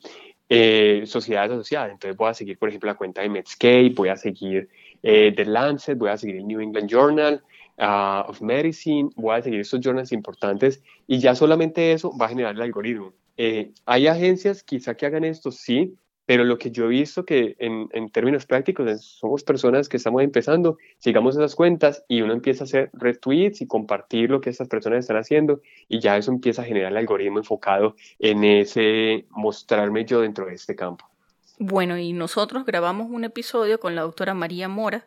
eh, 0.49 1.03
sociedades 1.05 1.53
asociadas. 1.53 1.91
Entonces 1.91 2.17
voy 2.17 2.29
a 2.29 2.33
seguir, 2.33 2.59
por 2.59 2.69
ejemplo, 2.69 2.87
la 2.87 2.97
cuenta 2.97 3.21
de 3.21 3.29
Medscape, 3.29 3.93
voy 3.95 4.09
a 4.09 4.17
seguir 4.17 4.69
eh, 5.03 5.33
The 5.35 5.45
Lancet, 5.45 5.97
voy 5.97 6.09
a 6.09 6.17
seguir 6.17 6.37
el 6.37 6.47
New 6.47 6.61
England 6.61 6.89
Journal 6.89 7.43
uh, 7.77 8.29
of 8.29 8.41
Medicine, 8.41 9.09
voy 9.15 9.37
a 9.37 9.41
seguir 9.41 9.59
estos 9.59 9.81
journals 9.81 10.11
importantes 10.11 10.81
y 11.07 11.19
ya 11.19 11.35
solamente 11.35 11.91
eso 11.91 12.15
va 12.17 12.27
a 12.27 12.29
generar 12.29 12.55
el 12.55 12.61
algoritmo. 12.61 13.13
Eh, 13.37 13.73
hay 13.85 14.07
agencias 14.07 14.63
quizá 14.63 14.95
que 14.95 15.05
hagan 15.05 15.23
esto, 15.23 15.51
sí, 15.51 15.95
pero 16.25 16.45
lo 16.45 16.57
que 16.57 16.71
yo 16.71 16.85
he 16.85 16.89
visto 16.89 17.25
que 17.25 17.55
en, 17.59 17.89
en, 17.91 18.09
términos 18.09 18.45
prácticos 18.45 19.03
somos 19.03 19.43
personas 19.43 19.89
que 19.89 19.97
estamos 19.97 20.23
empezando, 20.23 20.77
sigamos 20.99 21.35
esas 21.35 21.55
cuentas 21.55 22.05
y 22.07 22.21
uno 22.21 22.31
empieza 22.31 22.63
a 22.63 22.65
hacer 22.65 22.89
retweets 22.93 23.61
y 23.61 23.67
compartir 23.67 24.29
lo 24.29 24.39
que 24.39 24.49
estas 24.49 24.69
personas 24.69 24.99
están 24.99 25.17
haciendo 25.17 25.61
y 25.89 25.99
ya 25.99 26.15
eso 26.15 26.31
empieza 26.31 26.61
a 26.61 26.65
generar 26.65 26.91
el 26.91 26.97
algoritmo 26.97 27.39
enfocado 27.39 27.95
en 28.19 28.43
ese 28.45 29.25
mostrarme 29.31 30.05
yo 30.05 30.21
dentro 30.21 30.45
de 30.45 30.53
este 30.53 30.75
campo. 30.75 31.12
Bueno, 31.59 31.97
y 31.97 32.13
nosotros 32.13 32.65
grabamos 32.65 33.07
un 33.09 33.23
episodio 33.23 33.79
con 33.79 33.95
la 33.95 34.01
doctora 34.01 34.33
María 34.33 34.67
Mora. 34.67 35.05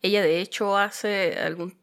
Ella 0.00 0.22
de 0.22 0.40
hecho 0.40 0.76
hace 0.76 1.38
algún 1.38 1.76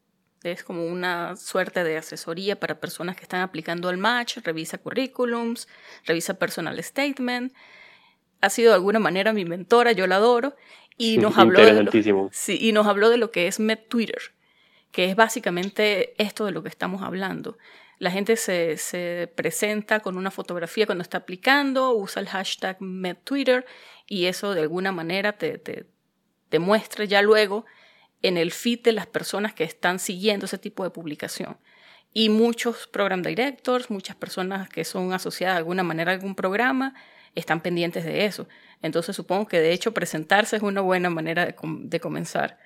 es 0.52 0.64
como 0.64 0.86
una 0.86 1.36
suerte 1.36 1.84
de 1.84 1.96
asesoría 1.96 2.58
para 2.58 2.80
personas 2.80 3.16
que 3.16 3.22
están 3.22 3.40
aplicando 3.40 3.88
al 3.88 3.98
match, 3.98 4.38
revisa 4.38 4.78
currículums, 4.78 5.68
revisa 6.04 6.34
personal 6.34 6.82
statement. 6.82 7.52
Ha 8.40 8.50
sido 8.50 8.70
de 8.70 8.76
alguna 8.76 8.98
manera 8.98 9.32
mi 9.32 9.44
mentora, 9.44 9.92
yo 9.92 10.06
la 10.06 10.16
adoro, 10.16 10.54
y 10.96 11.18
nos, 11.18 11.36
habló 11.36 11.60
de 11.60 11.82
lo, 11.82 12.30
sí, 12.32 12.58
y 12.60 12.72
nos 12.72 12.86
habló 12.86 13.10
de 13.10 13.18
lo 13.18 13.30
que 13.30 13.48
es 13.48 13.60
MedTwitter, 13.60 14.20
que 14.92 15.06
es 15.06 15.16
básicamente 15.16 16.14
esto 16.22 16.44
de 16.44 16.52
lo 16.52 16.62
que 16.62 16.68
estamos 16.68 17.02
hablando. 17.02 17.58
La 17.98 18.10
gente 18.10 18.36
se, 18.36 18.76
se 18.76 19.30
presenta 19.34 20.00
con 20.00 20.18
una 20.18 20.30
fotografía 20.30 20.86
cuando 20.86 21.02
está 21.02 21.18
aplicando, 21.18 21.94
usa 21.94 22.20
el 22.20 22.28
hashtag 22.28 22.76
MedTwitter 22.80 23.64
y 24.06 24.26
eso 24.26 24.54
de 24.54 24.62
alguna 24.62 24.92
manera 24.92 25.32
te, 25.32 25.58
te, 25.58 25.86
te 26.48 26.58
muestra 26.58 27.04
ya 27.04 27.22
luego 27.22 27.64
en 28.22 28.36
el 28.36 28.52
feed 28.52 28.82
de 28.82 28.92
las 28.92 29.06
personas 29.06 29.54
que 29.54 29.64
están 29.64 29.98
siguiendo 29.98 30.46
ese 30.46 30.58
tipo 30.58 30.84
de 30.84 30.90
publicación. 30.90 31.56
Y 32.12 32.30
muchos 32.30 32.86
program 32.86 33.22
directors, 33.22 33.90
muchas 33.90 34.16
personas 34.16 34.68
que 34.68 34.84
son 34.84 35.12
asociadas 35.12 35.56
de 35.56 35.58
alguna 35.58 35.82
manera 35.82 36.12
a 36.12 36.14
algún 36.14 36.34
programa, 36.34 36.94
están 37.34 37.60
pendientes 37.60 38.04
de 38.04 38.24
eso. 38.24 38.48
Entonces 38.82 39.14
supongo 39.14 39.46
que 39.46 39.60
de 39.60 39.72
hecho 39.72 39.92
presentarse 39.92 40.56
es 40.56 40.62
una 40.62 40.80
buena 40.80 41.10
manera 41.10 41.44
de, 41.46 42.00
comenzar. 42.00 42.58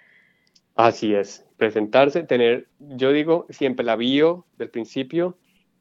Así 0.76 1.14
es, 1.14 1.44
presentarse, 1.56 2.22
tener, 2.22 2.68
yo 2.78 3.12
digo 3.12 3.46
siempre 3.50 3.84
la 3.84 3.96
bio 3.96 4.46
del 4.56 4.70
principio 4.70 5.36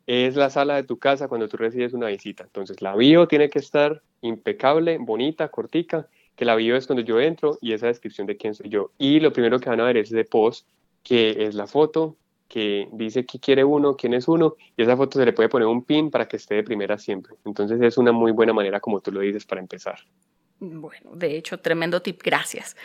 es 0.10 0.36
la 0.36 0.50
sala 0.50 0.76
de 0.76 0.84
tu 0.84 0.98
casa 0.98 1.28
cuando 1.28 1.48
tú 1.48 1.58
recibes 1.58 1.94
una 1.94 2.08
visita. 2.08 2.44
Entonces 2.44 2.82
la 2.82 2.96
bio 2.96 3.28
tiene 3.28 3.48
que 3.48 3.60
estar 3.60 4.02
impecable, 4.22 4.98
bonita, 4.98 5.50
cortica 5.50 6.08
que 6.36 6.46
la 6.46 6.56
bio 6.56 6.76
es 6.76 6.88
cuando 6.88 7.04
yo 7.04 7.20
entro 7.20 7.60
y 7.62 7.74
esa 7.74 7.86
descripción 7.88 8.26
de 8.26 8.36
quién 8.36 8.56
soy 8.56 8.70
yo. 8.70 8.92
Y 8.98 9.20
lo 9.20 9.32
primero 9.32 9.60
que 9.60 9.70
van 9.70 9.82
a 9.82 9.84
ver 9.84 9.98
es 9.98 10.10
de 10.10 10.26
post, 10.26 10.68
que 11.04 11.46
es 11.46 11.54
la 11.54 11.68
foto, 11.68 12.16
que 12.48 12.88
dice 12.94 13.24
qué 13.24 13.40
quiere 13.40 13.64
uno, 13.64 13.96
quién 13.96 14.16
es 14.16 14.28
uno, 14.28 14.56
y 14.76 14.82
esa 14.82 14.98
foto 14.98 15.20
se 15.20 15.26
le 15.26 15.34
puede 15.34 15.48
poner 15.48 15.68
un 15.68 15.84
pin 15.84 16.10
para 16.10 16.28
que 16.28 16.38
esté 16.38 16.56
de 16.56 16.64
primera 16.64 16.98
siempre. 16.98 17.36
Entonces 17.46 17.80
es 17.80 17.98
una 18.00 18.12
muy 18.12 18.32
buena 18.32 18.54
manera, 18.54 18.80
como 18.80 19.02
tú 19.02 19.12
lo 19.12 19.20
dices, 19.20 19.46
para 19.46 19.62
empezar. 19.62 20.00
Bueno, 20.60 21.12
de 21.14 21.38
hecho, 21.38 21.60
tremendo 21.60 22.02
tip, 22.02 22.20
gracias. 22.24 22.76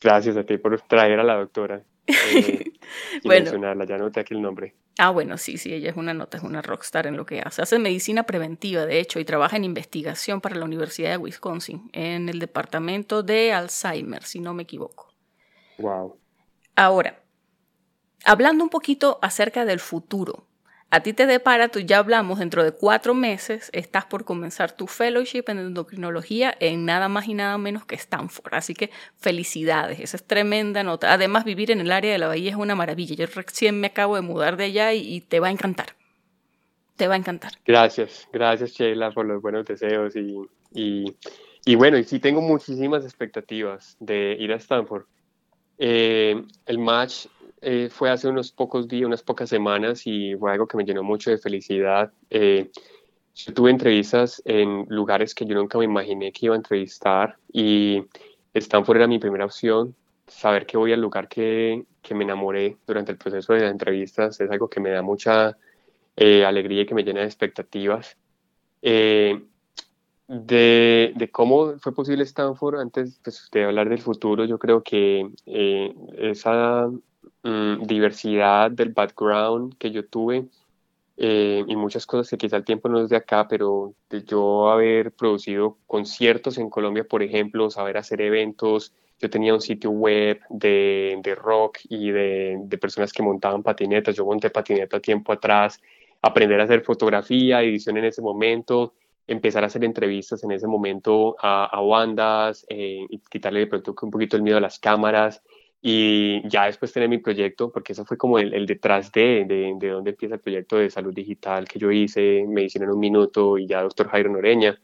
Gracias 0.00 0.36
a 0.36 0.44
ti 0.44 0.56
por 0.56 0.80
traer 0.80 1.20
a 1.20 1.24
la 1.24 1.34
doctora. 1.34 1.82
Eh, 2.06 2.72
bueno, 3.24 3.42
mencionarla, 3.44 3.84
ya 3.84 3.98
noté 3.98 4.20
aquí 4.20 4.32
el 4.32 4.40
nombre. 4.40 4.72
Ah, 4.98 5.10
bueno, 5.10 5.36
sí, 5.36 5.58
sí, 5.58 5.74
ella 5.74 5.90
es 5.90 5.96
una 5.96 6.14
nota, 6.14 6.38
es 6.38 6.42
una 6.42 6.62
rockstar 6.62 7.06
en 7.06 7.18
lo 7.18 7.26
que 7.26 7.40
hace. 7.40 7.60
Hace 7.60 7.78
medicina 7.78 8.22
preventiva, 8.22 8.86
de 8.86 8.98
hecho, 8.98 9.20
y 9.20 9.26
trabaja 9.26 9.56
en 9.56 9.64
investigación 9.64 10.40
para 10.40 10.56
la 10.56 10.64
Universidad 10.64 11.10
de 11.10 11.16
Wisconsin, 11.18 11.90
en 11.92 12.30
el 12.30 12.38
departamento 12.38 13.22
de 13.22 13.52
Alzheimer, 13.52 14.22
si 14.22 14.40
no 14.40 14.54
me 14.54 14.62
equivoco. 14.62 15.12
Wow. 15.78 16.18
Ahora, 16.76 17.22
hablando 18.24 18.64
un 18.64 18.70
poquito 18.70 19.18
acerca 19.20 19.66
del 19.66 19.80
futuro, 19.80 20.46
a 20.88 21.00
ti 21.00 21.12
te 21.12 21.26
depara, 21.26 21.68
tú 21.68 21.80
ya 21.80 21.98
hablamos, 21.98 22.38
dentro 22.38 22.62
de 22.62 22.70
cuatro 22.70 23.12
meses 23.12 23.70
estás 23.72 24.04
por 24.04 24.24
comenzar 24.24 24.70
tu 24.70 24.86
fellowship 24.86 25.44
en 25.48 25.58
endocrinología 25.58 26.54
en 26.60 26.84
nada 26.84 27.08
más 27.08 27.26
y 27.26 27.34
nada 27.34 27.58
menos 27.58 27.84
que 27.84 27.96
Stanford. 27.96 28.54
Así 28.54 28.74
que 28.74 28.90
felicidades, 29.16 29.98
esa 29.98 30.16
es 30.16 30.24
tremenda 30.24 30.84
nota. 30.84 31.12
Además, 31.12 31.44
vivir 31.44 31.72
en 31.72 31.80
el 31.80 31.90
área 31.90 32.12
de 32.12 32.18
la 32.18 32.28
bahía 32.28 32.50
es 32.50 32.56
una 32.56 32.76
maravilla. 32.76 33.16
Yo 33.16 33.26
recién 33.26 33.80
me 33.80 33.88
acabo 33.88 34.14
de 34.14 34.22
mudar 34.22 34.56
de 34.56 34.64
allá 34.64 34.94
y, 34.94 35.20
te 35.22 35.40
va 35.40 35.48
a 35.48 35.50
encantar. 35.50 35.96
Te 36.94 37.08
va 37.08 37.14
a 37.14 37.18
encantar. 37.18 37.52
Gracias, 37.66 38.28
gracias 38.32 38.70
Sheila 38.70 39.10
por 39.10 39.26
los 39.26 39.42
buenos 39.42 39.66
deseos 39.66 40.14
y, 40.16 40.46
y, 41.64 41.74
bueno, 41.74 41.98
y 41.98 42.04
sí 42.04 42.20
tengo 42.20 42.40
muchísimas 42.40 43.04
expectativas 43.04 43.96
de 43.98 44.36
ir 44.38 44.52
a 44.52 44.56
Stanford. 44.56 45.04
Eh, 45.78 46.42
el 46.64 46.78
match 46.78 47.26
eh, 47.68 47.90
fue 47.90 48.10
hace 48.10 48.28
unos 48.28 48.52
pocos 48.52 48.86
días, 48.86 49.06
unas 49.06 49.24
pocas 49.24 49.48
semanas 49.48 50.06
y 50.06 50.36
fue 50.36 50.52
algo 50.52 50.68
que 50.68 50.76
me 50.76 50.84
llenó 50.84 51.02
mucho 51.02 51.32
de 51.32 51.38
felicidad. 51.38 52.12
Eh, 52.30 52.70
yo 53.34 53.54
tuve 53.54 53.72
entrevistas 53.72 54.40
en 54.44 54.86
lugares 54.88 55.34
que 55.34 55.44
yo 55.44 55.56
nunca 55.56 55.76
me 55.76 55.84
imaginé 55.84 56.30
que 56.30 56.46
iba 56.46 56.54
a 56.54 56.58
entrevistar 56.58 57.36
y 57.52 58.04
Stanford 58.54 58.98
era 58.98 59.08
mi 59.08 59.18
primera 59.18 59.46
opción. 59.46 59.96
Saber 60.28 60.64
que 60.64 60.76
voy 60.76 60.92
al 60.92 61.00
lugar 61.00 61.26
que, 61.26 61.84
que 62.02 62.14
me 62.14 62.22
enamoré 62.22 62.76
durante 62.86 63.10
el 63.10 63.18
proceso 63.18 63.52
de 63.52 63.62
las 63.62 63.72
entrevistas 63.72 64.40
es 64.40 64.48
algo 64.48 64.70
que 64.70 64.78
me 64.78 64.90
da 64.90 65.02
mucha 65.02 65.58
eh, 66.14 66.44
alegría 66.44 66.82
y 66.82 66.86
que 66.86 66.94
me 66.94 67.02
llena 67.02 67.22
de 67.22 67.26
expectativas. 67.26 68.16
de, 68.80 69.42
de, 70.28 71.30
cómo 71.32 71.78
fue 71.80 71.92
posible 71.92 72.22
Stanford, 72.22 72.78
antes 72.78 73.18
pues, 73.24 73.48
de 73.50 73.64
hablar 73.64 73.88
del 73.88 74.00
futuro, 74.00 74.44
yo 74.44 74.56
creo 74.56 74.84
que 74.84 75.28
esa 76.16 76.88
Mm, 77.46 77.84
diversidad 77.86 78.72
del 78.72 78.88
background 78.88 79.76
que 79.78 79.92
yo 79.92 80.04
tuve 80.08 80.48
eh, 81.16 81.64
y 81.64 81.76
muchas 81.76 82.04
cosas 82.04 82.28
que 82.28 82.36
quizá 82.36 82.56
el 82.56 82.64
tiempo 82.64 82.88
no 82.88 83.00
es 83.00 83.08
de 83.08 83.14
acá, 83.16 83.46
pero 83.46 83.94
de 84.10 84.24
yo 84.24 84.68
haber 84.68 85.12
producido 85.12 85.78
conciertos 85.86 86.58
en 86.58 86.68
Colombia, 86.68 87.04
por 87.04 87.22
ejemplo, 87.22 87.70
saber 87.70 87.98
hacer 87.98 88.20
eventos. 88.20 88.92
Yo 89.20 89.30
tenía 89.30 89.54
un 89.54 89.60
sitio 89.60 89.90
web 89.90 90.40
de, 90.50 91.20
de 91.22 91.34
rock 91.36 91.78
y 91.88 92.10
de, 92.10 92.58
de, 92.62 92.78
personas 92.78 93.12
que 93.12 93.22
montaban 93.22 93.62
patinetas. 93.62 94.16
Yo 94.16 94.24
monté 94.26 94.50
patineta 94.50 94.98
tiempo 94.98 95.32
atrás, 95.32 95.80
aprender 96.22 96.60
a 96.60 96.64
hacer 96.64 96.82
fotografía, 96.82 97.62
edición 97.62 97.96
en 97.96 98.06
ese 98.06 98.22
momento, 98.22 98.94
empezar 99.28 99.62
a 99.62 99.68
hacer 99.68 99.84
entrevistas 99.84 100.42
en 100.42 100.50
ese 100.50 100.66
momento 100.66 101.36
a, 101.40 101.66
a 101.66 101.80
bandas 101.80 102.66
eh, 102.68 103.06
y 103.08 103.18
quitarle 103.30 103.60
de 103.60 103.66
pronto 103.68 103.94
un 104.02 104.10
poquito 104.10 104.36
el 104.36 104.42
miedo 104.42 104.58
a 104.58 104.60
las 104.60 104.80
cámaras 104.80 105.42
y 105.80 106.48
ya 106.48 106.66
después 106.66 106.92
tener 106.92 107.08
mi 107.08 107.18
proyecto, 107.18 107.70
porque 107.70 107.92
eso 107.92 108.04
fue 108.04 108.16
como 108.16 108.38
el, 108.38 108.66
detrás 108.66 109.12
de, 109.12 109.44
de, 109.46 109.74
de 109.78 109.88
dónde 109.88 110.10
empieza 110.10 110.36
el 110.36 110.40
proyecto 110.40 110.76
de 110.76 110.90
salud 110.90 111.14
digital 111.14 111.68
que 111.68 111.78
yo 111.78 111.90
hice, 111.92 112.44
medicina 112.48 112.84
en 112.86 112.92
un 112.92 112.98
minuto 112.98 113.58
y 113.58 113.66
ya 113.66 113.82
doctor 113.82 114.08
Jairo 114.08 114.30
Noreña, 114.30 114.80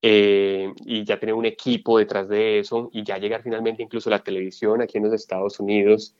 eh, 0.00 0.72
y 0.84 1.04
ya 1.04 1.18
tener 1.18 1.34
un 1.34 1.44
equipo 1.46 1.98
detrás 1.98 2.28
de 2.28 2.60
eso 2.60 2.88
y 2.92 3.02
ya 3.02 3.18
llegar 3.18 3.42
finalmente 3.42 3.82
incluso 3.82 4.08
a 4.08 4.12
la 4.12 4.22
televisión 4.22 4.80
aquí 4.80 4.98
en 4.98 5.04
los 5.04 5.12
Estados 5.14 5.58
Unidos, 5.60 6.14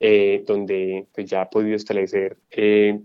eh, 0.00 0.44
donde 0.46 1.06
pues, 1.14 1.30
ya 1.30 1.42
he 1.42 1.46
podido 1.46 1.76
establecer 1.76 2.36
eh, 2.50 3.00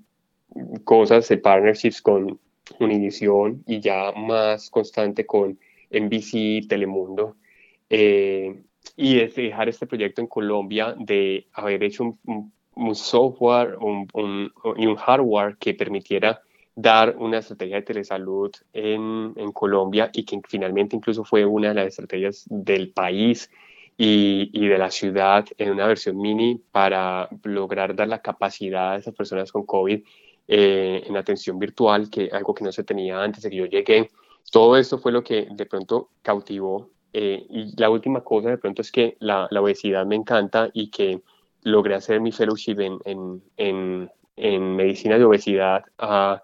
cosas 0.84 1.30
partnerships 1.42 2.02
con 2.02 2.40
Univision 2.80 3.64
y 3.66 3.80
ya 3.80 4.12
más 4.12 4.70
constante 4.70 5.26
con 5.26 5.58
NBC, 5.92 6.68
Telemundo. 6.68 7.38
Eh, 7.90 8.64
y 8.96 9.20
es 9.20 9.36
dejar 9.36 9.70
este 9.70 9.88
proyecto 9.88 10.22
en 10.22 10.28
Colombia 10.28 10.96
de 10.98 11.48
haber 11.54 11.84
hecho 11.84 12.18
un, 12.26 12.54
software 12.96 13.78
y 13.82 14.86
un 14.86 14.96
hardware 14.96 15.58
que 15.58 15.74
permitiera 15.74 16.42
dar 16.76 17.16
una 17.18 17.40
estrategia 17.40 17.78
de 17.78 17.82
telesalud 17.82 18.52
en, 18.72 19.34
en, 19.36 19.52
Colombia 19.52 20.12
y 20.14 20.24
que 20.24 20.40
finalmente 20.48 20.96
incluso 20.96 21.24
fue 21.24 21.44
una 21.44 21.70
de 21.70 21.74
las 21.74 21.88
estrategias 21.88 22.46
del 22.50 22.92
país 22.92 23.50
y, 23.98 24.52
y, 24.54 24.68
de 24.68 24.78
la 24.78 24.92
ciudad 24.92 25.44
en 25.58 25.72
una 25.72 25.88
versión 25.88 26.18
mini 26.18 26.62
para 26.72 27.30
lograr 27.44 27.96
dar 27.96 28.08
la 28.08 28.22
capacidad 28.22 28.92
a 28.92 28.98
esas 28.98 29.16
personas 29.16 29.52
con 29.52 29.66
COVID 29.66 30.04
eh, 30.50 31.04
en 31.06 31.18
atención 31.18 31.60
virtual, 31.60 32.10
que 32.10 32.30
algo 32.32 32.54
que 32.54 32.64
no 32.64 32.72
se 32.72 32.86
tenía 32.86 33.22
antes 33.22 33.44
de 33.44 33.50
que 33.50 33.58
yo 33.58 33.66
llegué. 33.66 34.10
Todo 34.50 34.78
esto 34.78 34.98
fue 34.98 35.12
lo 35.12 35.22
que 35.22 35.48
de 35.52 35.66
pronto 35.66 36.10
cautivó 36.22 36.90
Eh, 37.14 37.46
y 37.50 37.80
la 37.80 37.90
última 37.90 38.22
cosa 38.24 38.50
de 38.50 38.58
pronto 38.58 38.82
es 38.82 38.92
que 38.92 39.18
la, 39.20 39.48
obesidad 39.52 40.06
me 40.06 40.16
encanta 40.16 40.70
y 40.74 40.90
que 40.90 41.22
logré 41.64 41.96
hacer 41.96 42.22
mi 42.22 42.32
fellowship 42.32 42.80
en, 42.80 43.42
en, 43.58 44.12
en, 44.36 44.76
medicina 44.76 45.18
de 45.18 45.26
obesidad 45.26 45.84
a, 45.98 46.44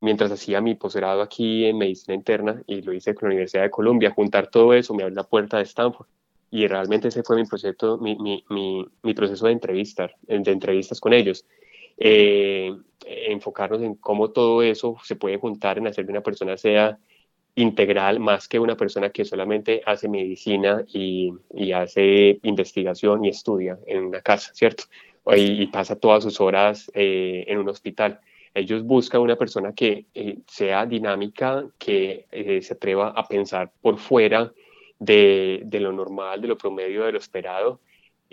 mientras 0.00 0.30
hacía 0.30 0.60
mi 0.60 0.74
posgrado 0.74 1.22
aquí 1.22 1.64
en 1.64 1.78
medicina 1.78 2.14
interna 2.14 2.62
y 2.66 2.82
lo 2.82 2.92
hice 2.92 3.14
con 3.14 3.28
la 3.28 3.34
Universidad 3.34 3.62
de 3.62 3.70
Colombia. 3.70 4.10
Juntar 4.10 4.48
todo 4.48 4.74
eso 4.74 4.94
me 4.94 5.02
abrió 5.02 5.16
la 5.16 5.24
puerta 5.24 5.58
de 5.58 5.64
Stanford 5.64 6.06
y 6.50 6.66
realmente 6.66 7.08
ese 7.08 7.22
fue 7.22 7.36
mi 7.36 8.16
mi, 8.18 8.44
mi, 8.50 8.86
mi 9.02 9.14
proceso 9.14 9.46
de, 9.46 9.52
entrevistar, 9.52 10.14
de 10.22 10.50
entrevistas 10.50 11.00
con 11.00 11.12
ellos. 11.14 11.46
Eh, 11.96 12.76
enfocarnos 13.04 13.82
en 13.82 13.94
cómo 13.94 14.30
todo 14.30 14.62
eso 14.62 14.96
se 15.02 15.16
puede 15.16 15.38
juntar 15.38 15.78
en 15.78 15.86
hacer 15.86 16.04
que 16.04 16.12
una 16.12 16.20
persona 16.20 16.56
sea 16.56 16.98
integral 17.54 18.18
más 18.20 18.48
que 18.48 18.58
una 18.58 18.76
persona 18.76 19.10
que 19.10 19.24
solamente 19.24 19.82
hace 19.84 20.08
medicina 20.08 20.84
y, 20.92 21.32
y 21.54 21.72
hace 21.72 22.38
investigación 22.42 23.24
y 23.24 23.28
estudia 23.28 23.78
en 23.86 24.04
una 24.04 24.20
casa, 24.20 24.52
¿cierto? 24.54 24.84
Y, 25.36 25.66
pasa 25.66 25.96
todas 25.96 26.24
sus 26.24 26.40
horas 26.40 26.90
eh, 26.94 27.44
en 27.46 27.58
un 27.58 27.68
hospital. 27.68 28.20
Ellos 28.54 28.84
buscan 28.84 29.20
una 29.20 29.36
persona 29.36 29.72
que 29.72 30.06
eh, 30.14 30.38
sea 30.46 30.84
dinámica, 30.84 31.64
que 31.78 32.26
se 32.62 32.74
atreva 32.74 33.10
a 33.10 33.26
pensar 33.28 33.70
por 33.80 33.98
fuera 33.98 34.52
de, 34.98 35.62
de, 35.64 35.80
lo 35.80 35.92
normal, 35.92 36.40
de 36.40 36.48
lo 36.48 36.58
promedio, 36.58 37.04
de 37.04 37.12
lo 37.12 37.18
esperado. 37.18 37.80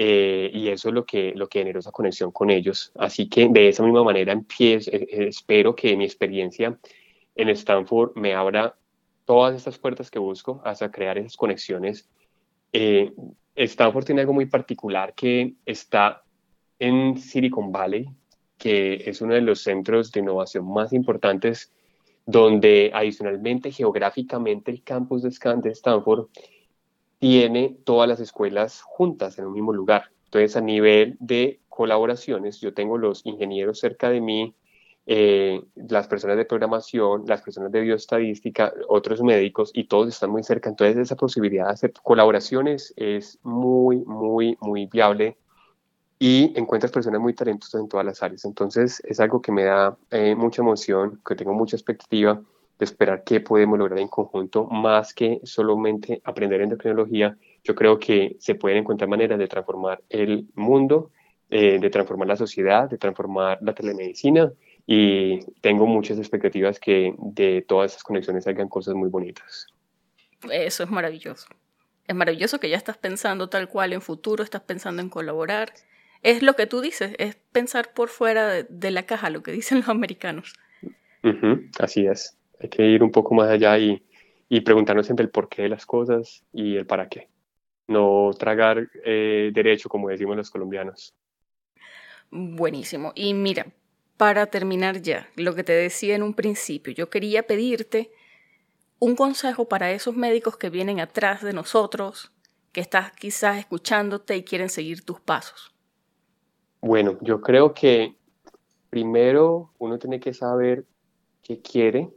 Eh, 0.01 0.49
y 0.53 0.69
eso 0.69 0.87
es 0.87 0.95
lo 0.95 1.05
que, 1.05 1.33
lo 1.35 1.49
que 1.49 1.59
generó 1.59 1.79
esa 1.81 1.91
conexión 1.91 2.31
con 2.31 2.49
ellos. 2.49 2.93
Así 2.95 3.27
que 3.27 3.49
de 3.49 3.67
esa 3.67 3.83
misma 3.83 4.01
manera 4.01 4.31
empiezo, 4.31 4.89
eh, 4.91 5.05
eh, 5.11 5.27
espero 5.27 5.75
que 5.75 5.97
mi 5.97 6.05
experiencia 6.05 6.79
en 7.35 7.49
Stanford 7.49 8.13
me 8.15 8.33
abra 8.33 8.77
todas 9.29 9.55
estas 9.55 9.77
puertas 9.77 10.09
que 10.09 10.17
busco 10.17 10.59
hasta 10.65 10.89
crear 10.89 11.19
esas 11.19 11.37
conexiones. 11.37 12.09
Stanford 13.53 14.03
tiene 14.03 14.21
algo 14.21 14.33
muy 14.33 14.47
particular 14.47 15.13
que 15.13 15.53
está 15.67 16.23
en 16.79 17.15
Silicon 17.15 17.71
Valley, 17.71 18.09
que 18.57 19.03
es 19.05 19.21
uno 19.21 19.35
de 19.35 19.41
los 19.41 19.61
centros 19.61 20.11
de 20.11 20.21
innovación 20.21 20.67
más 20.73 20.93
importantes, 20.93 21.71
donde 22.25 22.89
adicionalmente 22.91 23.71
geográficamente 23.71 24.71
el 24.71 24.81
campus 24.81 25.21
de 25.21 25.29
Stanford 25.73 26.25
tiene 27.19 27.77
todas 27.83 28.09
las 28.09 28.19
escuelas 28.19 28.81
juntas 28.81 29.37
en 29.37 29.45
un 29.45 29.53
mismo 29.53 29.73
lugar. 29.73 30.05
Entonces, 30.25 30.55
a 30.55 30.61
nivel 30.61 31.17
de 31.19 31.59
colaboraciones, 31.69 32.59
yo 32.61 32.73
tengo 32.73 32.97
los 32.97 33.23
ingenieros 33.27 33.79
cerca 33.79 34.09
de 34.09 34.21
mí, 34.21 34.55
eh, 35.11 35.63
las 35.75 36.07
personas 36.07 36.37
de 36.37 36.45
programación, 36.45 37.23
las 37.25 37.41
personas 37.41 37.71
de 37.71 37.81
bioestadística, 37.81 38.71
otros 38.87 39.23
médicos, 39.23 39.71
y 39.73 39.85
todos 39.85 40.07
están 40.07 40.29
muy 40.29 40.43
cerca. 40.43 40.69
Entonces, 40.69 40.97
esa 40.97 41.15
posibilidad 41.15 41.65
de 41.65 41.71
hacer 41.71 41.93
colaboraciones 42.03 42.93
es 42.95 43.39
muy, 43.41 43.97
muy, 44.05 44.55
muy 44.61 44.85
viable 44.85 45.35
y 46.19 46.53
encuentras 46.55 46.91
personas 46.91 47.19
muy 47.19 47.33
talentosas 47.33 47.81
en 47.81 47.89
todas 47.89 48.05
las 48.05 48.21
áreas. 48.21 48.45
Entonces, 48.45 49.01
es 49.03 49.19
algo 49.19 49.41
que 49.41 49.51
me 49.51 49.63
da 49.63 49.97
eh, 50.11 50.35
mucha 50.35 50.61
emoción, 50.61 51.19
que 51.25 51.33
tengo 51.33 51.55
mucha 51.55 51.75
expectativa 51.75 52.39
de 52.77 52.85
esperar 52.85 53.23
qué 53.23 53.39
podemos 53.39 53.79
lograr 53.79 53.97
en 53.97 54.09
conjunto, 54.09 54.65
más 54.65 55.15
que 55.15 55.39
solamente 55.43 56.21
aprender 56.23 56.61
endocrinología. 56.61 57.35
Yo 57.63 57.73
creo 57.73 57.97
que 57.97 58.35
se 58.39 58.53
pueden 58.53 58.77
encontrar 58.77 59.09
maneras 59.09 59.39
de 59.39 59.47
transformar 59.47 60.03
el 60.07 60.47
mundo, 60.53 61.09
eh, 61.49 61.79
de 61.79 61.89
transformar 61.89 62.27
la 62.27 62.35
sociedad, 62.35 62.87
de 62.87 62.99
transformar 62.99 63.57
la 63.63 63.73
telemedicina 63.73 64.51
y 64.91 65.45
tengo 65.61 65.85
muchas 65.85 66.17
expectativas 66.17 66.79
que 66.79 67.13
de 67.19 67.61
todas 67.61 67.91
esas 67.91 68.01
conexiones 68.01 68.45
salgan 68.45 68.67
cosas 68.67 68.95
muy 68.95 69.07
bonitas. 69.07 69.67
Eso 70.49 70.81
es 70.81 70.89
maravilloso. 70.89 71.47
Es 72.07 72.15
maravilloso 72.15 72.59
que 72.59 72.71
ya 72.71 72.77
estás 72.77 72.97
pensando 72.97 73.49
tal 73.49 73.69
cual 73.69 73.93
en 73.93 74.01
futuro, 74.01 74.43
estás 74.43 74.63
pensando 74.63 75.03
en 75.03 75.09
colaborar. 75.09 75.73
Es 76.23 76.41
lo 76.41 76.55
que 76.55 76.65
tú 76.65 76.81
dices, 76.81 77.13
es 77.19 77.35
pensar 77.51 77.93
por 77.93 78.09
fuera 78.09 78.63
de, 78.63 78.91
la 78.91 79.03
caja, 79.03 79.29
lo 79.29 79.43
que 79.43 79.51
dicen 79.51 79.77
los 79.77 79.89
americanos. 79.89 80.55
así 81.77 82.07
es. 82.07 82.35
Hay 82.59 82.69
que 82.69 82.83
ir 82.87 83.03
un 83.03 83.11
poco 83.11 83.35
más 83.35 83.47
allá 83.47 83.77
y, 83.77 84.01
y 84.49 84.61
preguntarnos 84.61 85.05
siempre 85.05 85.23
el 85.23 85.29
porqué 85.29 85.61
de 85.61 85.69
las 85.69 85.85
cosas 85.85 86.43
y 86.51 86.77
el 86.77 86.87
para 86.87 87.09
qué. 87.09 87.29
No 87.85 88.31
tragar 88.39 88.89
eh, 89.05 89.51
derecho, 89.53 89.87
como 89.87 90.09
decimos 90.09 90.35
los 90.35 90.49
colombianos. 90.49 91.13
Buenísimo. 92.31 93.11
Y 93.13 93.35
mira, 93.35 93.67
para 94.19 94.47
terminar 94.47 95.01
ya, 95.01 95.29
lo 95.35 95.55
que 95.55 95.63
te 95.63 95.71
decía 95.71 96.13
en 96.13 96.21
un 96.21 96.35
principio, 96.35 96.93
yo 96.93 97.09
quería 97.09 97.47
pedirte 97.47 98.11
un 98.99 99.15
consejo 99.15 99.67
para 99.67 99.91
esos 99.93 100.15
médicos 100.15 100.57
que 100.57 100.69
vienen 100.69 100.99
atrás 100.99 101.41
de 101.41 101.53
nosotros, 101.53 102.31
que 102.73 102.81
estás 102.81 103.13
quizás 103.13 103.57
escuchándote 103.57 104.35
y 104.35 104.43
quieren 104.43 104.69
seguir 104.69 105.03
tus 105.03 105.19
pasos. 105.19 105.73
Bueno, 106.81 107.17
yo 107.21 107.41
creo 107.41 107.73
que 107.73 108.15
primero 108.91 109.71
uno 109.79 109.97
tiene 109.97 110.19
que 110.19 110.33
saber 110.33 110.85
qué 111.41 111.61
quiere 111.61 112.09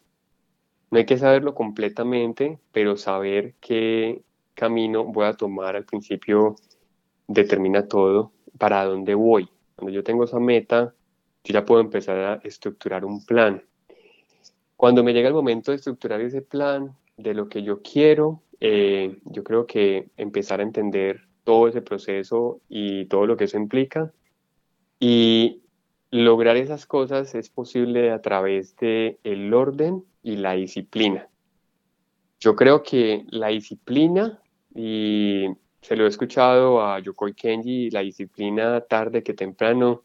no 0.93 0.99
hay 0.99 1.07
que 1.07 1.17
saberlo 1.17 1.55
completamente, 1.55 2.59
pero 2.71 2.99
saber 2.99 3.55
qué 3.63 4.23
camino 4.53 5.05
voy 5.05 5.25
a 5.25 5.33
tomar 5.33 5.75
al 5.75 5.87
principio 5.87 6.57
determina 7.27 7.89
todo 7.89 8.31
para 8.59 8.85
dónde 8.85 9.15
voy. 9.15 9.49
Cuando 9.75 9.91
yo 9.91 10.05
tengo 10.05 10.25
esa 10.25 10.39
meta, 10.39 10.93
yo 11.45 11.53
ya 11.53 11.65
puedo 11.65 11.81
empezar 11.81 12.19
a 12.19 12.41
estructurar 12.45 13.05
un 13.05 13.25
plan. 13.25 13.63
Cuando 14.77 15.05
me 15.05 15.13
llega 15.13 15.29
el 15.29 15.35
momento 15.35 15.71
de 15.71 15.77
estructurar 15.77 16.21
ese 16.21 16.43
plan 16.43 16.97
de 17.17 17.35
lo 17.35 17.49
que 17.49 17.63
yo 17.63 17.83
quiero, 17.83 18.43
eh, 18.61 19.19
yo 19.25 19.45
creo 19.45 19.67
que 19.67 20.11
empezar 20.17 20.61
a 20.61 20.65
entender 20.65 21.23
todo 21.45 21.69
ese 21.69 21.83
proceso 21.83 22.61
y 22.69 23.07
todo 23.07 23.27
lo 23.27 23.37
que 23.37 23.45
eso 23.45 23.57
implica. 23.57 24.13
Y 25.01 25.63
lograr 26.11 26.57
esas 26.57 26.87
cosas 26.87 27.35
es 27.35 27.49
posible 27.49 28.11
a 28.11 28.21
través 28.21 28.77
del 28.77 29.19
el 29.25 29.53
orden 29.53 30.05
y 30.23 30.37
la 30.37 30.53
disciplina. 30.53 31.29
Yo 32.39 32.55
creo 32.55 32.83
que 32.83 33.25
la 33.31 33.49
disciplina, 33.49 34.41
y 34.75 35.47
se 35.81 35.97
lo 35.97 36.05
he 36.05 36.09
escuchado 36.09 36.85
a 36.85 37.01
Yokoi 37.01 37.35
Kenji, 37.35 37.91
la 37.91 38.01
disciplina 38.01 38.81
tarde 38.81 39.23
que 39.23 39.35
temprano 39.35 40.03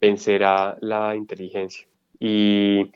vencerá 0.00 0.76
la 0.80 1.16
inteligencia. 1.16 1.86
Y 2.18 2.90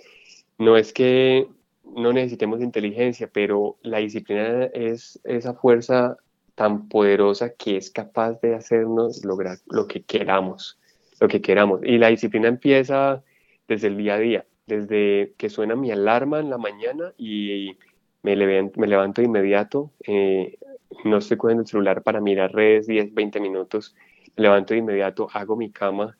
no 0.59 0.77
es 0.77 0.93
que 0.93 1.49
no 1.85 2.13
necesitemos 2.13 2.61
inteligencia, 2.61 3.29
pero 3.33 3.77
la 3.83 3.99
disciplina 3.99 4.65
es 4.73 5.21
esa 5.25 5.55
fuerza 5.55 6.17
tan 6.55 6.89
poderosa 6.89 7.55
que 7.55 7.77
es 7.77 7.91
capaz 7.91 8.41
de 8.41 8.55
hacernos 8.55 9.25
lograr 9.25 9.59
lo 9.71 9.87
que 9.87 10.03
queramos, 10.03 10.79
lo 11.21 11.29
que 11.29 11.41
queramos. 11.41 11.81
Y 11.85 11.99
la 11.99 12.09
disciplina 12.09 12.49
empieza 12.49 13.23
desde 13.69 13.89
el 13.89 13.97
día 13.97 14.15
a 14.15 14.19
día 14.19 14.47
desde 14.67 15.35
que 15.37 15.51
suena 15.51 15.75
mi 15.77 15.91
alarma 15.91 16.41
en 16.41 16.51
la 16.51 16.59
mañana 16.59 17.13
y 17.19 17.77
me, 18.23 18.37
levanto, 18.37 19.21
de 19.21 19.27
inmediato, 19.27 19.91
eh, 20.07 20.59
no 21.05 21.19
estoy 21.19 21.37
cogiendo 21.37 21.63
el 21.63 21.69
celular 21.69 22.03
para 22.03 22.21
mirar 22.21 22.53
redes 22.53 22.87
10, 22.87 23.15
20 23.15 23.41
minutos, 23.41 23.95
levanto 24.37 24.75
de 24.75 24.79
inmediato, 24.79 25.29
hago 25.33 25.57
mi 25.57 25.71
cama 25.71 26.17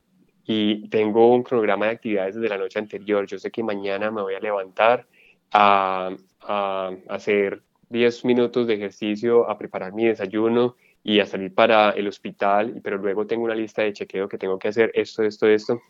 y 0.47 0.89
tengo 0.89 1.33
un 1.33 1.45
programa 1.45 1.87
de 1.87 1.93
actividades 1.93 2.35
desde 2.35 2.49
la 2.49 2.59
noche 2.59 2.79
anterior. 2.79 3.27
Yo 3.27 3.39
sé 3.39 3.51
que 3.51 3.63
mañana 3.63 4.11
me 4.11 4.23
voy 4.23 4.35
a 4.35 4.41
levantar 4.41 5.07
a, 5.53 6.15
a 6.41 6.91
hacer 7.09 7.63
10 7.91 8.25
minutos 8.25 8.67
de 8.67 8.75
ejercicio, 8.75 9.49
a 9.49 9.59
preparar 9.59 9.93
mi 9.93 10.07
desayuno 10.07 10.77
y 11.05 11.21
a 11.21 11.27
salir 11.27 11.55
para 11.55 11.91
el 11.91 12.09
hospital, 12.09 12.81
pero 12.83 12.97
luego 12.99 13.27
tengo 13.27 13.45
una 13.45 13.55
lista 13.55 13.83
de 13.83 13.93
chequeo 13.93 14.29
que 14.29 14.39
tengo 14.39 14.59
que 14.59 14.69
hacer 14.69 14.91
esto, 14.95 15.23
esto, 15.23 15.47
esto 15.49 15.81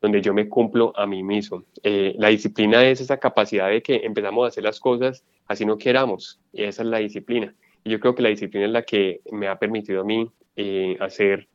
donde 0.00 0.22
yo 0.22 0.32
me 0.32 0.48
cumplo 0.48 0.92
a 0.96 1.06
mí 1.06 1.22
mismo. 1.22 1.64
Eh, 1.82 2.14
la 2.18 2.28
disciplina 2.28 2.84
es 2.84 3.00
esa 3.00 3.18
capacidad 3.18 3.68
de 3.68 3.82
que 3.82 3.96
empezamos 3.96 4.44
a 4.44 4.48
hacer 4.48 4.64
las 4.64 4.80
cosas 4.80 5.24
así 5.46 5.66
no 5.66 5.78
queramos, 5.78 6.40
y 6.52 6.62
esa 6.62 6.82
es 6.82 6.88
la 6.88 6.98
disciplina. 6.98 7.54
Y 7.82 7.90
yo 7.90 7.98
creo 7.98 8.14
que 8.14 8.22
la 8.22 8.28
disciplina 8.28 8.66
es 8.66 8.72
la 8.72 8.82
que 8.82 9.20
me 9.32 9.48
ha 9.48 9.58
permitido 9.58 10.02
a 10.02 10.04
mí 10.04 10.30
eh, 10.54 10.96
hacer 11.00 11.48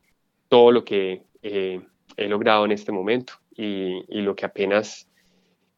todo 0.50 0.72
lo 0.72 0.84
que 0.84 1.24
eh, 1.42 1.80
he 2.18 2.28
logrado 2.28 2.66
en 2.66 2.72
este 2.72 2.92
momento 2.92 3.34
y, 3.56 4.04
y, 4.08 4.22
lo 4.22 4.36
que 4.36 4.46
apenas, 4.46 5.08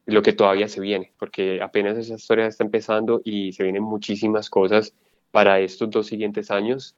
lo 0.06 0.22
que 0.22 0.32
todavía 0.32 0.68
se 0.68 0.80
viene, 0.80 1.12
porque 1.18 1.60
apenas 1.62 1.96
esa 1.96 2.14
historia 2.14 2.46
está 2.46 2.64
empezando 2.64 3.20
y 3.24 3.52
se 3.52 3.62
vienen 3.62 3.82
muchísimas 3.82 4.50
cosas 4.50 4.94
para 5.30 5.60
estos 5.60 5.90
dos 5.90 6.06
siguientes 6.06 6.50
años. 6.50 6.94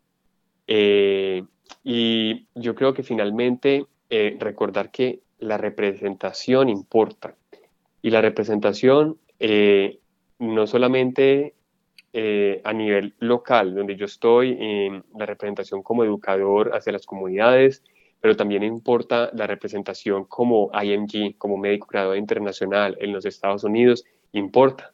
y 0.67 2.47
yo 2.55 2.75
creo 2.75 2.95
que 2.95 3.03
finalmente 3.03 3.87
recordar 4.39 4.91
que 4.91 5.21
la 5.41 5.57
representación 5.57 6.69
importa. 6.69 7.35
Y 8.03 8.11
la 8.11 8.21
representación 8.21 9.19
eh, 9.39 9.99
no 10.39 10.67
solamente 10.67 11.55
eh, 12.13 12.61
a 12.65 12.73
nivel 12.73 13.15
local, 13.19 13.75
donde 13.75 13.97
yo 13.97 14.07
estoy, 14.07 14.57
en 14.59 15.05
la 15.17 15.27
representación 15.27 15.83
como 15.83 16.05
educador 16.05 16.73
hacia 16.75 16.93
las 16.93 17.07
comunidades, 17.07 17.83
pero 18.21 18.37
también 18.37 18.63
importa 18.63 19.31
la 19.35 19.47
representación 19.47 20.25
como 20.25 20.71
IMG, 20.73 21.37
como 21.39 21.57
médico 21.57 21.89
graduado 21.91 22.17
internacional 22.17 22.97
en 23.01 23.13
los 23.13 23.25
Estados 23.25 23.65
Unidos, 23.65 24.05
importa. 24.33 24.93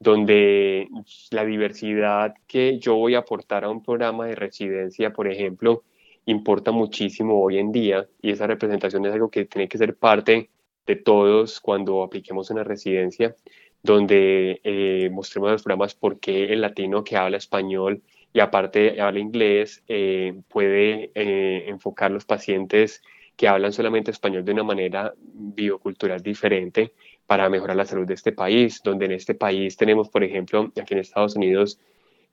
donde 0.00 0.88
la 1.30 1.44
diversidad 1.44 2.34
que 2.46 2.78
yo 2.78 2.96
voy 2.96 3.14
a 3.14 3.20
aportar 3.20 3.64
a 3.64 3.70
un 3.70 3.82
programa 3.82 4.26
de 4.26 4.34
residencia, 4.34 5.12
por 5.12 5.28
ejemplo, 5.28 5.84
importa 6.26 6.72
muchísimo 6.72 7.40
hoy 7.40 7.58
en 7.58 7.72
día 7.72 8.06
y 8.20 8.30
esa 8.30 8.46
representación 8.46 9.06
es 9.06 9.12
algo 9.14 9.30
que 9.30 9.44
tiene 9.44 9.68
que 9.68 9.78
ser 9.78 9.96
parte 9.96 10.50
de 10.86 10.96
todos 10.96 11.60
cuando 11.60 12.02
apliquemos 12.02 12.50
una 12.50 12.64
residencia, 12.64 13.34
donde 13.82 14.60
eh, 14.64 15.10
mostremos 15.10 15.52
los 15.52 15.62
programas 15.62 15.94
por 15.94 16.18
qué 16.18 16.52
el 16.52 16.60
latino 16.60 17.04
que 17.04 17.16
habla 17.16 17.36
español 17.36 18.02
y 18.34 18.40
aparte 18.40 19.00
habla 19.00 19.20
inglés 19.20 19.82
eh, 19.86 20.34
puede 20.48 21.12
eh, 21.14 21.64
enfocar 21.68 22.10
los 22.10 22.24
pacientes 22.24 23.00
que 23.36 23.46
hablan 23.46 23.72
solamente 23.72 24.10
español 24.10 24.44
de 24.44 24.52
una 24.52 24.64
manera 24.64 25.14
biocultural 25.16 26.20
diferente 26.20 26.92
para 27.26 27.48
mejorar 27.48 27.76
la 27.76 27.86
salud 27.86 28.06
de 28.06 28.14
este 28.14 28.32
país, 28.32 28.80
donde 28.82 29.06
en 29.06 29.12
este 29.12 29.34
país 29.34 29.76
tenemos, 29.76 30.08
por 30.08 30.24
ejemplo, 30.24 30.72
aquí 30.78 30.94
en 30.94 31.00
Estados 31.00 31.36
Unidos, 31.36 31.78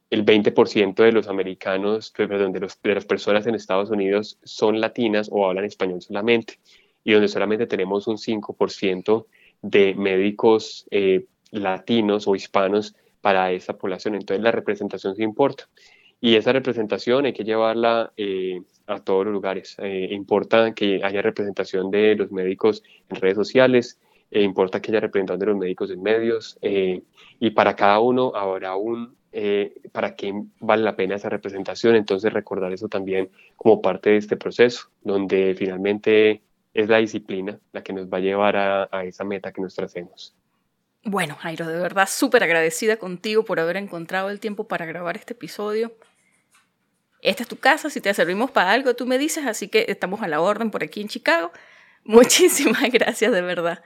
el 0.09 0.25
20% 0.25 0.95
de 0.95 1.11
los 1.11 1.27
americanos, 1.27 2.11
perdón, 2.11 2.51
de, 2.51 2.61
los, 2.61 2.81
de 2.81 2.95
las 2.95 3.05
personas 3.05 3.45
en 3.45 3.53
Estados 3.53 3.91
Unidos 3.91 4.39
son 4.43 4.81
latinas 4.81 5.29
o 5.31 5.47
hablan 5.47 5.65
español 5.65 6.01
solamente, 6.01 6.59
y 7.03 7.13
donde 7.13 7.27
solamente 7.27 7.67
tenemos 7.67 8.07
un 8.07 8.17
5% 8.17 9.27
de 9.61 9.93
médicos 9.93 10.87
eh, 10.89 11.25
latinos 11.51 12.27
o 12.27 12.35
hispanos 12.35 12.95
para 13.21 13.51
esa 13.51 13.77
población. 13.77 14.15
Entonces 14.15 14.43
la 14.43 14.51
representación 14.51 15.15
sí 15.15 15.23
importa. 15.23 15.69
Y 16.23 16.35
esa 16.35 16.53
representación 16.53 17.25
hay 17.25 17.33
que 17.33 17.43
llevarla 17.43 18.13
eh, 18.15 18.61
a 18.85 18.99
todos 18.99 19.25
los 19.25 19.33
lugares. 19.33 19.75
Eh, 19.79 20.09
importa 20.11 20.73
que 20.73 21.01
haya 21.03 21.21
representación 21.21 21.89
de 21.89 22.15
los 22.15 22.31
médicos 22.31 22.83
en 23.09 23.15
redes 23.19 23.35
sociales, 23.37 23.99
eh, 24.29 24.43
importa 24.43 24.79
que 24.81 24.91
haya 24.91 24.99
representación 24.99 25.39
de 25.39 25.45
los 25.47 25.57
médicos 25.57 25.89
en 25.89 26.03
medios, 26.03 26.59
y 26.61 27.49
para 27.51 27.75
cada 27.75 27.99
uno 27.99 28.33
habrá 28.35 28.75
un 28.75 29.15
para 29.93 30.15
qué 30.15 30.33
vale 30.59 30.83
la 30.83 30.95
pena 30.95 31.15
esa 31.15 31.29
representación. 31.29 31.95
Entonces 31.95 32.31
recordar 32.31 32.71
eso 32.71 32.87
también 32.87 33.31
como 33.55 33.81
parte 33.81 34.11
de 34.11 34.17
este 34.17 34.37
proceso, 34.37 34.89
donde 35.03 35.55
finalmente 35.57 36.43
es 36.73 36.87
la 36.87 36.97
disciplina 36.97 37.59
la 37.71 37.81
que 37.83 37.93
nos 37.93 38.07
va 38.07 38.17
a 38.17 38.21
llevar 38.21 38.55
a, 38.57 38.89
a 38.91 39.05
esa 39.05 39.23
meta 39.23 39.51
que 39.51 39.61
nos 39.61 39.73
tracemos. 39.75 40.35
Bueno, 41.03 41.35
Jairo, 41.35 41.67
de 41.67 41.79
verdad 41.79 42.07
súper 42.07 42.43
agradecida 42.43 42.97
contigo 42.97 43.43
por 43.43 43.59
haber 43.59 43.77
encontrado 43.77 44.29
el 44.29 44.39
tiempo 44.39 44.67
para 44.67 44.85
grabar 44.85 45.17
este 45.17 45.33
episodio. 45.33 45.91
Esta 47.21 47.43
es 47.43 47.49
tu 47.49 47.57
casa, 47.57 47.89
si 47.89 48.01
te 48.01 48.13
servimos 48.13 48.51
para 48.51 48.71
algo, 48.71 48.95
tú 48.95 49.05
me 49.05 49.17
dices, 49.17 49.45
así 49.45 49.67
que 49.67 49.85
estamos 49.87 50.21
a 50.21 50.27
la 50.27 50.41
orden 50.41 50.71
por 50.71 50.83
aquí 50.83 51.01
en 51.01 51.07
Chicago. 51.07 51.51
Muchísimas 52.03 52.91
gracias, 52.91 53.31
de 53.31 53.41
verdad. 53.41 53.83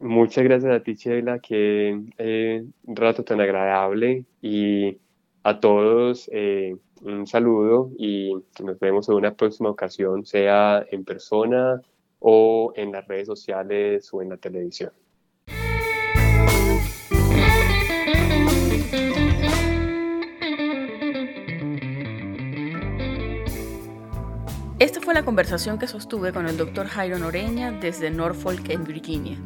Muchas 0.00 0.44
gracias 0.44 0.72
a 0.72 0.80
ti, 0.80 0.94
Sheila, 0.94 1.40
que 1.40 2.00
eh, 2.18 2.64
un 2.84 2.96
rato 2.96 3.24
tan 3.24 3.40
agradable 3.40 4.24
y 4.40 4.98
a 5.42 5.58
todos 5.58 6.30
eh, 6.32 6.76
un 7.02 7.26
saludo 7.26 7.90
y 7.98 8.32
nos 8.62 8.78
vemos 8.78 9.08
en 9.08 9.16
una 9.16 9.34
próxima 9.34 9.70
ocasión, 9.70 10.24
sea 10.24 10.84
en 10.90 11.04
persona 11.04 11.80
o 12.20 12.72
en 12.76 12.92
las 12.92 13.06
redes 13.08 13.26
sociales 13.26 14.08
o 14.12 14.22
en 14.22 14.30
la 14.30 14.36
televisión. 14.36 14.92
Esta 24.88 25.02
fue 25.02 25.12
la 25.12 25.22
conversación 25.22 25.78
que 25.78 25.86
sostuve 25.86 26.32
con 26.32 26.48
el 26.48 26.56
doctor 26.56 26.86
Jairo 26.86 27.18
Noreña 27.18 27.72
desde 27.72 28.10
Norfolk, 28.10 28.70
en 28.70 28.84
Virginia. 28.84 29.36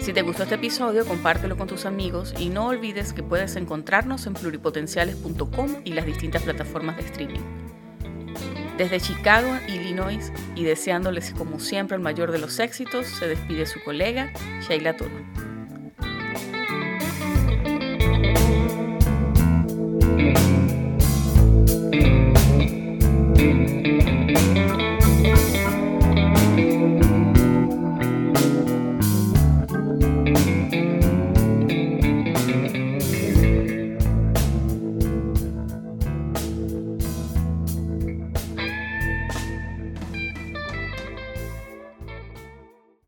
Si 0.00 0.12
te 0.12 0.20
gustó 0.20 0.42
este 0.42 0.56
episodio, 0.56 1.06
compártelo 1.06 1.56
con 1.56 1.66
tus 1.66 1.86
amigos 1.86 2.34
y 2.38 2.50
no 2.50 2.66
olvides 2.66 3.14
que 3.14 3.22
puedes 3.22 3.56
encontrarnos 3.56 4.26
en 4.26 4.34
pluripotenciales.com 4.34 5.76
y 5.82 5.94
las 5.94 6.04
distintas 6.04 6.42
plataformas 6.42 6.98
de 6.98 7.04
streaming. 7.04 7.40
Desde 8.76 9.00
Chicago, 9.00 9.48
Illinois, 9.66 10.30
y 10.54 10.64
deseándoles 10.64 11.30
como 11.30 11.58
siempre 11.58 11.96
el 11.96 12.02
mayor 12.02 12.30
de 12.30 12.38
los 12.38 12.58
éxitos, 12.58 13.06
se 13.06 13.28
despide 13.28 13.64
su 13.64 13.82
colega, 13.82 14.30
Sheila 14.60 14.94
Toro. 14.94 15.46